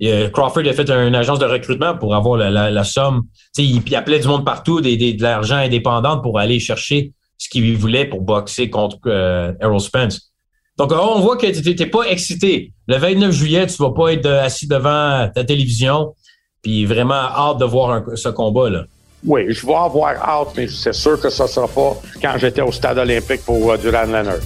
Crawford 0.00 0.66
a 0.66 0.72
fait 0.72 0.90
une 0.90 1.14
agence 1.14 1.38
de 1.38 1.46
recrutement 1.46 1.96
pour 1.96 2.14
avoir 2.14 2.36
la, 2.36 2.84
somme. 2.84 3.22
Il, 3.56 3.94
appelait 3.94 4.18
du 4.18 4.28
monde 4.28 4.44
partout, 4.44 4.80
des, 4.80 5.14
de 5.14 5.22
l'argent 5.22 5.56
indépendant 5.56 6.20
pour 6.20 6.38
aller 6.38 6.60
chercher 6.60 7.12
ce 7.38 7.48
qu'il 7.48 7.76
voulait 7.76 8.06
pour 8.06 8.22
boxer 8.22 8.70
contre 8.70 8.98
euh, 9.06 9.52
Errol 9.60 9.80
Spence. 9.80 10.32
Donc, 10.78 10.92
on 10.92 11.20
voit 11.20 11.36
que 11.36 11.46
tu 11.46 11.74
n'es 11.74 11.90
pas 11.90 12.04
excité. 12.04 12.72
Le 12.86 12.96
29 12.96 13.32
juillet, 13.32 13.66
tu 13.66 13.76
vas 13.82 13.92
pas 13.92 14.12
être 14.12 14.26
assis 14.26 14.66
devant 14.66 15.30
ta 15.34 15.44
télévision, 15.44 16.14
puis 16.62 16.84
vraiment 16.84 17.14
hâte 17.14 17.58
de 17.58 17.64
voir 17.64 18.02
ce 18.14 18.28
combat-là. 18.28 18.84
Oui, 19.24 19.46
je 19.48 19.66
vais 19.66 19.74
avoir 19.74 20.14
hâte, 20.22 20.48
mais 20.56 20.68
c'est 20.68 20.92
sûr 20.92 21.20
que 21.20 21.30
ça 21.30 21.44
ne 21.44 21.48
sera 21.48 21.68
pas 21.68 21.96
quand 22.20 22.34
j'étais 22.38 22.62
au 22.62 22.72
stade 22.72 22.98
olympique 22.98 23.44
pour 23.44 23.72
euh, 23.72 23.76
Duran 23.78 24.04
Leonard. 24.06 24.36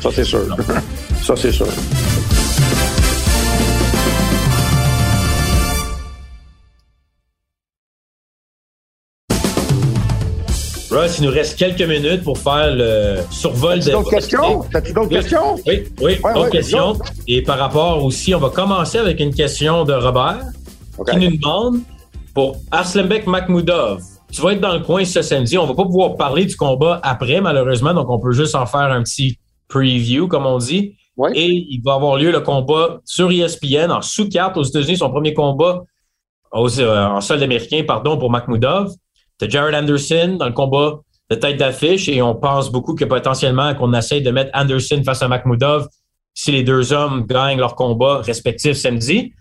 Ça, 0.00 0.10
c'est 0.12 0.24
sûr. 0.24 0.56
ça, 1.22 1.36
c'est 1.36 1.52
sûr. 1.52 1.68
Russ, 11.00 11.18
il 11.18 11.24
nous 11.24 11.32
reste 11.32 11.58
quelques 11.58 11.82
minutes 11.82 12.22
pour 12.24 12.36
faire 12.36 12.74
le 12.74 13.20
survol 13.30 13.78
de. 13.80 13.90
d'autres 13.90 14.10
questions? 14.10 14.62
T'as-tu 14.70 14.92
d'autres 14.92 15.08
questions? 15.08 15.54
Oui, 15.66 15.84
oui, 16.00 16.18
d'autres 16.34 16.50
questions. 16.50 16.98
Et 17.26 17.42
par 17.42 17.58
rapport 17.58 18.04
aussi, 18.04 18.34
on 18.34 18.38
va 18.38 18.50
commencer 18.50 18.98
avec 18.98 19.18
une 19.20 19.32
question 19.32 19.84
de 19.84 19.94
Robert 19.94 20.44
qui 21.10 21.16
nous 21.16 21.36
demande 21.38 21.78
pour 22.34 22.56
Arslanbek 22.70 23.26
Makhmoudov. 23.26 24.02
Tu 24.30 24.42
vas 24.42 24.52
être 24.52 24.60
dans 24.60 24.74
le 24.74 24.80
coin 24.80 25.04
ce 25.04 25.22
samedi. 25.22 25.56
On 25.56 25.66
va 25.66 25.74
pas 25.74 25.84
pouvoir 25.84 26.16
parler 26.16 26.44
du 26.44 26.56
combat 26.56 27.00
après, 27.02 27.40
malheureusement, 27.40 27.94
donc 27.94 28.10
on 28.10 28.18
peut 28.18 28.32
juste 28.32 28.54
en 28.54 28.66
faire 28.66 28.92
un 28.92 29.02
petit 29.02 29.38
preview, 29.68 30.28
comme 30.28 30.44
on 30.44 30.58
dit. 30.58 30.96
Et 31.34 31.48
il 31.48 31.80
va 31.82 31.94
avoir 31.94 32.16
lieu 32.16 32.30
le 32.30 32.40
combat 32.40 33.00
sur 33.04 33.30
ESPN 33.30 33.90
en 33.90 34.02
sous-carte 34.02 34.56
aux 34.56 34.62
États-Unis, 34.62 34.98
son 34.98 35.10
premier 35.10 35.34
combat 35.34 35.82
euh, 36.54 37.06
en 37.06 37.20
sol 37.20 37.42
américain, 37.42 37.84
pardon, 37.86 38.18
pour 38.18 38.30
Makhmoudov. 38.30 38.92
T'as 39.40 39.48
Jared 39.48 39.74
Anderson 39.74 40.36
dans 40.38 40.46
le 40.46 40.52
combat 40.52 41.00
de 41.30 41.34
tête 41.34 41.56
d'affiche 41.56 42.10
et 42.10 42.20
on 42.20 42.34
pense 42.34 42.70
beaucoup 42.70 42.94
que 42.94 43.06
potentiellement 43.06 43.74
qu'on 43.74 43.94
essaie 43.94 44.20
de 44.20 44.30
mettre 44.30 44.50
Anderson 44.52 45.02
face 45.02 45.22
à 45.22 45.28
Makhmoudov 45.28 45.88
si 46.34 46.52
les 46.52 46.62
deux 46.62 46.92
hommes 46.92 47.24
gagnent 47.26 47.58
leur 47.58 47.74
combat 47.74 48.18
respectif 48.18 48.74
samedi. 48.74 49.32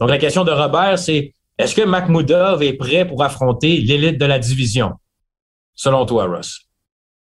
Donc 0.00 0.10
la 0.10 0.18
question 0.18 0.42
de 0.42 0.50
Robert, 0.50 0.98
c'est 0.98 1.34
est-ce 1.56 1.76
que 1.76 1.82
Makhmoudov 1.82 2.64
est 2.64 2.72
prêt 2.72 3.06
pour 3.06 3.22
affronter 3.22 3.76
l'élite 3.76 4.18
de 4.18 4.26
la 4.26 4.40
division? 4.40 4.94
Selon 5.72 6.04
toi, 6.04 6.24
Russ? 6.24 6.62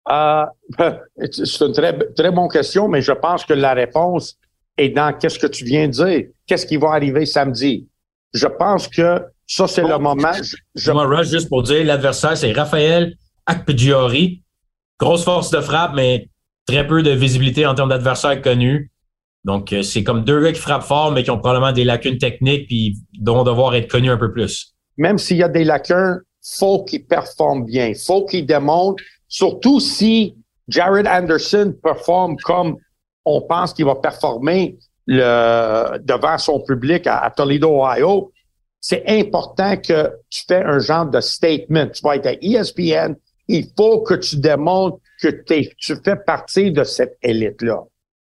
Euh, 0.09 0.45
c'est 1.31 1.61
une 1.65 1.71
très, 1.71 1.97
très 2.13 2.31
bonne 2.31 2.49
question, 2.49 2.89
mais 2.89 3.01
je 3.01 3.13
pense 3.13 3.45
que 3.45 3.53
la 3.53 3.73
réponse 3.73 4.37
est 4.77 4.89
dans 4.89 5.17
qu'est-ce 5.17 5.39
que 5.39 5.47
tu 5.47 5.63
viens 5.63 5.87
de 5.87 5.93
dire. 5.93 6.27
Qu'est-ce 6.45 6.65
qui 6.65 6.75
va 6.75 6.89
arriver 6.89 7.25
samedi? 7.25 7.87
Je 8.33 8.47
pense 8.47 8.89
que 8.89 9.21
ça, 9.47 9.65
c'est 9.65 9.81
le 9.81 9.97
moment. 9.97 10.33
Je... 10.75 10.91
Moi, 10.91 11.05
Rush, 11.05 11.29
juste 11.29 11.47
pour 11.47 11.63
dire, 11.63 11.83
l'adversaire, 11.85 12.37
c'est 12.37 12.51
Raphaël 12.51 13.15
Akpedjiori. 13.45 14.43
Grosse 14.99 15.23
force 15.23 15.51
de 15.51 15.61
frappe, 15.61 15.93
mais 15.95 16.29
très 16.67 16.85
peu 16.85 17.01
de 17.01 17.11
visibilité 17.11 17.65
en 17.65 17.73
termes 17.73 17.89
d'adversaire 17.89 18.41
connu. 18.41 18.91
Donc, 19.45 19.71
euh, 19.71 19.83
c'est 19.83 20.03
comme 20.03 20.25
deux 20.25 20.43
gars 20.43 20.51
qui 20.51 20.59
frappent 20.59 20.83
fort, 20.83 21.13
mais 21.13 21.23
qui 21.23 21.31
ont 21.31 21.37
probablement 21.37 21.71
des 21.71 21.85
lacunes 21.85 22.17
techniques, 22.17 22.67
puis 22.67 22.97
vont 23.23 23.43
devoir 23.43 23.73
être 23.75 23.89
connus 23.89 24.11
un 24.11 24.17
peu 24.17 24.33
plus. 24.33 24.75
Même 24.97 25.17
s'il 25.17 25.37
y 25.37 25.43
a 25.43 25.47
des 25.47 25.63
lacunes, 25.63 26.19
faut 26.59 26.83
qu'ils 26.83 27.05
performent 27.05 27.65
bien. 27.65 27.93
Faut 28.05 28.25
qu'ils 28.25 28.45
démontrent, 28.45 29.01
surtout 29.29 29.79
si 29.79 30.35
Jared 30.67 31.07
Anderson 31.07 31.73
performe 31.81 32.35
comme 32.43 32.75
on 33.23 33.41
pense 33.41 33.73
qu'il 33.73 33.85
va 33.85 33.95
performer 33.95 34.77
le, 35.05 35.97
devant 35.99 36.37
son 36.37 36.61
public 36.61 37.07
à 37.07 37.31
Toledo, 37.33 37.81
Ohio 37.81 38.31
c'est 38.79 39.03
important 39.07 39.77
que 39.77 40.11
tu 40.29 40.43
fais 40.47 40.63
un 40.63 40.79
genre 40.79 41.07
de 41.07 41.19
statement. 41.19 41.87
Tu 41.87 42.01
vas 42.03 42.15
être 42.15 42.27
à 42.27 42.33
ESPN, 42.33 43.15
il 43.47 43.67
faut 43.75 44.01
que 44.01 44.13
tu 44.13 44.37
démontres 44.37 44.99
que 45.21 45.29
tu 45.77 45.95
fais 46.03 46.15
partie 46.15 46.71
de 46.71 46.83
cette 46.83 47.17
élite-là. 47.21 47.83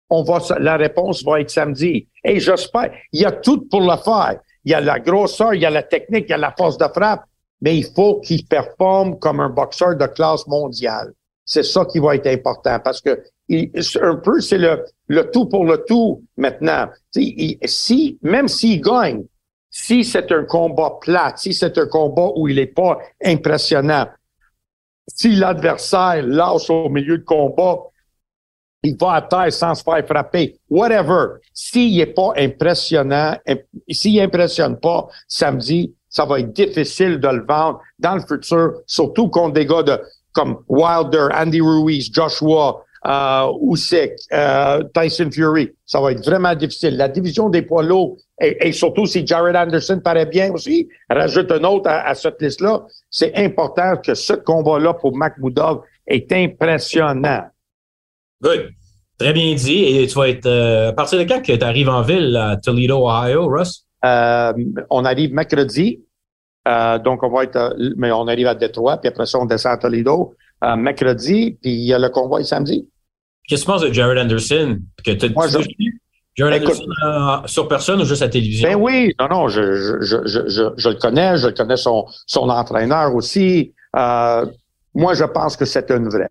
On 0.10 0.23
va, 0.23 0.39
la 0.60 0.77
réponse 0.77 1.23
va 1.23 1.41
être 1.41 1.49
samedi. 1.49 2.08
Et 2.23 2.39
j'espère, 2.39 2.91
il 3.12 3.21
y 3.21 3.25
a 3.25 3.31
tout 3.31 3.67
pour 3.67 3.81
le 3.81 3.97
faire. 3.97 4.39
Il 4.63 4.71
y 4.71 4.75
a 4.75 4.81
la 4.81 4.99
grosseur, 4.99 5.53
il 5.53 5.62
y 5.62 5.65
a 5.65 5.69
la 5.69 5.84
technique, 5.84 6.25
il 6.27 6.31
y 6.31 6.34
a 6.34 6.38
la 6.38 6.53
force 6.55 6.77
de 6.77 6.88
frappe, 6.88 7.23
mais 7.62 7.77
il 7.77 7.86
faut 7.95 8.19
qu'il 8.19 8.45
performe 8.45 9.17
comme 9.19 9.39
un 9.39 9.49
boxeur 9.49 9.95
de 9.95 10.05
classe 10.05 10.45
mondiale. 10.47 11.13
C'est 11.43 11.63
ça 11.63 11.86
qui 11.86 11.99
va 11.99 12.15
être 12.15 12.27
important 12.27 12.79
parce 12.84 13.01
que 13.01 13.23
un 13.49 14.15
peu, 14.15 14.41
c'est 14.41 14.58
le, 14.58 14.84
le 15.08 15.29
tout 15.29 15.45
pour 15.47 15.65
le 15.65 15.84
tout 15.88 16.23
maintenant. 16.38 16.88
si, 17.12 18.17
même 18.23 18.47
s'il 18.47 18.81
gagne, 18.81 19.23
si 19.77 20.05
c'est 20.05 20.31
un 20.31 20.45
combat 20.45 20.99
plat, 21.01 21.33
si 21.35 21.53
c'est 21.53 21.77
un 21.77 21.88
combat 21.88 22.29
où 22.38 22.47
il 22.47 22.55
n'est 22.55 22.65
pas 22.65 22.97
impressionnant, 23.21 24.07
si 25.05 25.35
l'adversaire 25.35 26.23
lâche 26.25 26.69
au 26.69 26.88
milieu 26.88 27.17
de 27.17 27.25
combat, 27.25 27.79
il 28.83 28.95
va 28.95 29.15
à 29.15 29.21
terre 29.21 29.51
sans 29.51 29.75
se 29.75 29.83
faire 29.83 30.05
frapper, 30.07 30.57
whatever. 30.69 31.39
S'il 31.53 31.97
n'est 31.97 32.05
pas 32.05 32.31
impressionnant, 32.38 33.38
s'il 33.89 34.21
impressionne 34.21 34.79
pas 34.79 35.09
samedi, 35.27 35.93
ça 36.07 36.23
va 36.23 36.39
être 36.39 36.53
difficile 36.53 37.19
de 37.19 37.27
le 37.27 37.45
vendre 37.45 37.81
dans 37.99 38.15
le 38.15 38.21
futur, 38.21 38.75
surtout 38.88 39.27
contre 39.27 39.55
des 39.55 39.65
gars 39.65 39.83
de, 39.83 39.99
comme 40.31 40.63
Wilder, 40.69 41.27
Andy 41.33 41.59
Ruiz, 41.59 42.09
Joshua, 42.13 42.81
euh, 43.06 43.72
Usyk, 43.72 44.13
euh, 44.34 44.84
Tyson 44.94 45.30
Fury. 45.32 45.72
Ça 45.86 46.02
va 46.02 46.12
être 46.12 46.26
vraiment 46.26 46.56
difficile. 46.56 46.98
La 46.98 47.08
division 47.08 47.50
des 47.50 47.62
poids 47.62 47.84
lourds, 47.84 48.18
et, 48.41 48.72
surtout 48.72 49.06
si 49.06 49.26
Jared 49.26 49.56
Anderson 49.56 50.02
paraît 50.04 50.26
bien 50.26 50.52
aussi, 50.52 50.89
rajoute 51.10 51.52
un 51.52 51.63
autre 51.63 51.89
à, 51.89 52.13
cette 52.15 52.41
liste-là, 52.41 52.84
c'est 53.10 53.36
important 53.36 53.96
que 53.98 54.13
ce 54.13 54.34
combat-là 54.34 54.94
pour 54.96 55.15
Makhmoudov 55.15 55.82
est 56.08 56.32
impressionnant. 56.32 57.44
Good. 58.41 58.72
Très 59.18 59.32
bien 59.32 59.56
dit. 59.56 59.84
Et 59.84 60.08
tu 60.08 60.15
vas 60.15 60.28
être 60.28 60.46
euh, 60.46 60.89
à 60.89 60.94
partir 60.94 61.20
de 61.20 61.24
quand 61.24 61.41
que 61.41 61.54
tu 61.54 61.63
arrives 61.63 61.89
en 61.89 62.02
ville 62.02 62.36
à 62.36 62.58
Toledo, 62.58 63.08
Ohio, 63.08 63.48
Russ? 63.48 63.86
Euh, 64.04 64.54
on 64.89 65.06
arrive 65.06 65.34
mercredi. 65.34 66.04
Euh, 66.68 67.00
donc, 67.00 67.24
on 67.24 67.30
va 67.30 67.44
être, 67.44 67.76
mais 67.96 68.12
on 68.12 68.28
arrive 68.28 68.48
à 68.48 68.56
Détroit, 68.56 68.98
puis 68.98 69.08
après 69.08 69.26
ça, 69.26 69.39
on 69.39 69.46
descend 69.46 69.74
à 69.74 69.78
Toledo 69.78 70.34
mercredi, 70.78 71.60
puis 71.62 71.72
il 71.72 71.86
y 71.86 71.94
a 71.94 72.00
le 72.00 72.10
convoi 72.10 72.44
samedi. 72.44 72.89
Qu'est-ce 73.47 73.62
que 73.62 73.65
tu 73.65 73.71
penses 73.71 73.81
de 73.81 73.93
Jared 73.93 74.17
Anderson? 74.17 74.79
Que 75.03 75.12
je... 75.12 75.58
Jared 76.36 76.63
Anderson 76.63 76.86
euh, 77.05 77.47
sur 77.47 77.67
personne 77.67 78.01
ou 78.01 78.05
juste 78.05 78.21
à 78.21 78.25
la 78.25 78.31
télévision? 78.31 78.67
Ben 78.67 78.75
oui, 78.75 79.13
non, 79.19 79.27
non, 79.29 79.47
je, 79.47 79.75
je, 80.01 80.17
je, 80.25 80.73
je, 80.75 80.89
le 80.89 80.95
connais, 80.95 81.38
je 81.38 81.49
connais 81.49 81.77
son, 81.77 82.05
son 82.25 82.49
entraîneur 82.49 83.13
aussi. 83.15 83.73
Euh, 83.95 84.45
moi, 84.93 85.13
je 85.13 85.23
pense 85.23 85.55
que 85.55 85.65
c'est 85.65 85.89
une 85.91 86.10
vraie. 86.10 86.29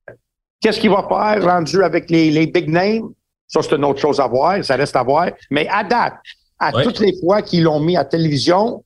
Qu'est-ce 0.61 0.81
qu'il 0.81 0.91
va 0.91 1.07
faire 1.09 1.45
rendu 1.45 1.83
avec 1.83 2.11
les, 2.11 2.31
les 2.31 2.47
big 2.47 2.69
names? 2.69 3.11
Ça, 3.47 3.63
c'est 3.63 3.75
une 3.77 3.85
autre 3.85 4.01
chose 4.01 4.21
à 4.21 4.27
voir, 4.27 4.65
ça 4.65 4.77
reste 4.77 4.97
à 4.97 5.03
voir. 5.03 5.31
Mais 5.51 5.69
à 5.69 5.85
date, 5.85 6.15
à 6.59 6.73
toutes 6.73 7.01
les 7.01 7.15
fois 7.21 7.43
qu'ils 7.43 7.63
l'ont 7.63 7.81
mis 7.81 7.97
à 7.97 8.05
télévision, 8.05 8.83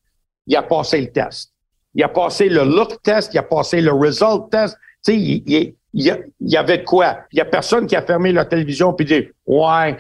il 0.46 0.56
a 0.56 0.62
passé 0.62 1.00
le 1.00 1.10
test. 1.12 1.52
Il 1.94 2.02
a 2.02 2.08
passé 2.08 2.48
le 2.48 2.64
look 2.64 3.00
test, 3.02 3.32
il 3.34 3.38
a 3.38 3.42
passé 3.42 3.80
le 3.80 3.92
result 3.92 4.50
test. 4.50 4.76
Tu 5.04 5.12
sais, 5.12 5.18
il, 5.18 5.42
il, 5.46 5.74
il 5.98 6.48
y, 6.48 6.56
avait 6.56 6.78
de 6.78 6.84
quoi. 6.84 7.18
Il 7.32 7.38
y 7.38 7.40
a 7.40 7.44
personne 7.44 7.86
qui 7.86 7.96
a 7.96 8.02
fermé 8.02 8.30
la 8.32 8.44
télévision 8.44 8.92
puis 8.92 9.04
dit 9.04 9.28
Ouais, 9.46 9.96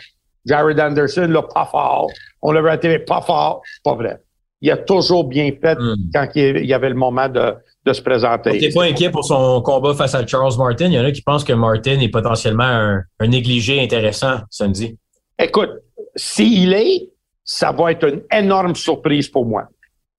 Jared 0.46 0.78
Anderson, 0.78 1.26
là, 1.28 1.42
pas 1.42 1.66
fort. 1.66 2.08
On 2.40 2.52
l'a 2.52 2.60
vu 2.60 2.68
à 2.68 2.72
la 2.72 2.78
télé, 2.78 3.00
pas 3.00 3.20
fort. 3.20 3.62
Pas 3.82 3.94
vrai. 3.94 4.20
Il 4.60 4.70
a 4.70 4.76
toujours 4.76 5.24
bien 5.24 5.50
fait 5.60 5.74
hmm. 5.74 5.94
quand 6.14 6.28
il 6.36 6.64
y 6.64 6.72
avait 6.72 6.88
le 6.88 6.94
moment 6.94 7.28
de, 7.28 7.54
de 7.84 7.92
se 7.92 8.00
présenter. 8.00 8.58
Tu 8.58 8.72
pas 8.72 8.84
inquiet 8.84 9.10
pour 9.10 9.24
son 9.24 9.60
combat 9.62 9.94
face 9.94 10.14
à 10.14 10.24
Charles 10.24 10.56
Martin? 10.56 10.86
Il 10.86 10.92
y 10.92 10.98
en 11.00 11.04
a 11.04 11.10
qui 11.10 11.22
pensent 11.22 11.44
que 11.44 11.52
Martin 11.52 11.98
est 11.98 12.08
potentiellement 12.08 12.64
un, 12.64 13.02
un 13.18 13.26
négligé 13.26 13.80
intéressant 13.82 14.38
samedi. 14.50 14.96
Écoute, 15.36 15.70
s'il 16.14 16.72
est, 16.74 17.08
ça 17.44 17.72
va 17.72 17.92
être 17.92 18.08
une 18.08 18.22
énorme 18.32 18.74
surprise 18.76 19.28
pour 19.28 19.46
moi. 19.46 19.68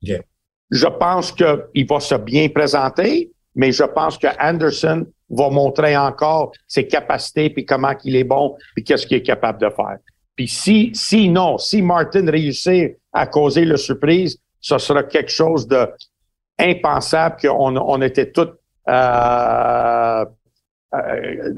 Je 0.02 0.88
pense 0.88 1.32
qu'il 1.32 1.88
va 1.88 2.00
se 2.00 2.16
bien 2.16 2.50
présenter, 2.50 3.32
mais 3.56 3.72
je 3.72 3.84
pense 3.84 4.18
que 4.18 4.28
Anderson 4.40 5.06
va 5.30 5.50
montrer 5.50 5.96
encore 5.96 6.52
ses 6.68 6.88
capacités, 6.88 7.50
puis 7.50 7.66
comment 7.66 7.96
qu'il 7.96 8.16
est 8.16 8.24
bon, 8.24 8.56
puis 8.76 8.84
qu'est-ce 8.84 9.06
qu'il 9.06 9.18
est 9.18 9.24
capable 9.24 9.60
de 9.60 9.70
faire. 9.70 9.98
Puis 10.36 10.48
si, 10.48 10.92
si 10.94 11.30
non, 11.30 11.58
si 11.58 11.82
Martin 11.82 12.30
réussit 12.30 12.98
à 13.12 13.28
causer 13.28 13.66
la 13.66 13.78
surprise, 13.78 14.40
ce 14.62 14.78
sera 14.78 15.04
quelque 15.04 15.32
chose 15.32 15.68
de 15.68 15.88
impensable 16.58 17.38
qu'on 17.42 17.78
on 17.78 18.02
était 18.02 18.32
tous 18.32 18.50
euh, 18.90 20.26
euh, 20.96 21.54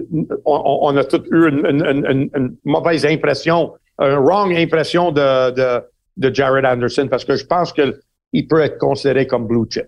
on, 0.46 0.98
a 0.98 1.04
tous 1.06 1.24
eu 1.32 1.48
une, 1.48 2.58
mauvaise 2.66 3.06
impression, 3.06 3.74
une 4.00 4.16
wrong 4.16 4.54
impression 4.54 5.12
de, 5.12 5.52
de, 5.52 5.82
de 6.18 6.36
Jared 6.36 6.66
Anderson 6.66 7.08
parce 7.10 7.24
que 7.24 7.36
je 7.38 7.46
pense 7.46 7.72
qu'il 7.72 8.48
peut 8.48 8.60
être 8.62 8.78
considéré 8.78 9.28
comme 9.28 9.48
blue 9.48 9.66
chip. 9.70 9.88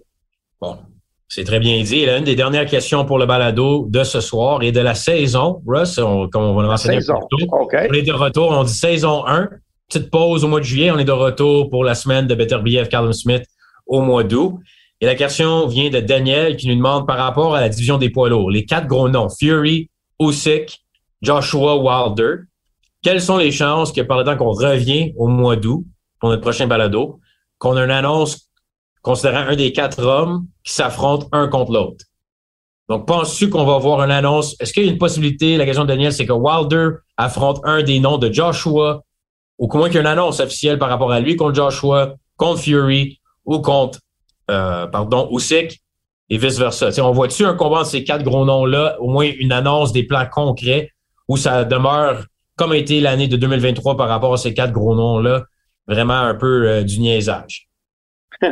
Bon, 0.61 0.77
c'est 1.33 1.43
très 1.43 1.59
bien 1.59 1.81
dit. 1.81 2.01
Et 2.01 2.15
une 2.15 2.23
des 2.23 2.35
dernières 2.35 2.67
questions 2.67 3.05
pour 3.05 3.17
le 3.17 3.25
balado 3.25 3.87
de 3.89 4.03
ce 4.03 4.21
soir 4.21 4.61
et 4.61 4.71
de 4.71 4.79
la 4.79 4.93
saison, 4.93 5.63
Russ, 5.65 5.97
on, 5.97 6.29
comme 6.29 6.43
on 6.43 6.53
va 6.53 6.75
le 6.75 6.95
plus 6.95 7.05
tôt. 7.07 7.15
On 7.49 7.93
est 7.93 8.03
de 8.03 8.13
retour, 8.13 8.51
on 8.51 8.63
dit 8.63 8.73
saison 8.73 9.25
1. 9.25 9.49
Petite 9.89 10.11
pause 10.11 10.43
au 10.43 10.47
mois 10.47 10.59
de 10.59 10.65
juillet. 10.65 10.91
On 10.91 10.99
est 10.99 11.05
de 11.05 11.11
retour 11.11 11.71
pour 11.71 11.83
la 11.83 11.95
semaine 11.95 12.27
de 12.27 12.35
Better 12.35 12.59
BF 12.63 12.87
Callum 12.87 13.13
Smith 13.13 13.45
au 13.87 14.01
mois 14.01 14.23
d'août. 14.23 14.59
Et 15.01 15.07
la 15.07 15.15
question 15.15 15.65
vient 15.67 15.89
de 15.89 15.99
Daniel 16.01 16.55
qui 16.55 16.67
nous 16.67 16.75
demande 16.75 17.07
par 17.07 17.17
rapport 17.17 17.55
à 17.55 17.61
la 17.61 17.69
division 17.69 17.97
des 17.97 18.11
poids 18.11 18.29
lourds. 18.29 18.51
Les 18.51 18.65
quatre 18.65 18.87
gros 18.87 19.09
noms, 19.09 19.29
Fury, 19.29 19.89
Usyk, 20.19 20.79
Joshua 21.23 21.77
Wilder. 21.77 22.43
quelles 23.01 23.21
sont 23.21 23.37
les 23.37 23.51
chances 23.51 23.91
que 23.91 24.01
par 24.01 24.19
le 24.19 24.23
temps 24.23 24.37
qu'on 24.37 24.51
revient 24.51 25.13
au 25.17 25.27
mois 25.27 25.55
d'août 25.55 25.83
pour 26.19 26.29
notre 26.29 26.41
prochain 26.41 26.67
balado, 26.67 27.19
qu'on 27.57 27.75
a 27.75 27.83
une 27.83 27.91
annonce 27.91 28.49
considérant 29.03 29.49
un 29.49 29.55
des 29.55 29.71
quatre 29.71 30.03
hommes 30.03 30.47
qui 30.63 30.73
s'affrontent 30.73 31.27
un 31.31 31.47
contre 31.47 31.71
l'autre? 31.71 32.05
Donc, 32.89 33.07
penses-tu 33.07 33.49
qu'on 33.49 33.65
va 33.65 33.77
voir 33.77 34.03
une 34.03 34.11
annonce? 34.11 34.55
Est-ce 34.59 34.73
qu'il 34.73 34.85
y 34.85 34.89
a 34.89 34.91
une 34.91 34.97
possibilité, 34.97 35.55
la 35.57 35.65
question 35.65 35.83
de 35.83 35.89
Daniel, 35.89 36.11
c'est 36.11 36.25
que 36.25 36.33
Wilder 36.33 36.97
affronte 37.15 37.61
un 37.63 37.83
des 37.83 37.99
noms 37.99 38.17
de 38.17 38.33
Joshua, 38.33 39.03
ou 39.59 39.67
comment 39.67 39.85
qu'il 39.85 39.95
y 39.95 39.97
a 39.99 40.01
une 40.01 40.07
annonce 40.07 40.39
officielle 40.39 40.79
par 40.79 40.89
rapport 40.89 41.11
à 41.11 41.19
lui 41.19 41.35
contre 41.35 41.53
Joshua, 41.55 42.15
contre 42.35 42.59
Fury, 42.59 43.19
ou 43.45 43.59
contre, 43.59 43.99
euh, 44.49 44.87
pardon, 44.87 45.29
Usyk, 45.31 45.79
et 46.29 46.37
vice-versa? 46.37 46.89
On 47.03 47.11
voit-tu 47.11 47.45
un 47.45 47.53
combat 47.53 47.83
de 47.83 47.87
ces 47.87 48.03
quatre 48.03 48.23
gros 48.23 48.43
noms-là, 48.43 48.97
au 48.99 49.09
moins 49.09 49.29
une 49.37 49.51
annonce 49.51 49.93
des 49.93 50.03
plans 50.03 50.27
concrets, 50.29 50.89
où 51.27 51.37
ça 51.37 51.63
demeure 51.63 52.25
comme 52.55 52.71
a 52.71 52.77
été 52.77 52.99
l'année 52.99 53.27
de 53.27 53.37
2023 53.37 53.97
par 53.97 54.07
rapport 54.07 54.33
à 54.33 54.37
ces 54.37 54.53
quatre 54.53 54.71
gros 54.71 54.95
noms-là, 54.95 55.43
vraiment 55.87 56.13
un 56.13 56.35
peu 56.35 56.67
euh, 56.67 56.83
du 56.83 56.99
niaisage? 56.99 57.69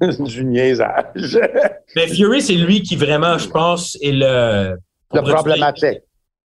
du 0.18 0.44
niaisage. 0.44 1.38
Mais 1.96 2.06
Fury, 2.14 2.42
c'est 2.42 2.54
lui 2.54 2.82
qui 2.82 2.96
vraiment, 2.96 3.38
je 3.38 3.48
pense, 3.48 3.96
est 4.00 4.12
le... 4.12 4.76
Le 5.12 5.22
problématique. 5.22 6.00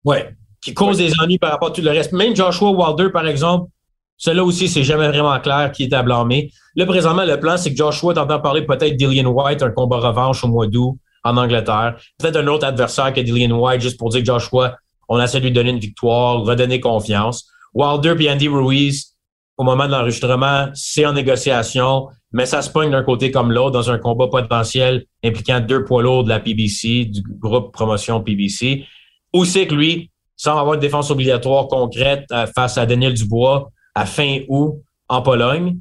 Oui, 0.04 0.16
qui 0.62 0.72
cause 0.72 0.98
des 0.98 1.12
ennuis 1.20 1.38
par 1.38 1.50
rapport 1.52 1.68
à 1.68 1.70
tout 1.72 1.82
le 1.82 1.90
reste. 1.90 2.12
Même 2.12 2.34
Joshua 2.34 2.70
Wilder, 2.70 3.10
par 3.10 3.26
exemple, 3.26 3.70
cela 4.16 4.42
aussi, 4.42 4.68
c'est 4.68 4.82
jamais 4.82 5.08
vraiment 5.08 5.38
clair 5.40 5.70
qui 5.72 5.84
est 5.84 5.92
à 5.92 6.02
blâmer. 6.02 6.50
Là, 6.76 6.86
présentement, 6.86 7.24
le 7.24 7.38
plan, 7.38 7.56
c'est 7.58 7.70
que 7.70 7.76
Joshua 7.76 8.14
t'entend 8.14 8.40
parler 8.40 8.62
peut-être 8.62 8.96
Dillian 8.96 9.26
White, 9.26 9.62
un 9.62 9.70
combat 9.70 9.98
revanche 9.98 10.42
au 10.44 10.48
mois 10.48 10.66
d'août 10.66 10.96
en 11.24 11.36
Angleterre. 11.36 11.96
Peut-être 12.18 12.36
un 12.36 12.46
autre 12.46 12.66
adversaire 12.66 13.12
que 13.12 13.20
Dillian 13.20 13.58
White, 13.58 13.82
juste 13.82 13.98
pour 13.98 14.08
dire 14.08 14.20
que 14.20 14.26
Joshua 14.26 14.76
on 15.08 15.20
essaie 15.20 15.38
de 15.38 15.44
lui 15.44 15.52
donner 15.52 15.70
une 15.70 15.78
victoire, 15.78 16.42
redonner 16.42 16.80
confiance. 16.80 17.46
Wilder 17.74 18.14
et 18.20 18.30
Andy 18.30 18.48
Ruiz, 18.48 19.14
au 19.56 19.64
moment 19.64 19.86
de 19.86 19.92
l'enregistrement, 19.92 20.68
c'est 20.74 21.06
en 21.06 21.12
négociation, 21.12 22.08
mais 22.34 22.46
ça 22.46 22.62
se 22.62 22.68
pogne 22.68 22.90
d'un 22.90 23.04
côté 23.04 23.30
comme 23.30 23.52
l'autre 23.52 23.70
dans 23.70 23.92
un 23.92 23.98
combat 23.98 24.26
potentiel 24.26 25.06
impliquant 25.22 25.60
deux 25.60 25.84
poids 25.84 26.02
lourds 26.02 26.24
de 26.24 26.30
la 26.30 26.40
PBC, 26.40 27.04
du 27.04 27.22
groupe 27.22 27.72
promotion 27.72 28.20
PBC. 28.20 28.84
Aussi 29.32 29.68
que 29.68 29.74
lui, 29.74 30.10
sans 30.36 30.58
avoir 30.58 30.74
une 30.74 30.80
défense 30.80 31.12
obligatoire 31.12 31.68
concrète 31.68 32.24
euh, 32.32 32.46
face 32.48 32.76
à 32.76 32.86
Daniel 32.86 33.14
Dubois 33.14 33.70
à 33.94 34.04
fin 34.04 34.40
août 34.48 34.82
en 35.08 35.22
Pologne, 35.22 35.76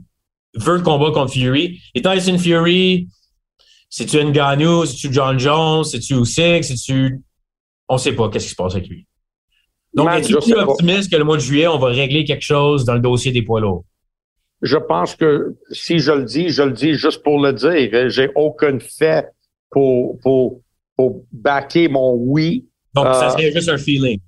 veut 0.53 0.75
le 0.75 0.83
combat 0.83 1.09
contre 1.09 1.33
Fury. 1.33 1.81
Et 1.95 2.03
Tyson 2.03 2.37
Fury, 2.37 3.07
c'est-tu 3.89 4.23
Ngannou, 4.23 4.85
c'est-tu 4.85 5.11
John 5.11 5.39
Jones, 5.39 5.83
c'est-tu 5.83 6.13
Usyk, 6.13 6.63
c'est-tu... 6.63 7.23
On 7.89 7.97
sait 7.97 8.13
pas 8.13 8.29
qu'est-ce 8.29 8.45
qui 8.45 8.51
se 8.51 8.55
passe 8.55 8.75
avec 8.75 8.87
lui. 8.89 9.07
Donc, 9.95 10.07
es-tu 10.11 10.35
plus 10.35 10.53
optimiste 10.53 11.11
que 11.11 11.17
le 11.17 11.23
mois 11.23 11.37
de 11.37 11.41
juillet, 11.41 11.67
on 11.67 11.79
va 11.79 11.87
régler 11.87 12.25
quelque 12.25 12.43
chose 12.43 12.85
dans 12.85 12.93
le 12.93 12.99
dossier 12.99 13.31
des 13.31 13.41
poids 13.41 13.59
lourds? 13.59 13.85
Je 14.63 14.77
pense 14.77 15.15
que 15.15 15.55
si 15.71 15.99
je 15.99 16.13
le 16.13 16.23
dis, 16.23 16.49
je 16.49 16.63
le 16.63 16.71
dis 16.71 16.93
juste 16.93 17.21
pour 17.21 17.39
le 17.39 17.51
dire. 17.51 18.09
J'ai 18.09 18.31
aucun 18.33 18.79
fait 18.79 19.27
pour, 19.69 20.17
pour, 20.21 20.61
pour 20.95 21.23
backer 21.33 21.89
mon 21.89 22.13
oui. 22.13 22.65
Donc, 22.95 23.05
ça 23.07 23.27
euh, 23.27 23.29
serait 23.31 23.51
juste 23.51 23.69
un 23.69 23.77
feeling. 23.77 24.19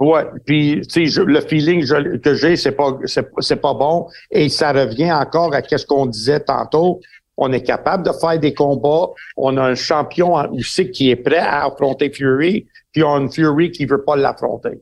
Ouais, 0.00 0.24
puis 0.46 0.80
tu 0.88 1.06
sais, 1.08 1.22
le 1.24 1.40
feeling 1.42 1.86
que 2.20 2.34
j'ai, 2.34 2.56
c'est 2.56 2.72
pas 2.72 2.98
c'est 3.38 3.60
pas 3.60 3.74
bon 3.74 4.08
et 4.30 4.48
ça 4.48 4.72
revient 4.72 5.12
encore 5.12 5.54
à 5.54 5.62
ce 5.62 5.86
qu'on 5.86 6.06
disait 6.06 6.40
tantôt. 6.40 7.00
On 7.36 7.52
est 7.52 7.62
capable 7.62 8.04
de 8.04 8.12
faire 8.12 8.38
des 8.38 8.54
combats. 8.54 9.10
On 9.36 9.56
a 9.58 9.62
un 9.62 9.74
champion 9.74 10.34
aussi 10.52 10.90
qui 10.90 11.10
est 11.10 11.16
prêt 11.16 11.38
à 11.38 11.66
affronter 11.66 12.10
Fury, 12.10 12.66
puis 12.92 13.04
on 13.04 13.14
a 13.14 13.20
une 13.20 13.30
Fury 13.30 13.70
qui 13.70 13.84
veut 13.84 14.02
pas 14.02 14.16
l'affronter 14.16 14.80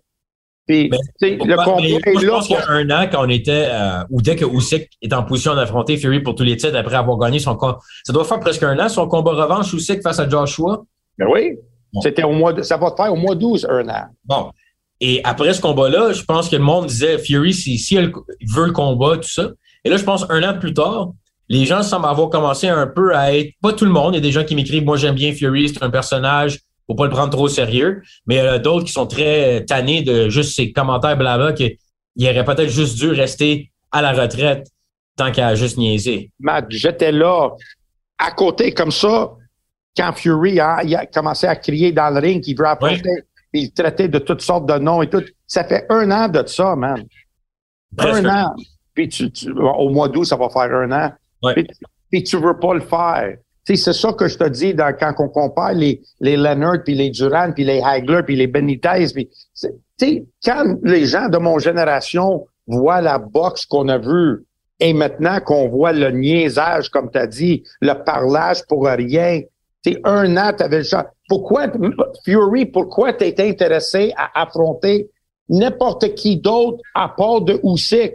le 0.69 1.65
combat 1.65 1.83
est 1.83 2.25
là. 2.25 2.41
qu'il 2.41 2.53
y 2.53 2.55
a 2.57 2.71
un 2.71 2.91
an, 2.91 3.09
quand 3.11 3.25
on 3.25 3.29
était, 3.29 3.69
euh, 3.71 4.03
ou 4.11 4.23
dès 4.23 4.37
que 4.37 4.45
Usyk 4.45 4.89
est 5.03 5.13
en 5.13 5.25
position 5.25 5.55
d'affronter 5.55 5.97
Fury 5.97 6.21
pour 6.21 6.35
tous 6.35 6.45
les 6.45 6.57
titres 6.57 6.77
après 6.77 6.97
avoir 6.97 7.19
gagné 7.19 7.39
son 7.39 7.57
combat, 7.57 7.79
ça 8.05 8.13
doit 8.13 8.25
faire 8.25 8.41
presque 8.41 8.63
un 8.63 8.79
an 8.79 8.89
son 8.89 9.09
combat 9.09 9.33
revanche 9.33 9.73
Usyk 9.73 10.03
face 10.03 10.19
à 10.19 10.29
Joshua. 10.29 10.85
Ben 11.19 11.27
oui. 11.31 11.57
C'était 12.03 12.23
au 12.23 12.33
mois 12.33 12.53
de, 12.53 12.63
ça 12.63 12.77
va 12.77 12.95
faire 12.97 13.13
au 13.13 13.17
mois 13.17 13.35
12, 13.35 13.67
un 13.69 13.89
an. 13.89 14.05
Bon. 14.25 14.51
Et 15.01 15.21
après 15.25 15.53
ce 15.55 15.61
combat-là, 15.61 16.13
je 16.13 16.23
pense 16.23 16.49
que 16.49 16.57
le 16.57 16.63
monde 16.63 16.87
disait 16.87 17.19
Fury, 17.19 17.53
si, 17.53 17.79
si 17.79 17.97
elle 17.97 18.13
veut 18.47 18.67
le 18.67 18.73
combat, 18.73 19.17
tout 19.17 19.29
ça. 19.29 19.51
Et 19.85 19.89
là, 19.89 19.97
je 19.97 20.05
pense 20.05 20.27
un 20.29 20.43
an 20.43 20.59
plus 20.59 20.75
tard, 20.75 21.13
les 21.49 21.65
gens 21.65 21.83
semblent 21.83 22.07
avoir 22.07 22.29
commencé 22.31 22.69
un 22.69 22.87
peu 22.87 23.15
à 23.17 23.35
être, 23.35 23.53
pas 23.61 23.73
tout 23.73 23.85
le 23.85 23.91
monde, 23.91 24.15
il 24.15 24.19
y 24.19 24.21
a 24.21 24.23
des 24.23 24.31
gens 24.31 24.45
qui 24.45 24.55
m'écrivent, 24.55 24.85
moi 24.85 24.97
j'aime 24.97 25.17
bien 25.17 25.33
Fury, 25.33 25.69
c'est 25.69 25.83
un 25.83 25.91
personnage, 25.91 26.61
faut 26.91 26.97
pas 26.97 27.05
le 27.05 27.11
prendre 27.11 27.31
trop 27.31 27.45
au 27.45 27.49
sérieux. 27.49 28.03
Mais 28.27 28.37
il 28.37 28.39
y 28.39 28.41
a 28.41 28.59
d'autres 28.59 28.85
qui 28.85 28.93
sont 28.93 29.07
très 29.07 29.65
tannés 29.65 30.03
de 30.03 30.29
juste 30.29 30.57
ces 30.57 30.73
commentaires 30.73 31.17
blabla 31.17 31.53
qu'il 31.53 31.77
aurait 32.21 32.45
peut-être 32.45 32.69
juste 32.69 32.99
dû 32.99 33.11
rester 33.11 33.71
à 33.93 34.03
la 34.03 34.13
retraite 34.13 34.67
tant 35.17 35.31
qu'à 35.31 35.55
juste 35.55 35.79
niaiser. 35.79 36.33
Matt, 36.41 36.67
j'étais 36.71 37.13
là, 37.13 37.51
à 38.19 38.33
côté 38.33 38.73
comme 38.73 38.91
ça, 38.91 39.31
quand 39.97 40.13
Fury 40.15 40.59
a, 40.59 40.83
il 40.83 40.97
a 40.97 41.07
commencé 41.07 41.47
à 41.47 41.55
crier 41.55 41.93
dans 41.93 42.11
le 42.11 42.21
ring 42.21 42.43
qu'il 42.43 42.59
veut 42.59 42.67
affronter, 42.67 43.25
il 43.53 43.73
traitait 43.73 44.09
de 44.09 44.19
toutes 44.19 44.41
sortes 44.41 44.67
de 44.67 44.79
noms 44.79 45.03
et 45.03 45.09
tout. 45.09 45.23
Ça 45.47 45.63
fait 45.63 45.87
un 45.91 46.11
an 46.11 46.27
de 46.27 46.45
ça, 46.47 46.75
man. 46.75 47.05
Un 47.99 48.25
an. 48.25 48.55
Puis 48.95 49.09
au 49.57 49.91
mois 49.91 50.09
d'août, 50.09 50.25
ça 50.25 50.37
va 50.37 50.49
faire 50.49 50.75
un 50.75 50.91
an. 50.91 51.13
Puis, 51.55 51.67
puis 52.11 52.25
tu 52.25 52.37
veux 52.37 52.59
pas 52.59 52.75
le 52.75 52.81
faire 52.81 53.37
c'est 53.65 53.93
ça 53.93 54.13
que 54.13 54.27
je 54.29 54.39
te 54.39 54.49
dis 54.49 54.75
dans, 54.75 54.95
quand 54.99 55.15
on 55.19 55.29
compare 55.29 55.75
les, 55.75 56.01
les 56.21 56.37
Leonard, 56.37 56.83
puis 56.85 56.95
les 56.95 57.11
Duran, 57.11 57.53
puis 57.53 57.65
les 57.65 57.81
Hagler, 57.81 58.23
puis 58.25 58.37
les 58.37 58.47
Benitez. 58.47 59.07
Puis, 59.15 60.27
quand 60.45 60.77
les 60.83 61.07
gens 61.07 61.29
de 61.29 61.39
mon 61.39 61.59
génération 61.59 62.47
voient 62.67 63.01
la 63.01 63.19
boxe 63.19 63.67
qu'on 63.67 63.89
a 63.89 63.99
vue 63.99 64.45
et 64.81 64.93
maintenant 64.93 65.41
qu'on 65.41 65.69
voit 65.69 65.93
le 65.93 66.11
niaisage, 66.11 66.89
comme 66.89 67.11
tu 67.11 67.19
as 67.19 67.27
dit, 67.27 67.63
le 67.81 67.93
parlage 68.05 68.63
pour 68.67 68.87
rien, 68.87 69.43
c'est 69.85 70.01
un 70.05 70.37
an, 70.37 70.53
tu 70.57 70.63
avais 70.63 70.79
le 70.79 70.85
choix. 70.85 71.11
Pourquoi, 71.29 71.67
Fury, 72.25 72.67
pourquoi 72.67 73.13
tu 73.13 73.25
été 73.25 73.49
intéressé 73.49 74.13
à 74.17 74.43
affronter 74.43 75.11
n'importe 75.49 76.15
qui 76.15 76.39
d'autre 76.39 76.79
à 76.95 77.09
part 77.09 77.43
de 77.43 77.61
Usyk? 77.63 78.15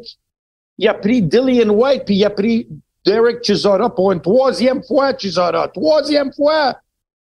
Il 0.77 0.87
a 0.87 0.93
pris 0.93 1.21
Dillian 1.21 1.69
White, 1.69 2.03
puis 2.05 2.15
il 2.15 2.25
a 2.25 2.29
pris 2.29 2.67
Derek 3.05 3.43
Chisora 3.43 3.93
pour 3.93 4.11
une 4.11 4.21
troisième 4.21 4.83
fois, 4.83 5.15
Chisora, 5.17 5.67
troisième 5.67 6.33
fois, 6.33 6.75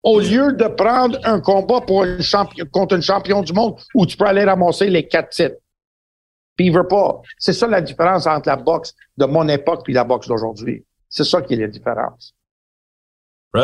au 0.04 0.20
lieu 0.20 0.54
de 0.54 0.68
prendre 0.68 1.18
un 1.24 1.40
combat 1.42 1.82
pour 1.82 2.04
une 2.04 2.20
contre 2.72 2.96
un 2.96 3.02
champion 3.02 3.42
du 3.42 3.54
monde 3.54 3.76
où 3.96 4.06
tu 4.06 4.16
peux 4.16 4.26
aller 4.26 4.44
ramasser 4.44 4.90
les 4.90 5.08
quatre 5.08 5.30
titres. 5.30 5.56
Puis 6.56 6.68
il 6.68 6.74
veut 6.74 6.88
pas. 6.88 7.22
C'est 7.40 7.54
ça 7.54 7.68
la 7.68 7.82
différence 7.82 8.28
entre 8.28 8.48
la 8.48 8.56
boxe 8.56 8.94
de 9.18 9.26
mon 9.26 9.48
époque 9.50 9.84
et 9.90 9.94
la 9.94 10.04
boxe 10.04 10.28
d'aujourd'hui. 10.28 10.86
C'est 11.10 11.24
ça 11.24 11.42
qui 11.42 11.56
est 11.56 11.58
la 11.58 11.68
différence. 11.68 12.34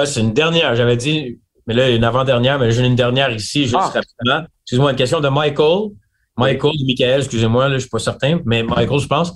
c'est 0.06 0.20
une 0.20 0.34
dernière. 0.34 0.76
J'avais 0.76 0.98
dit, 0.98 1.40
mais 1.68 1.76
là, 1.76 1.90
une 1.90 2.04
avant-dernière, 2.04 2.58
mais 2.60 2.72
j'ai 2.72 2.86
une 2.86 2.96
dernière 2.96 3.32
ici, 3.32 3.64
juste 3.64 3.76
ah. 3.78 3.92
rapidement. 3.94 4.48
Excuse-moi, 4.64 4.92
une 4.92 4.98
question 4.98 5.20
de 5.20 5.30
Michael. 5.30 5.92
Michael, 6.38 6.72
Michael, 6.86 7.20
excusez-moi, 7.20 7.70
là, 7.70 7.76
je 7.76 7.82
suis 7.82 7.90
pas 7.90 8.00
certain, 8.00 8.40
mais 8.46 8.64
Michael, 8.64 9.00
je 9.00 9.08
pense. 9.08 9.34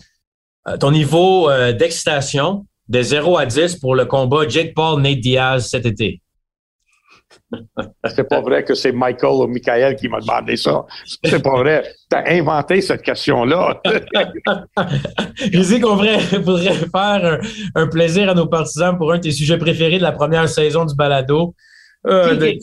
Euh, 0.68 0.78
ton 0.78 0.92
niveau 0.92 1.50
euh, 1.50 1.74
d'excitation 1.74 2.66
de 2.88 3.02
0 3.02 3.38
à 3.38 3.46
10 3.46 3.76
pour 3.78 3.96
le 3.96 4.06
combat 4.06 4.48
Jake 4.48 4.74
Paul 4.76 5.02
Nate 5.02 5.20
Diaz 5.20 5.70
cet 5.70 5.86
été? 5.86 6.22
C'est 8.16 8.28
pas 8.28 8.42
vrai 8.42 8.64
que 8.64 8.74
c'est 8.74 8.92
Michael 8.92 9.32
ou 9.32 9.48
Michael 9.48 9.96
qui 9.96 10.08
m'a 10.08 10.20
demandé 10.20 10.58
ça? 10.58 10.86
C'est 11.24 11.42
pas 11.42 11.58
vrai. 11.58 11.84
Tu 12.10 12.18
as 12.18 12.32
inventé 12.32 12.82
cette 12.82 13.02
question-là. 13.02 13.82
Je 15.38 15.60
dis 15.60 15.80
qu'on 15.80 15.98
pourrait 15.98 16.20
faire 16.20 17.40
un, 17.76 17.88
plaisir 17.88 18.30
à 18.30 18.34
nos 18.34 18.48
partisans 18.48 18.98
pour 18.98 19.12
un 19.12 19.18
de 19.18 19.24
tes 19.24 19.32
sujets 19.32 19.58
préférés 19.58 19.98
de 19.98 20.04
la 20.04 20.12
première 20.12 20.48
saison 20.50 20.86
du 20.86 20.96
balado. 20.96 21.56
Euh, 22.08 22.54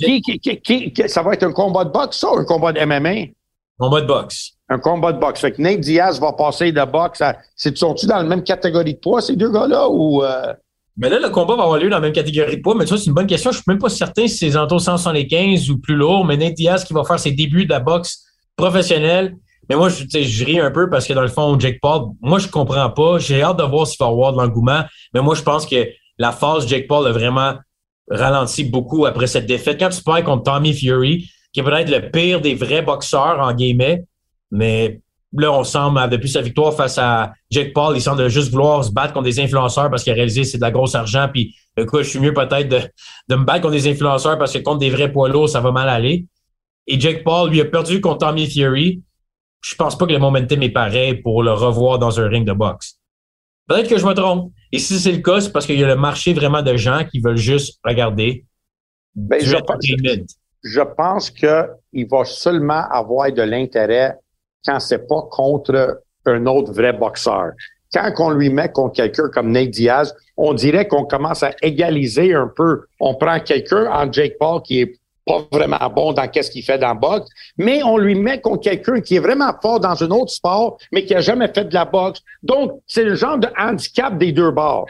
ça 1.07 1.23
va 1.23 1.35
être 1.35 1.43
un 1.43 1.53
combat 1.53 1.85
de 1.85 1.91
boxe, 1.91 2.19
ça, 2.19 2.33
ou 2.33 2.39
un 2.39 2.45
combat 2.45 2.73
de 2.73 2.81
MMA? 2.85 3.33
Combat 3.79 4.01
de 4.01 4.07
boxe. 4.07 4.53
Un 4.69 4.79
combat 4.79 5.13
de 5.13 5.19
boxe. 5.19 5.41
Fait 5.41 5.53
que 5.53 5.61
Nate 5.61 5.81
Diaz 5.81 6.21
va 6.21 6.33
passer 6.33 6.73
de 6.73 6.85
boxe 6.85 7.21
à. 7.21 7.37
Sont-ils 7.57 8.07
dans 8.07 8.17
la 8.17 8.23
même 8.23 8.43
catégorie 8.45 8.95
de 8.95 8.99
poids, 8.99 9.21
ces 9.21 9.37
deux 9.37 9.51
gars-là, 9.51 9.89
ou. 9.89 10.23
Euh? 10.23 10.53
Mais 10.97 11.09
là, 11.09 11.19
le 11.19 11.31
combat 11.31 11.57
va 11.57 11.63
avoir 11.63 11.79
lieu 11.79 11.89
dans 11.89 11.97
la 11.97 12.03
même 12.03 12.13
catégorie 12.13 12.59
de 12.59 12.63
poids, 12.63 12.75
mais 12.75 12.87
ça, 12.87 12.99
c'est 12.99 13.07
une 13.07 13.15
bonne 13.15 13.27
question. 13.27 13.51
Je 13.51 13.57
suis 13.57 13.65
même 13.67 13.79
pas 13.79 13.89
certain 13.89 14.27
si 14.27 14.51
c'est 14.51 14.57
entre 14.57 14.79
175 14.79 15.71
ou 15.71 15.79
plus 15.79 15.97
lourd, 15.97 16.25
mais 16.25 16.37
Nate 16.37 16.55
Diaz 16.55 16.85
qui 16.85 16.93
va 16.93 17.05
faire 17.05 17.19
ses 17.19 17.33
débuts 17.33 17.65
de 17.65 17.71
la 17.71 17.81
boxe 17.81 18.25
professionnelle. 18.57 19.37
Mais 19.69 19.77
moi, 19.77 19.89
je, 19.89 20.05
je 20.05 20.45
ris 20.45 20.61
un 20.61 20.71
peu 20.71 20.91
parce 20.91 21.07
que 21.07 21.13
dans 21.13 21.23
le 21.23 21.29
fond, 21.29 21.59
Jake 21.59 21.79
Paul, 21.81 22.11
moi, 22.21 22.39
je 22.39 22.49
comprends 22.49 22.91
pas. 22.91 23.19
J'ai 23.19 23.43
hâte 23.43 23.59
de 23.59 23.63
voir 23.63 23.87
s'il 23.87 23.97
va 24.01 24.07
avoir 24.07 24.33
de 24.33 24.39
l'engouement. 24.39 24.83
Mais 25.15 25.23
moi, 25.23 25.35
je 25.35 25.43
pense 25.43 25.67
que 25.67 25.89
la 26.19 26.33
phase 26.33 26.67
Jake 26.67 26.87
Paul 26.89 27.07
a 27.07 27.13
vraiment 27.13 27.55
ralenti 28.11 28.65
beaucoup 28.65 29.07
après 29.07 29.27
cette 29.27 29.47
défaite. 29.47 29.79
Quand 29.81 29.89
tu 29.89 30.03
perds 30.03 30.25
contre 30.25 30.43
Tommy 30.43 30.75
Fury, 30.75 31.31
qui 31.53 31.61
est 31.61 31.63
peut-être 31.63 31.91
le 31.91 32.11
pire 32.11 32.41
des 32.41 32.55
vrais 32.55 32.83
boxeurs 32.83 33.41
en 33.41 33.53
guillemets, 33.53 34.05
mais 34.51 35.01
là, 35.33 35.53
on 35.53 35.65
semble, 35.65 36.09
depuis 36.11 36.29
sa 36.29 36.43
victoire 36.43 36.75
face 36.75 36.99
à 36.99 37.33
Jake 37.51 37.73
Paul, 37.73 37.97
il 37.97 38.03
semble 38.03 38.29
juste 38.29 38.51
vouloir 38.51 38.85
se 38.85 38.91
battre 38.91 39.13
contre 39.13 39.25
des 39.25 39.41
influenceurs 39.41 39.91
parce 39.91 40.05
qu'il 40.05 40.13
a 40.13 40.17
réalisé 40.17 40.43
que 40.43 40.47
c'est 40.47 40.59
de 40.59 40.63
la 40.63 40.71
grosse 40.71 40.95
argent. 40.95 41.29
Puis, 41.33 41.55
écoute, 41.77 42.03
je 42.03 42.09
suis 42.09 42.19
mieux 42.19 42.35
peut-être 42.35 42.69
de, 42.69 42.81
de 43.29 43.37
me 43.37 43.45
battre 43.45 43.63
contre 43.63 43.75
des 43.75 43.89
influenceurs 43.89 44.39
parce 44.39 44.53
que 44.53 44.59
contre 44.59 44.79
des 44.79 44.91
vrais 44.91 45.11
poids 45.11 45.29
lourds, 45.29 45.49
ça 45.49 45.61
va 45.61 45.73
mal 45.73 45.89
aller. 45.89 46.27
Et 46.87 46.99
Jake 46.99 47.25
Paul, 47.25 47.51
lui, 47.51 47.61
a 47.61 47.65
perdu 47.65 48.01
contre 48.01 48.27
Tommy 48.27 48.47
Fury. 48.47 49.03
je 49.63 49.75
pense 49.77 49.97
pas 49.97 50.07
que 50.07 50.13
le 50.13 50.19
momentum 50.19 50.63
est 50.63 50.71
pareil 50.71 51.15
pour 51.15 51.43
le 51.43 51.53
revoir 51.53 51.99
dans 51.99 52.21
un 52.21 52.29
ring 52.29 52.47
de 52.47 52.53
boxe. 52.53 52.99
Peut-être 53.69 53.89
que 53.89 53.99
je 53.99 54.05
me 54.05 54.13
trompe. 54.13 54.53
Et 54.73 54.79
si 54.79 54.99
c'est 54.99 55.13
le 55.13 55.19
cas, 55.19 55.41
c'est 55.41 55.53
parce 55.53 55.67
qu'il 55.67 55.79
y 55.79 55.85
a 55.85 55.87
le 55.87 55.97
marché 55.97 56.35
vraiment 56.35 56.63
de 56.63 56.77
gens 56.77 57.05
qui 57.11 57.21
veulent 57.21 57.37
juste 57.37 57.79
regarder. 57.85 58.45
Ben, 59.15 59.41
je, 59.43 59.57
pense, 59.57 59.77
je 59.87 59.95
pense 60.81 61.31
qu'il 61.31 62.09
va 62.09 62.25
seulement 62.25 62.85
avoir 62.91 63.33
de 63.33 63.43
l'intérêt 63.43 64.17
quand 64.65 64.81
c'est 64.81 65.07
pas 65.07 65.23
contre 65.31 66.03
un 66.27 66.47
autre 66.47 66.73
vrai 66.73 66.93
boxeur. 66.93 67.53
Quand 67.93 68.11
on 68.19 68.31
lui 68.31 68.49
met 68.49 68.71
contre 68.71 68.95
quelqu'un 68.95 69.29
comme 69.29 69.51
Nate 69.51 69.71
Diaz, 69.71 70.15
on 70.37 70.55
dirait 70.55 70.89
qu'on 70.89 71.05
commence 71.05 71.43
à 71.43 71.51
égaliser 71.61 72.33
un 72.35 72.51
peu. 72.55 72.85
On 73.01 73.15
prend 73.15 73.39
quelqu'un 73.41 73.87
en 73.93 74.11
Jake 74.11 74.37
Paul 74.39 74.63
qui 74.63 74.81
est 74.81 74.99
pas 75.27 75.47
vraiment 75.53 75.91
bon 75.95 76.13
dans 76.13 76.27
qu'est-ce 76.27 76.51
qu'il 76.51 76.65
fait 76.65 76.79
dans 76.79 76.95
boxe, 76.95 77.29
mais 77.57 77.83
on 77.83 77.97
lui 77.97 78.15
met 78.15 78.41
contre 78.41 78.63
quelqu'un 78.63 79.01
qui 79.01 79.17
est 79.17 79.21
vraiment 79.21 79.53
fort 79.61 79.79
dans 79.79 80.03
un 80.03 80.11
autre 80.11 80.33
sport, 80.33 80.79
mais 80.91 81.05
qui 81.05 81.15
a 81.15 81.21
jamais 81.21 81.49
fait 81.49 81.65
de 81.65 81.75
la 81.75 81.85
boxe. 81.85 82.21
Donc, 82.43 82.81
c'est 82.87 83.05
le 83.05 83.15
genre 83.15 83.39
de 83.39 83.49
handicap 83.57 84.19
des 84.19 84.33
deux 84.33 84.51
bords. 84.51 84.87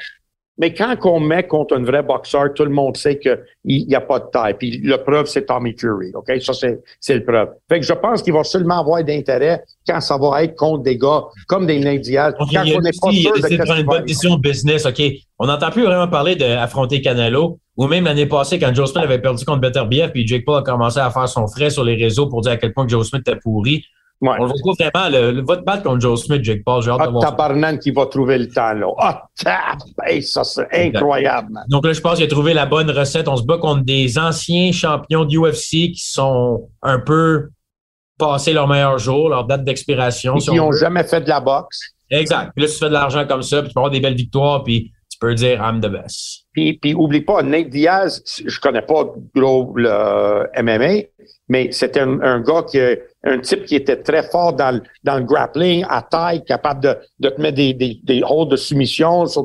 Mais 0.58 0.74
quand 0.74 0.94
on 1.04 1.18
met 1.18 1.46
contre 1.46 1.76
un 1.76 1.82
vrai 1.82 2.02
boxeur, 2.02 2.52
tout 2.54 2.64
le 2.64 2.70
monde 2.70 2.96
sait 2.96 3.18
qu'il 3.18 3.38
n'y 3.64 3.94
a 3.94 4.00
pas 4.02 4.18
de 4.18 4.26
taille. 4.30 4.54
Puis 4.58 4.78
le 4.82 4.98
preuve, 4.98 5.26
c'est 5.26 5.46
Tommy 5.46 5.74
Fury. 5.76 6.12
OK? 6.14 6.30
Ça, 6.42 6.52
c'est 7.00 7.14
le 7.14 7.24
preuve. 7.24 7.48
Fait 7.68 7.80
que 7.80 7.86
je 7.86 7.92
pense 7.94 8.22
qu'il 8.22 8.34
va 8.34 8.44
seulement 8.44 8.80
avoir 8.80 9.02
d'intérêt 9.02 9.64
quand 9.88 10.00
ça 10.00 10.18
va 10.18 10.44
être 10.44 10.54
contre 10.54 10.82
des 10.82 10.98
gars 10.98 11.24
comme 11.48 11.66
des 11.66 11.78
Nate 11.78 12.02
Diaz. 12.02 12.34
Quand 12.38 12.46
on 12.50 12.80
n'est 12.80 12.90
pas 13.00 13.10
sûr 13.10 13.32
de 13.32 13.64
prendre 13.64 13.80
une 13.80 13.86
bonne 13.86 14.04
décision 14.04 14.36
business. 14.36 14.84
OK? 14.84 15.00
On 15.38 15.46
n'entend 15.46 15.70
plus 15.70 15.84
vraiment 15.84 16.08
parler 16.08 16.36
d'affronter 16.36 17.00
Canelo. 17.00 17.58
Ou 17.78 17.86
même 17.86 18.04
l'année 18.04 18.26
passée, 18.26 18.58
quand 18.58 18.74
Joe 18.74 18.92
Smith 18.92 19.04
avait 19.04 19.18
perdu 19.18 19.46
contre 19.46 19.62
Beterbiev, 19.62 20.10
puis 20.10 20.26
Jake 20.26 20.44
Paul 20.44 20.58
a 20.58 20.62
commencé 20.62 20.98
à 20.98 21.10
faire 21.10 21.26
son 21.26 21.46
frais 21.46 21.70
sur 21.70 21.82
les 21.82 21.94
réseaux 21.94 22.26
pour 22.26 22.42
dire 22.42 22.52
à 22.52 22.56
quel 22.58 22.74
point 22.74 22.86
Joe 22.86 23.08
Smith 23.08 23.26
était 23.26 23.40
pourri. 23.42 23.86
Ouais. 24.22 24.36
On 24.38 24.44
le 24.44 24.52
retrouve 24.52 24.76
vraiment, 24.78 25.08
le, 25.10 25.32
le, 25.32 25.42
votre 25.42 25.64
battre 25.64 25.82
contre 25.82 26.00
Joe 26.00 26.24
Smith, 26.24 26.44
Jake 26.44 26.62
Paul, 26.64 26.80
j'ai 26.80 26.90
hâte 26.90 26.98
ah, 27.00 27.06
de 27.08 27.12
voir. 27.12 27.78
qui 27.80 27.90
va 27.90 28.06
trouver 28.06 28.38
le 28.38 28.48
temps, 28.48 28.72
là. 28.72 28.86
Ah, 28.98 29.24
ça, 30.20 30.44
c'est 30.44 30.68
incroyable. 30.72 31.48
Man. 31.50 31.64
Donc 31.68 31.84
là, 31.84 31.92
je 31.92 32.00
pense 32.00 32.14
qu'il 32.14 32.24
a 32.24 32.28
trouvé 32.28 32.54
la 32.54 32.64
bonne 32.64 32.88
recette. 32.88 33.26
On 33.26 33.36
se 33.36 33.42
bat 33.42 33.58
contre 33.58 33.82
des 33.82 34.18
anciens 34.18 34.70
champions 34.70 35.24
du 35.24 35.38
UFC 35.38 35.90
qui 35.90 36.04
sont 36.04 36.68
un 36.82 37.00
peu 37.00 37.48
passés 38.16 38.52
leur 38.52 38.68
meilleur 38.68 38.96
jour, 38.98 39.28
leur 39.28 39.44
date 39.44 39.64
d'expiration. 39.64 40.36
qui 40.36 40.54
n'ont 40.54 40.70
jamais 40.70 41.02
fait 41.02 41.22
de 41.22 41.28
la 41.28 41.40
boxe. 41.40 41.80
Exact. 42.08 42.52
Puis 42.54 42.64
là, 42.64 42.70
tu 42.70 42.78
fais 42.78 42.88
de 42.88 42.92
l'argent 42.92 43.26
comme 43.26 43.42
ça, 43.42 43.58
puis 43.60 43.70
tu 43.70 43.74
peux 43.74 43.80
avoir 43.80 43.90
des 43.90 44.00
belles 44.00 44.14
victoires, 44.14 44.62
puis 44.62 44.92
tu 45.10 45.18
peux 45.18 45.34
dire 45.34 45.60
I'm 45.60 45.80
the 45.80 45.88
best. 45.88 46.41
Puis, 46.52 46.74
puis 46.74 46.94
oublie 46.94 47.22
pas, 47.22 47.42
Nate 47.42 47.70
Diaz, 47.70 48.22
je 48.44 48.60
connais 48.60 48.82
pas 48.82 49.06
gros 49.34 49.72
le 49.74 50.46
MMA, 50.62 51.08
mais 51.48 51.72
c'était 51.72 52.00
un, 52.00 52.40
gars 52.40 52.62
qui 52.68 52.78
un 53.24 53.38
type 53.38 53.64
qui 53.64 53.76
était 53.76 53.96
très 53.96 54.22
fort 54.22 54.52
dans, 54.52 54.80
dans 55.04 55.16
le 55.16 55.24
grappling, 55.24 55.84
à 55.88 56.02
taille, 56.02 56.44
capable 56.44 56.82
de, 56.82 56.96
de 57.20 57.28
te 57.30 57.40
mettre 57.40 57.56
des, 57.56 57.72
des, 57.72 58.00
des 58.02 58.22
holds 58.22 58.50
de 58.50 58.56
soumission. 58.56 59.26
Sur, 59.26 59.44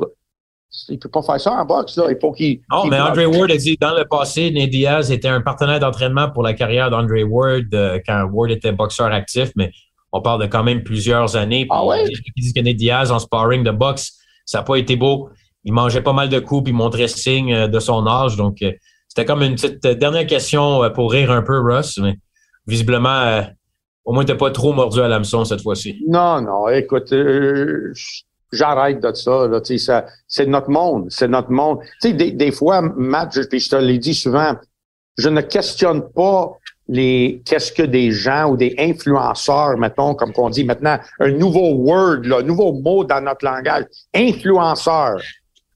il 0.90 1.00
peut 1.00 1.10
pas 1.10 1.22
faire 1.22 1.40
ça 1.40 1.54
en 1.54 1.66
boxe, 1.66 1.98
là. 1.98 2.06
Il 2.10 2.18
faut 2.20 2.32
qu'il. 2.32 2.60
Non, 2.72 2.86
mais 2.88 3.00
Andre 3.00 3.26
Ward 3.26 3.52
a 3.52 3.58
dit 3.58 3.78
dans 3.80 3.96
le 3.96 4.06
passé, 4.06 4.52
Nate 4.52 4.70
Diaz 4.70 5.12
était 5.12 5.28
un 5.28 5.42
partenaire 5.42 5.80
d'entraînement 5.80 6.30
pour 6.30 6.44
la 6.44 6.54
carrière 6.54 6.90
d'Andre 6.90 7.24
Ward 7.24 7.74
euh, 7.74 8.00
quand 8.06 8.24
Ward 8.32 8.52
était 8.52 8.72
boxeur 8.72 9.08
actif, 9.08 9.52
mais 9.56 9.72
on 10.12 10.22
parle 10.22 10.42
de 10.42 10.48
quand 10.48 10.64
même 10.64 10.84
plusieurs 10.84 11.36
années. 11.36 11.68
Ah 11.70 11.86
ouais? 11.86 12.06
Ils 12.06 12.42
disent 12.42 12.54
que 12.54 12.60
Nate 12.60 12.76
Diaz 12.76 13.12
en 13.12 13.20
sparring 13.20 13.64
de 13.64 13.72
boxe, 13.72 14.18
ça 14.46 14.60
n'a 14.60 14.64
pas 14.64 14.76
été 14.76 14.96
beau. 14.96 15.30
Il 15.68 15.74
mangeait 15.74 16.02
pas 16.02 16.14
mal 16.14 16.30
de 16.30 16.40
coups, 16.40 16.64
puis 16.64 16.72
il 16.72 16.76
montrait 16.76 17.10
signe 17.10 17.54
euh, 17.54 17.68
de 17.68 17.80
son 17.80 18.08
âge. 18.08 18.38
Donc, 18.38 18.62
euh, 18.62 18.72
c'était 19.10 19.26
comme 19.26 19.44
une 19.44 19.56
petite 19.56 19.86
dernière 19.86 20.26
question 20.26 20.90
pour 20.96 21.12
rire 21.12 21.30
un 21.30 21.42
peu, 21.42 21.60
Russ. 21.60 22.00
Mais 22.02 22.16
visiblement, 22.68 23.44
au 24.06 24.14
moins, 24.14 24.24
t'es 24.24 24.36
pas 24.36 24.50
trop 24.50 24.72
mordu 24.72 25.02
à 25.02 25.10
l'hameçon 25.10 25.44
cette 25.44 25.62
fois-ci. 25.62 26.02
Non, 26.08 26.40
non. 26.40 26.70
Écoute, 26.70 27.12
euh, 27.12 27.92
j'arrête 28.54 29.02
de 29.02 29.14
ça. 29.14 29.50
Ça 29.78 30.06
c'est 30.28 30.46
notre 30.46 30.70
monde. 30.70 31.08
C'est 31.10 31.28
notre 31.28 31.52
monde. 31.52 31.80
Tu 32.02 32.10
sais, 32.10 32.14
des, 32.14 32.32
des, 32.32 32.54
fois, 32.54 32.82
Matt, 32.82 33.34
je, 33.34 33.42
je 33.42 33.70
te 33.70 33.76
l'ai 33.76 33.98
dit 33.98 34.14
souvent, 34.14 34.56
je 35.18 35.28
ne 35.28 35.42
questionne 35.42 36.04
pas 36.16 36.54
les 36.88 37.42
qu'est-ce 37.44 37.74
que 37.74 37.84
des 37.84 38.12
gens 38.12 38.52
ou 38.52 38.56
des 38.56 38.74
influenceurs, 38.80 39.78
mettons, 39.78 40.16
comme 40.16 40.32
qu'on 40.32 40.50
dit 40.50 40.64
maintenant, 40.64 40.98
un 41.20 41.32
nouveau 41.32 41.74
word, 41.74 42.22
un 42.32 42.44
nouveau 42.44 42.72
mot 42.72 43.04
dans 43.04 43.20
notre 43.20 43.44
langage, 43.44 43.84
influenceur. 44.14 45.18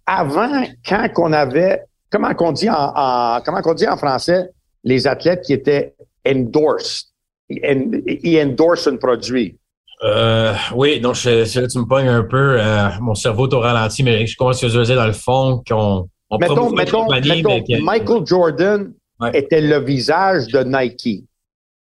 Avant, 0.05 0.63
quand 0.85 1.07
qu'on 1.13 1.33
avait, 1.33 1.83
comment 2.09 2.33
qu'on 2.33 2.51
dit 2.51 2.69
en, 2.69 2.93
en 2.95 3.41
comment 3.45 3.61
qu'on 3.61 3.73
dit 3.73 3.87
en 3.87 3.97
français, 3.97 4.49
les 4.83 5.07
athlètes 5.07 5.41
qui 5.41 5.53
étaient 5.53 5.93
endorsed 6.27 7.11
il 7.51 8.39
endorse 8.41 8.87
un 8.87 8.97
produit. 8.97 9.57
Euh, 10.03 10.53
oui, 10.75 10.99
donc 10.99 11.15
je, 11.15 11.67
tu 11.67 11.79
me 11.79 11.85
pognes 11.85 12.07
un 12.07 12.23
peu. 12.23 12.59
Euh, 12.59 12.89
mon 13.01 13.13
cerveau 13.13 13.47
t'a 13.47 13.57
ralenti, 13.57 14.03
mais 14.03 14.25
je 14.25 14.35
commence 14.35 14.63
à 14.63 14.67
dire 14.67 14.95
dans 14.95 15.05
le 15.05 15.11
fond 15.13 15.61
qu'on 15.67 16.07
on 16.29 16.37
mettons, 16.37 16.71
mettons, 16.71 17.07
mettons 17.07 17.83
Michael 17.83 18.25
Jordan 18.25 18.93
était 19.33 19.61
le 19.61 19.79
visage 19.79 20.47
de 20.47 20.63
Nike. 20.63 21.25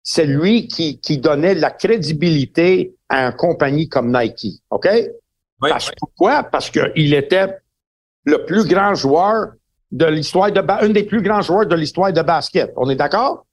C'est 0.01 0.26
lui 0.26 0.68
qui, 0.68 0.99
qui 0.99 1.20
donnait 1.20 1.53
la 1.53 1.70
crédibilité 1.70 2.95
à 3.10 3.28
une 3.28 3.34
compagnie 3.34 3.88
comme 3.88 4.12
Nike. 4.12 4.62
OK? 4.72 4.88
Parce, 5.60 5.91
pourquoi? 5.99 6.43
Parce 6.43 6.72
qu'il 6.72 7.14
était 7.14 7.57
le 8.30 8.45
plus 8.45 8.67
grand 8.67 8.95
joueur 8.95 9.47
de 9.91 10.05
l'histoire 10.05 10.51
de 10.51 10.61
un 10.61 10.89
des 10.89 11.03
plus 11.03 11.21
grands 11.21 11.41
joueurs 11.41 11.65
de 11.65 11.75
l'histoire 11.75 12.13
de 12.13 12.21
basket. 12.21 12.71
On 12.77 12.89
est 12.89 12.95
d'accord? 12.95 13.45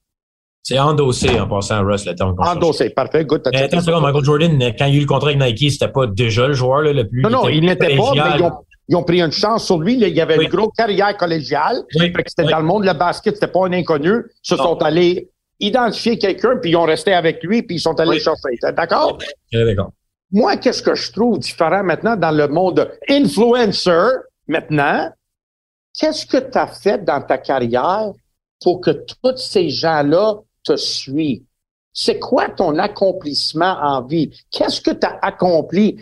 C'est 0.62 0.78
endossé 0.78 1.38
en 1.38 1.46
passant 1.46 1.76
à 1.76 1.80
Russ 1.80 2.04
le 2.06 2.14
temps. 2.16 2.34
Endossé, 2.38 2.90
parfait. 2.90 3.24
Good. 3.24 3.42
Mais 3.52 3.62
attends 3.62 3.80
une 3.80 4.02
Michael 4.02 4.24
Jordan, 4.24 4.58
quand 4.76 4.86
il 4.86 4.94
a 4.94 4.96
eu 4.96 5.00
le 5.00 5.06
contrat 5.06 5.30
avec 5.30 5.40
Nike, 5.40 5.70
c'était 5.70 5.88
pas 5.88 6.08
déjà 6.08 6.48
le 6.48 6.54
joueur 6.54 6.82
là, 6.82 6.92
le 6.92 7.08
plus. 7.08 7.22
Non, 7.22 7.30
non, 7.30 7.48
il 7.48 7.64
n'était 7.64 7.96
pas, 7.96 8.12
mais 8.12 8.36
ils 8.36 8.42
ont, 8.42 8.50
ils 8.88 8.96
ont, 8.96 9.04
pris 9.04 9.22
une 9.22 9.30
chance 9.30 9.64
sur 9.64 9.78
lui. 9.78 9.94
Il 9.94 10.08
y 10.08 10.20
avait 10.20 10.42
une 10.42 10.48
grosse 10.48 10.74
carrière 10.76 11.16
collégiale. 11.16 11.76
Oui. 11.94 12.12
C'était 12.26 12.50
dans 12.50 12.58
le 12.58 12.64
monde 12.64 12.82
de 12.82 12.86
la 12.86 12.94
basket, 12.94 13.34
c'était 13.34 13.46
pas 13.46 13.66
un 13.66 13.72
inconnu. 13.72 14.24
Ils 14.26 14.48
se 14.48 14.56
sont 14.56 14.82
allés 14.82 15.30
identifier 15.60 16.18
quelqu'un, 16.18 16.56
puis 16.60 16.72
ils 16.72 16.76
ont 16.76 16.84
resté 16.84 17.14
avec 17.14 17.42
lui, 17.44 17.62
puis 17.62 17.76
ils 17.76 17.80
sont 17.80 17.98
allés 18.00 18.18
chercher. 18.18 18.50
D'accord? 18.76 19.18
d'accord. 19.52 19.92
Moi, 20.32 20.56
qu'est-ce 20.56 20.82
que 20.82 20.94
je 20.94 21.12
trouve 21.12 21.38
différent 21.38 21.84
maintenant 21.84 22.16
dans 22.16 22.32
le 22.32 22.48
monde 22.48 22.90
influencer, 23.08 24.08
maintenant? 24.46 25.10
Qu'est-ce 25.98 26.26
que 26.26 26.36
tu 26.36 26.58
as 26.58 26.66
fait 26.66 27.04
dans 27.04 27.22
ta 27.22 27.38
carrière 27.38 28.12
pour 28.62 28.80
que 28.80 28.90
tous 28.90 29.36
ces 29.36 29.70
gens-là 29.70 30.40
te 30.64 30.76
suit. 30.76 31.44
C'est 31.92 32.18
quoi 32.18 32.50
ton 32.50 32.78
accomplissement 32.78 33.78
en 33.80 34.02
vie? 34.02 34.30
Qu'est-ce 34.50 34.82
que 34.82 34.90
tu 34.90 35.06
as 35.06 35.18
accompli? 35.22 35.98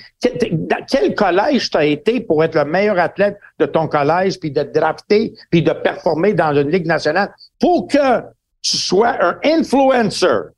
Dans 0.50 0.84
quel 0.88 1.14
collège 1.14 1.70
tu 1.70 1.76
as 1.76 1.84
été 1.84 2.20
pour 2.20 2.42
être 2.42 2.56
le 2.56 2.64
meilleur 2.64 2.98
athlète 2.98 3.38
de 3.60 3.66
ton 3.66 3.86
collège, 3.86 4.40
puis 4.40 4.50
de 4.50 4.62
drafter, 4.62 5.34
puis 5.50 5.62
de 5.62 5.72
performer 5.72 6.34
dans 6.34 6.52
une 6.52 6.68
ligue 6.68 6.86
nationale? 6.86 7.32
Pour 7.60 7.86
que 7.86 8.22
tu 8.60 8.76
sois 8.76 9.16
un 9.22 9.38
influencer. 9.44 10.50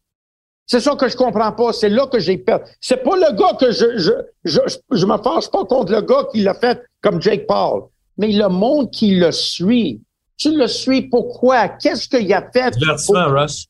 C'est 0.67 0.81
ça 0.81 0.97
que 0.97 1.09
je 1.09 1.17
comprends 1.17 1.53
pas. 1.53 1.73
C'est 1.73 1.89
là 1.89 2.07
que 2.07 2.19
j'ai 2.19 2.39
peur. 2.39 2.61
C'est 2.81 3.03
pas 3.03 3.17
le 3.17 3.37
gars 3.37 3.57
que 3.59 3.71
je, 3.71 3.99
je, 3.99 4.12
je, 4.45 4.61
je 4.91 5.07
me 5.07 5.17
fâche 5.19 5.49
pas 5.51 5.64
contre 5.64 5.93
le 5.93 6.01
gars 6.03 6.27
qui 6.33 6.43
l'a 6.43 6.55
fait 6.55 6.83
comme 7.01 7.23
Jake 7.23 7.47
Paul, 7.47 7.85
mais 8.19 8.33
le 8.33 8.49
monde 8.49 8.91
qui 8.91 9.14
le 9.14 9.31
suit. 9.31 10.03
Tu 10.37 10.57
le 10.57 10.67
suis 10.67 11.03
pourquoi? 11.09 11.69
Qu'est-ce 11.69 12.09
qu'il 12.09 12.33
a 12.35 12.51
fait? 12.51 12.73
Divertissement, 12.73 13.29
Russ. 13.29 13.67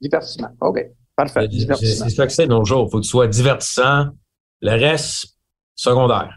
Divertissement. 0.00 0.48
OK. 0.60 0.80
Parfait. 1.16 1.48
C'est 1.50 2.10
ça 2.10 2.26
que 2.26 2.32
c'est 2.32 2.46
nos 2.46 2.64
jours. 2.64 2.86
Il 2.88 2.90
faut 2.90 2.98
que 2.98 3.04
tu 3.04 3.08
sois 3.08 3.26
divertissant. 3.26 4.08
Le 4.60 4.70
reste, 4.72 5.36
secondaire. 5.74 6.32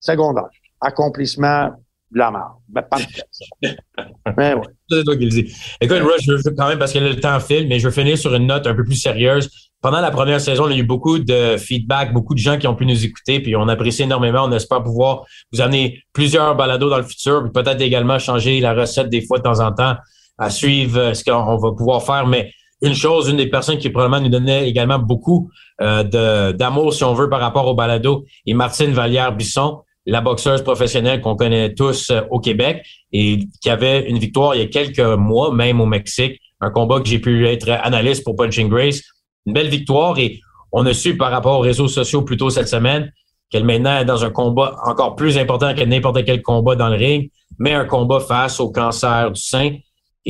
Secondaire. 0.00 0.48
Accomplissement, 0.80 1.70
de 2.10 2.18
la 2.18 2.30
mort. 2.30 2.60
Ben, 2.68 2.82
parfait. 2.82 3.22
ben, 3.62 4.58
ouais. 4.58 4.66
C'est 4.88 5.04
toi 5.04 5.16
qui 5.16 5.24
le 5.24 5.30
dis. 5.30 5.54
Écoute, 5.80 5.98
Russ, 5.98 6.22
je 6.22 6.32
veux 6.32 6.54
quand 6.56 6.68
même, 6.68 6.78
parce 6.78 6.92
que 6.92 6.98
le 6.98 7.18
temps 7.20 7.38
file, 7.40 7.68
mais 7.68 7.78
je 7.78 7.86
veux 7.86 7.92
finir 7.92 8.16
sur 8.16 8.34
une 8.34 8.46
note 8.46 8.66
un 8.66 8.74
peu 8.74 8.84
plus 8.84 8.96
sérieuse. 8.96 9.50
Pendant 9.80 10.00
la 10.00 10.10
première 10.10 10.40
saison, 10.40 10.68
il 10.68 10.76
y 10.76 10.80
a 10.80 10.82
eu 10.82 10.86
beaucoup 10.86 11.18
de 11.18 11.56
feedback, 11.56 12.12
beaucoup 12.12 12.34
de 12.34 12.40
gens 12.40 12.58
qui 12.58 12.66
ont 12.66 12.74
pu 12.74 12.84
nous 12.84 13.04
écouter, 13.04 13.40
puis 13.40 13.54
on 13.54 13.68
apprécie 13.68 14.02
énormément. 14.02 14.44
On 14.44 14.52
espère 14.52 14.82
pouvoir 14.82 15.24
vous 15.52 15.60
amener 15.60 16.02
plusieurs 16.12 16.56
balados 16.56 16.90
dans 16.90 16.96
le 16.96 17.04
futur, 17.04 17.42
puis 17.42 17.52
peut-être 17.52 17.80
également 17.80 18.18
changer 18.18 18.60
la 18.60 18.74
recette 18.74 19.08
des 19.08 19.24
fois 19.24 19.38
de 19.38 19.44
temps 19.44 19.60
en 19.60 19.72
temps 19.72 19.94
à 20.38 20.50
suivre 20.50 20.98
euh, 20.98 21.14
ce 21.14 21.24
qu'on 21.24 21.56
va 21.56 21.72
pouvoir 21.72 22.02
faire. 22.02 22.26
Mais 22.26 22.52
une 22.80 22.94
chose, 22.94 23.28
une 23.28 23.36
des 23.36 23.48
personnes 23.48 23.78
qui 23.78 23.90
probablement 23.90 24.20
nous 24.20 24.30
donnait 24.30 24.68
également 24.68 24.98
beaucoup 24.98 25.50
euh, 25.80 26.52
d'amour, 26.52 26.94
si 26.94 27.04
on 27.04 27.12
veut, 27.14 27.28
par 27.28 27.40
rapport 27.40 27.66
au 27.66 27.74
balado, 27.74 28.24
est 28.46 28.54
Martine 28.54 28.92
Vallière-Bisson, 28.92 29.80
la 30.10 30.20
boxeuse 30.20 30.62
professionnelle 30.62 31.20
qu'on 31.20 31.36
connaît 31.36 31.74
tous 31.74 32.10
euh, 32.10 32.22
au 32.30 32.40
Québec 32.40 32.84
et 33.12 33.40
qui 33.60 33.70
avait 33.70 34.08
une 34.08 34.18
victoire 34.18 34.54
il 34.54 34.60
y 34.60 34.64
a 34.64 34.66
quelques 34.66 34.98
mois, 34.98 35.52
même 35.52 35.80
au 35.80 35.86
Mexique, 35.86 36.40
un 36.60 36.70
combat 36.70 37.00
que 37.00 37.08
j'ai 37.08 37.18
pu 37.18 37.46
être 37.46 37.70
analyste 37.70 38.24
pour 38.24 38.36
Punching 38.36 38.68
Grace. 38.68 39.00
Une 39.46 39.52
belle 39.52 39.68
victoire 39.68 40.18
et 40.18 40.40
on 40.72 40.84
a 40.86 40.92
su 40.92 41.16
par 41.16 41.30
rapport 41.30 41.58
aux 41.58 41.62
réseaux 41.62 41.88
sociaux 41.88 42.22
plus 42.22 42.36
tôt 42.36 42.50
cette 42.50 42.68
semaine 42.68 43.12
qu'elle 43.50 43.64
maintenant 43.64 43.98
est 43.98 44.04
dans 44.04 44.24
un 44.24 44.30
combat 44.30 44.76
encore 44.84 45.14
plus 45.14 45.38
important 45.38 45.74
que 45.74 45.82
n'importe 45.82 46.24
quel 46.24 46.42
combat 46.42 46.74
dans 46.74 46.88
le 46.88 46.96
ring, 46.96 47.30
mais 47.58 47.72
un 47.72 47.86
combat 47.86 48.20
face 48.20 48.60
au 48.60 48.70
cancer 48.70 49.30
du 49.30 49.40
sein 49.40 49.76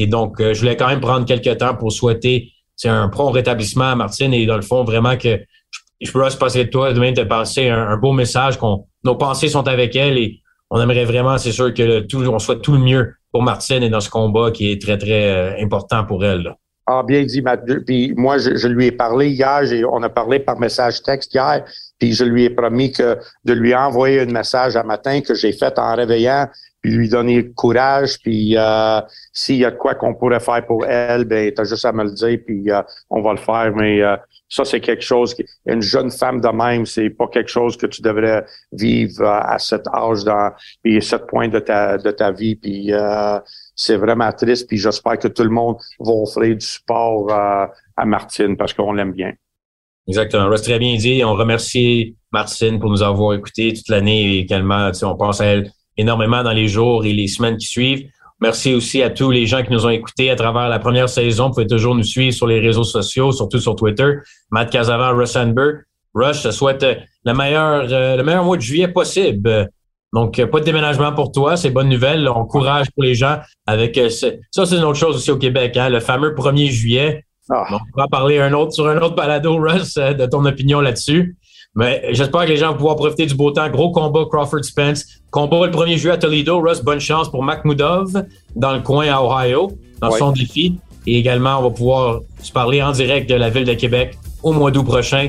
et 0.01 0.07
donc, 0.07 0.41
euh, 0.41 0.55
je 0.55 0.61
voulais 0.61 0.76
quand 0.76 0.87
même 0.87 1.01
prendre 1.01 1.26
quelques 1.26 1.59
temps 1.59 1.74
pour 1.74 1.91
souhaiter 1.91 2.53
un 2.85 3.09
prompt 3.09 3.33
rétablissement 3.33 3.91
à 3.91 3.95
Martine 3.97 4.33
et 4.33 4.47
dans 4.47 4.55
le 4.55 4.62
fond, 4.62 4.85
vraiment 4.85 5.16
que 5.16 5.41
je 6.01 6.07
je 6.07 6.12
peux 6.12 6.20
passer 6.39 6.66
de 6.66 6.70
toi 6.70 6.93
demain 6.93 7.12
te 7.12 7.22
passer 7.22 7.68
un, 7.68 7.97
beau 7.97 8.12
message 8.12 8.57
qu'on 8.57 8.87
nos 9.05 9.16
pensées 9.16 9.49
sont 9.49 9.66
avec 9.68 9.96
elle 9.96 10.18
et 10.18 10.40
on 10.70 10.80
aimerait 10.80 11.05
vraiment, 11.05 11.38
c'est 11.38 11.53
sûr 11.53 11.72
que 11.72 12.01
tout, 12.01 12.22
on 12.26 12.38
souhaite 12.38 12.62
tout 12.62 12.72
le 12.72 12.80
mieux 12.80 13.14
pour 13.32 13.42
Martine 13.42 13.82
et 13.82 13.90
dans 13.90 14.01
ce 14.01 14.11
combat 14.11 14.51
qui 14.51 14.70
est 14.70 14.80
très 14.80 14.99
très 14.99 15.30
euh, 15.30 15.62
important 15.62 16.05
pour 16.05 16.24
elle. 16.24 16.55
Ah, 16.90 17.03
bien 17.07 17.22
dit, 17.22 17.42
Mathieu. 17.42 17.84
Puis 17.86 18.14
moi, 18.16 18.38
je, 18.38 18.66
lui 18.66 18.86
ai 18.86 18.92
parlé 18.92 19.28
hier, 19.28 19.61
on 19.92 20.03
a 20.03 20.09
parlé 20.09 20.38
par 20.38 20.59
message 20.59 21.03
texte 21.03 21.34
hier, 21.34 21.62
puis 21.99 22.14
je 22.14 22.24
lui 22.24 22.44
ai 22.44 22.51
promis 22.51 22.92
que 22.92 23.18
de 23.44 23.53
lui 23.53 23.74
envoyer 23.74 24.20
un 24.20 24.32
message 24.32 24.74
un 24.74 24.84
matin 24.84 25.20
que 25.20 25.34
j'ai 25.34 25.53
fait 25.53 25.78
en 25.78 25.94
réveillant, 25.94 26.49
puis 26.80 26.92
lui 26.92 27.11
donner 27.11 27.51
courage, 27.51 28.18
puis 28.22 28.57
euh, 28.57 29.03
s'il 29.34 29.57
y 29.57 29.66
a 29.66 29.70
de 29.70 29.76
quoi 29.76 29.96
qu'on 29.96 30.14
pourrait 30.14 30.40
faire 30.40 30.64
pour 30.64 30.86
elle, 30.86 31.26
ben 31.26 31.53
t'as 31.53 31.64
juste 31.64 31.84
à 31.84 31.92
me 31.92 32.05
le 32.05 32.12
dire, 32.12 32.38
puis 32.46 32.70
euh, 32.70 32.80
on 33.11 33.20
va 33.20 33.32
le 33.32 33.38
faire. 33.38 33.70
Mais 33.76 34.01
euh, 34.01 34.16
ça, 34.49 34.64
c'est 34.64 34.80
quelque 34.80 35.03
chose 35.03 35.34
qui, 35.34 35.44
une 35.66 35.82
jeune 35.82 36.11
femme 36.11 36.40
de 36.40 36.49
même, 36.49 36.86
c'est 36.86 37.11
pas 37.11 37.28
quelque 37.28 37.51
chose 37.51 37.76
que 37.76 37.86
tu 37.86 38.03
devrais 38.03 38.44
vivre 38.72 39.24
à 39.24 39.59
cet 39.59 39.86
âge, 39.88 40.24
dans, 40.24 40.53
puis 40.82 40.96
à 40.96 41.01
ce 41.01 41.16
point 41.16 41.49
de 41.49 41.59
ta 41.59 41.99
de 41.99 42.11
ta 42.11 42.30
vie, 42.32 42.57
puis 42.57 42.90
c'est 43.74 43.96
vraiment 43.96 44.32
triste. 44.32 44.68
Puis 44.68 44.78
j'espère 44.78 45.18
que 45.18 45.28
tout 45.28 45.44
le 45.44 45.51
monde 45.51 45.76
va 46.01 46.12
offrir 46.12 46.57
du 46.57 46.64
support 46.64 47.30
à 47.30 48.05
Martine 48.05 48.57
parce 48.57 48.72
qu'on 48.72 48.92
l'aime 48.92 49.12
bien. 49.12 49.32
Exactement. 50.09 50.49
Reste 50.49 50.64
très 50.64 50.78
bien 50.78 50.96
dit. 50.96 51.22
On 51.22 51.34
remercie 51.34 52.16
Martine 52.32 52.80
pour 52.80 52.90
nous 52.90 53.03
avoir 53.03 53.34
écoutés 53.34 53.74
toute 53.74 53.88
l'année 53.88 54.38
également. 54.38 54.90
on 55.03 55.16
pense 55.16 55.40
à 55.40 55.46
elle 55.46 55.70
énormément 55.99 56.42
dans 56.42 56.53
les 56.53 56.68
jours 56.68 57.05
et 57.05 57.12
les 57.12 57.28
semaines 57.28 57.59
qui 57.59 57.66
suivent. 57.66 58.09
Merci 58.41 58.74
aussi 58.74 59.03
à 59.03 59.11
tous 59.11 59.30
les 59.32 59.47
gens 59.47 59.64
qui 59.64 59.72
nous 59.72 59.84
ont 59.84 59.91
écoutés 59.91 60.30
à 60.30 60.36
travers 60.36 60.68
la 60.68 60.78
première 60.78 61.09
saison. 61.09 61.49
Vous 61.49 61.55
pouvez 61.55 61.66
toujours 61.66 61.97
nous 61.97 62.05
suivre 62.05 62.32
sur 62.32 62.47
les 62.47 62.61
réseaux 62.61 62.84
sociaux, 62.84 63.32
surtout 63.32 63.59
sur 63.59 63.74
Twitter. 63.74 64.14
Matt 64.51 64.70
Casavant, 64.70 65.16
Russ 65.16 65.34
Amber. 65.36 65.72
Rush, 66.14 66.39
je 66.39 66.49
te 66.49 66.51
souhaite 66.53 66.82
euh, 66.84 66.95
le 67.24 67.34
meilleur, 67.34 67.86
euh, 67.91 68.16
le 68.16 68.22
meilleur 68.22 68.45
mois 68.45 68.57
de 68.57 68.62
juillet 68.62 68.89
possible. 68.89 69.68
Donc, 70.12 70.39
euh, 70.39 70.47
pas 70.47 70.61
de 70.61 70.64
déménagement 70.64 71.12
pour 71.12 71.32
toi, 71.32 71.57
c'est 71.57 71.70
bonne 71.70 71.89
nouvelle. 71.89 72.28
On 72.28 72.45
courage 72.45 72.86
pour 72.95 73.03
les 73.03 73.14
gens 73.14 73.39
avec 73.66 74.01
ça, 74.11 74.66
c'est 74.66 74.76
une 74.76 74.84
autre 74.84 74.99
chose 74.99 75.16
aussi 75.16 75.30
au 75.30 75.36
Québec, 75.36 75.76
hein, 75.76 75.89
le 75.89 76.01
fameux 76.01 76.34
1er 76.34 76.70
juillet. 76.70 77.24
Ah. 77.51 77.66
on 77.70 78.01
va 78.01 78.09
parler 78.09 78.39
un 78.39 78.53
autre, 78.53 78.72
sur 78.72 78.86
un 78.89 78.99
autre 78.99 79.14
balado, 79.14 79.57
Russ, 79.57 79.95
de 79.95 80.26
ton 80.26 80.45
opinion 80.45 80.80
là-dessus. 80.80 81.38
Mais 81.74 82.02
j'espère 82.10 82.42
que 82.44 82.48
les 82.48 82.56
gens 82.56 82.72
vont 82.72 82.76
pouvoir 82.78 82.96
profiter 82.96 83.26
du 83.26 83.34
beau 83.34 83.50
temps. 83.50 83.68
Gros 83.68 83.92
combat 83.92 84.24
Crawford 84.30 84.64
Spence. 84.64 85.04
Combat 85.30 85.66
le 85.66 85.72
1er 85.72 85.96
juillet 85.96 86.14
à 86.14 86.18
Toledo. 86.18 86.60
Russ, 86.60 86.82
bonne 86.82 87.00
chance 87.00 87.30
pour 87.30 87.42
Makhmoudov 87.42 88.24
dans 88.56 88.72
le 88.72 88.80
coin 88.80 89.06
à 89.08 89.22
Ohio, 89.22 89.72
dans 90.00 90.10
son 90.10 90.32
défi. 90.32 90.78
Et 91.06 91.18
également, 91.18 91.58
on 91.58 91.62
va 91.62 91.70
pouvoir 91.70 92.20
se 92.42 92.52
parler 92.52 92.82
en 92.82 92.92
direct 92.92 93.28
de 93.30 93.34
la 93.34 93.50
ville 93.50 93.64
de 93.64 93.74
Québec 93.74 94.18
au 94.42 94.52
mois 94.52 94.70
d'août 94.70 94.84
prochain. 94.84 95.28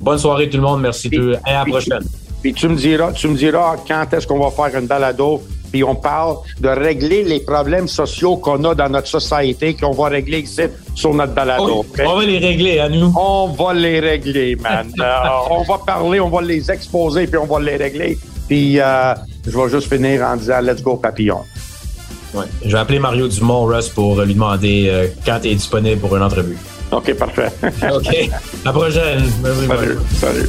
Bonne 0.00 0.18
soirée 0.18 0.48
tout 0.48 0.56
le 0.56 0.62
monde. 0.62 0.80
Merci. 0.80 1.08
Et 1.12 1.50
à 1.50 1.64
la 1.64 1.64
prochaine. 1.64 2.04
Puis 2.42 2.54
tu 2.54 2.68
me 2.68 2.76
diras, 2.76 3.12
tu 3.12 3.28
me 3.28 3.36
diras 3.36 3.76
quand 3.86 4.06
est-ce 4.12 4.26
qu'on 4.26 4.40
va 4.40 4.50
faire 4.50 4.78
une 4.78 4.86
balado 4.86 5.42
puis 5.70 5.84
on 5.84 5.94
parle 5.94 6.36
de 6.60 6.68
régler 6.68 7.22
les 7.24 7.40
problèmes 7.40 7.88
sociaux 7.88 8.36
qu'on 8.36 8.62
a 8.64 8.74
dans 8.74 8.88
notre 8.88 9.08
société, 9.08 9.74
qu'on 9.74 9.92
va 9.92 10.08
régler 10.08 10.40
ici 10.40 10.62
sur 10.94 11.14
notre 11.14 11.32
balado. 11.32 11.84
On 12.04 12.16
va 12.16 12.24
les 12.24 12.38
régler 12.38 12.78
à 12.78 12.88
nous. 12.88 13.12
On 13.16 13.48
va 13.48 13.74
les 13.74 14.00
régler, 14.00 14.56
man. 14.56 14.88
Euh, 15.00 15.26
on 15.50 15.62
va 15.62 15.78
parler, 15.78 16.20
on 16.20 16.28
va 16.28 16.42
les 16.42 16.70
exposer, 16.70 17.26
puis 17.26 17.38
on 17.38 17.46
va 17.46 17.58
les 17.60 17.76
régler. 17.76 18.18
Puis 18.48 18.78
euh, 18.78 19.14
je 19.46 19.56
vais 19.56 19.68
juste 19.68 19.92
finir 19.92 20.22
en 20.22 20.36
disant 20.36 20.60
Let's 20.60 20.82
go, 20.82 20.96
papillon. 20.96 21.40
Ouais. 22.34 22.44
Je 22.64 22.70
vais 22.70 22.78
appeler 22.78 22.98
Mario 22.98 23.28
Dumont, 23.28 23.64
Russ, 23.64 23.88
pour 23.88 24.20
lui 24.20 24.34
demander 24.34 24.88
euh, 24.88 25.08
quand 25.24 25.40
tu 25.40 25.48
es 25.48 25.54
disponible 25.54 26.00
pour 26.00 26.14
une 26.16 26.22
entrevue. 26.22 26.58
OK, 26.92 27.14
parfait. 27.14 27.50
OK. 27.62 28.30
À 28.30 28.66
la 28.66 28.72
prochaine. 28.72 29.24
Salut. 29.42 29.98
Salut. 30.18 30.48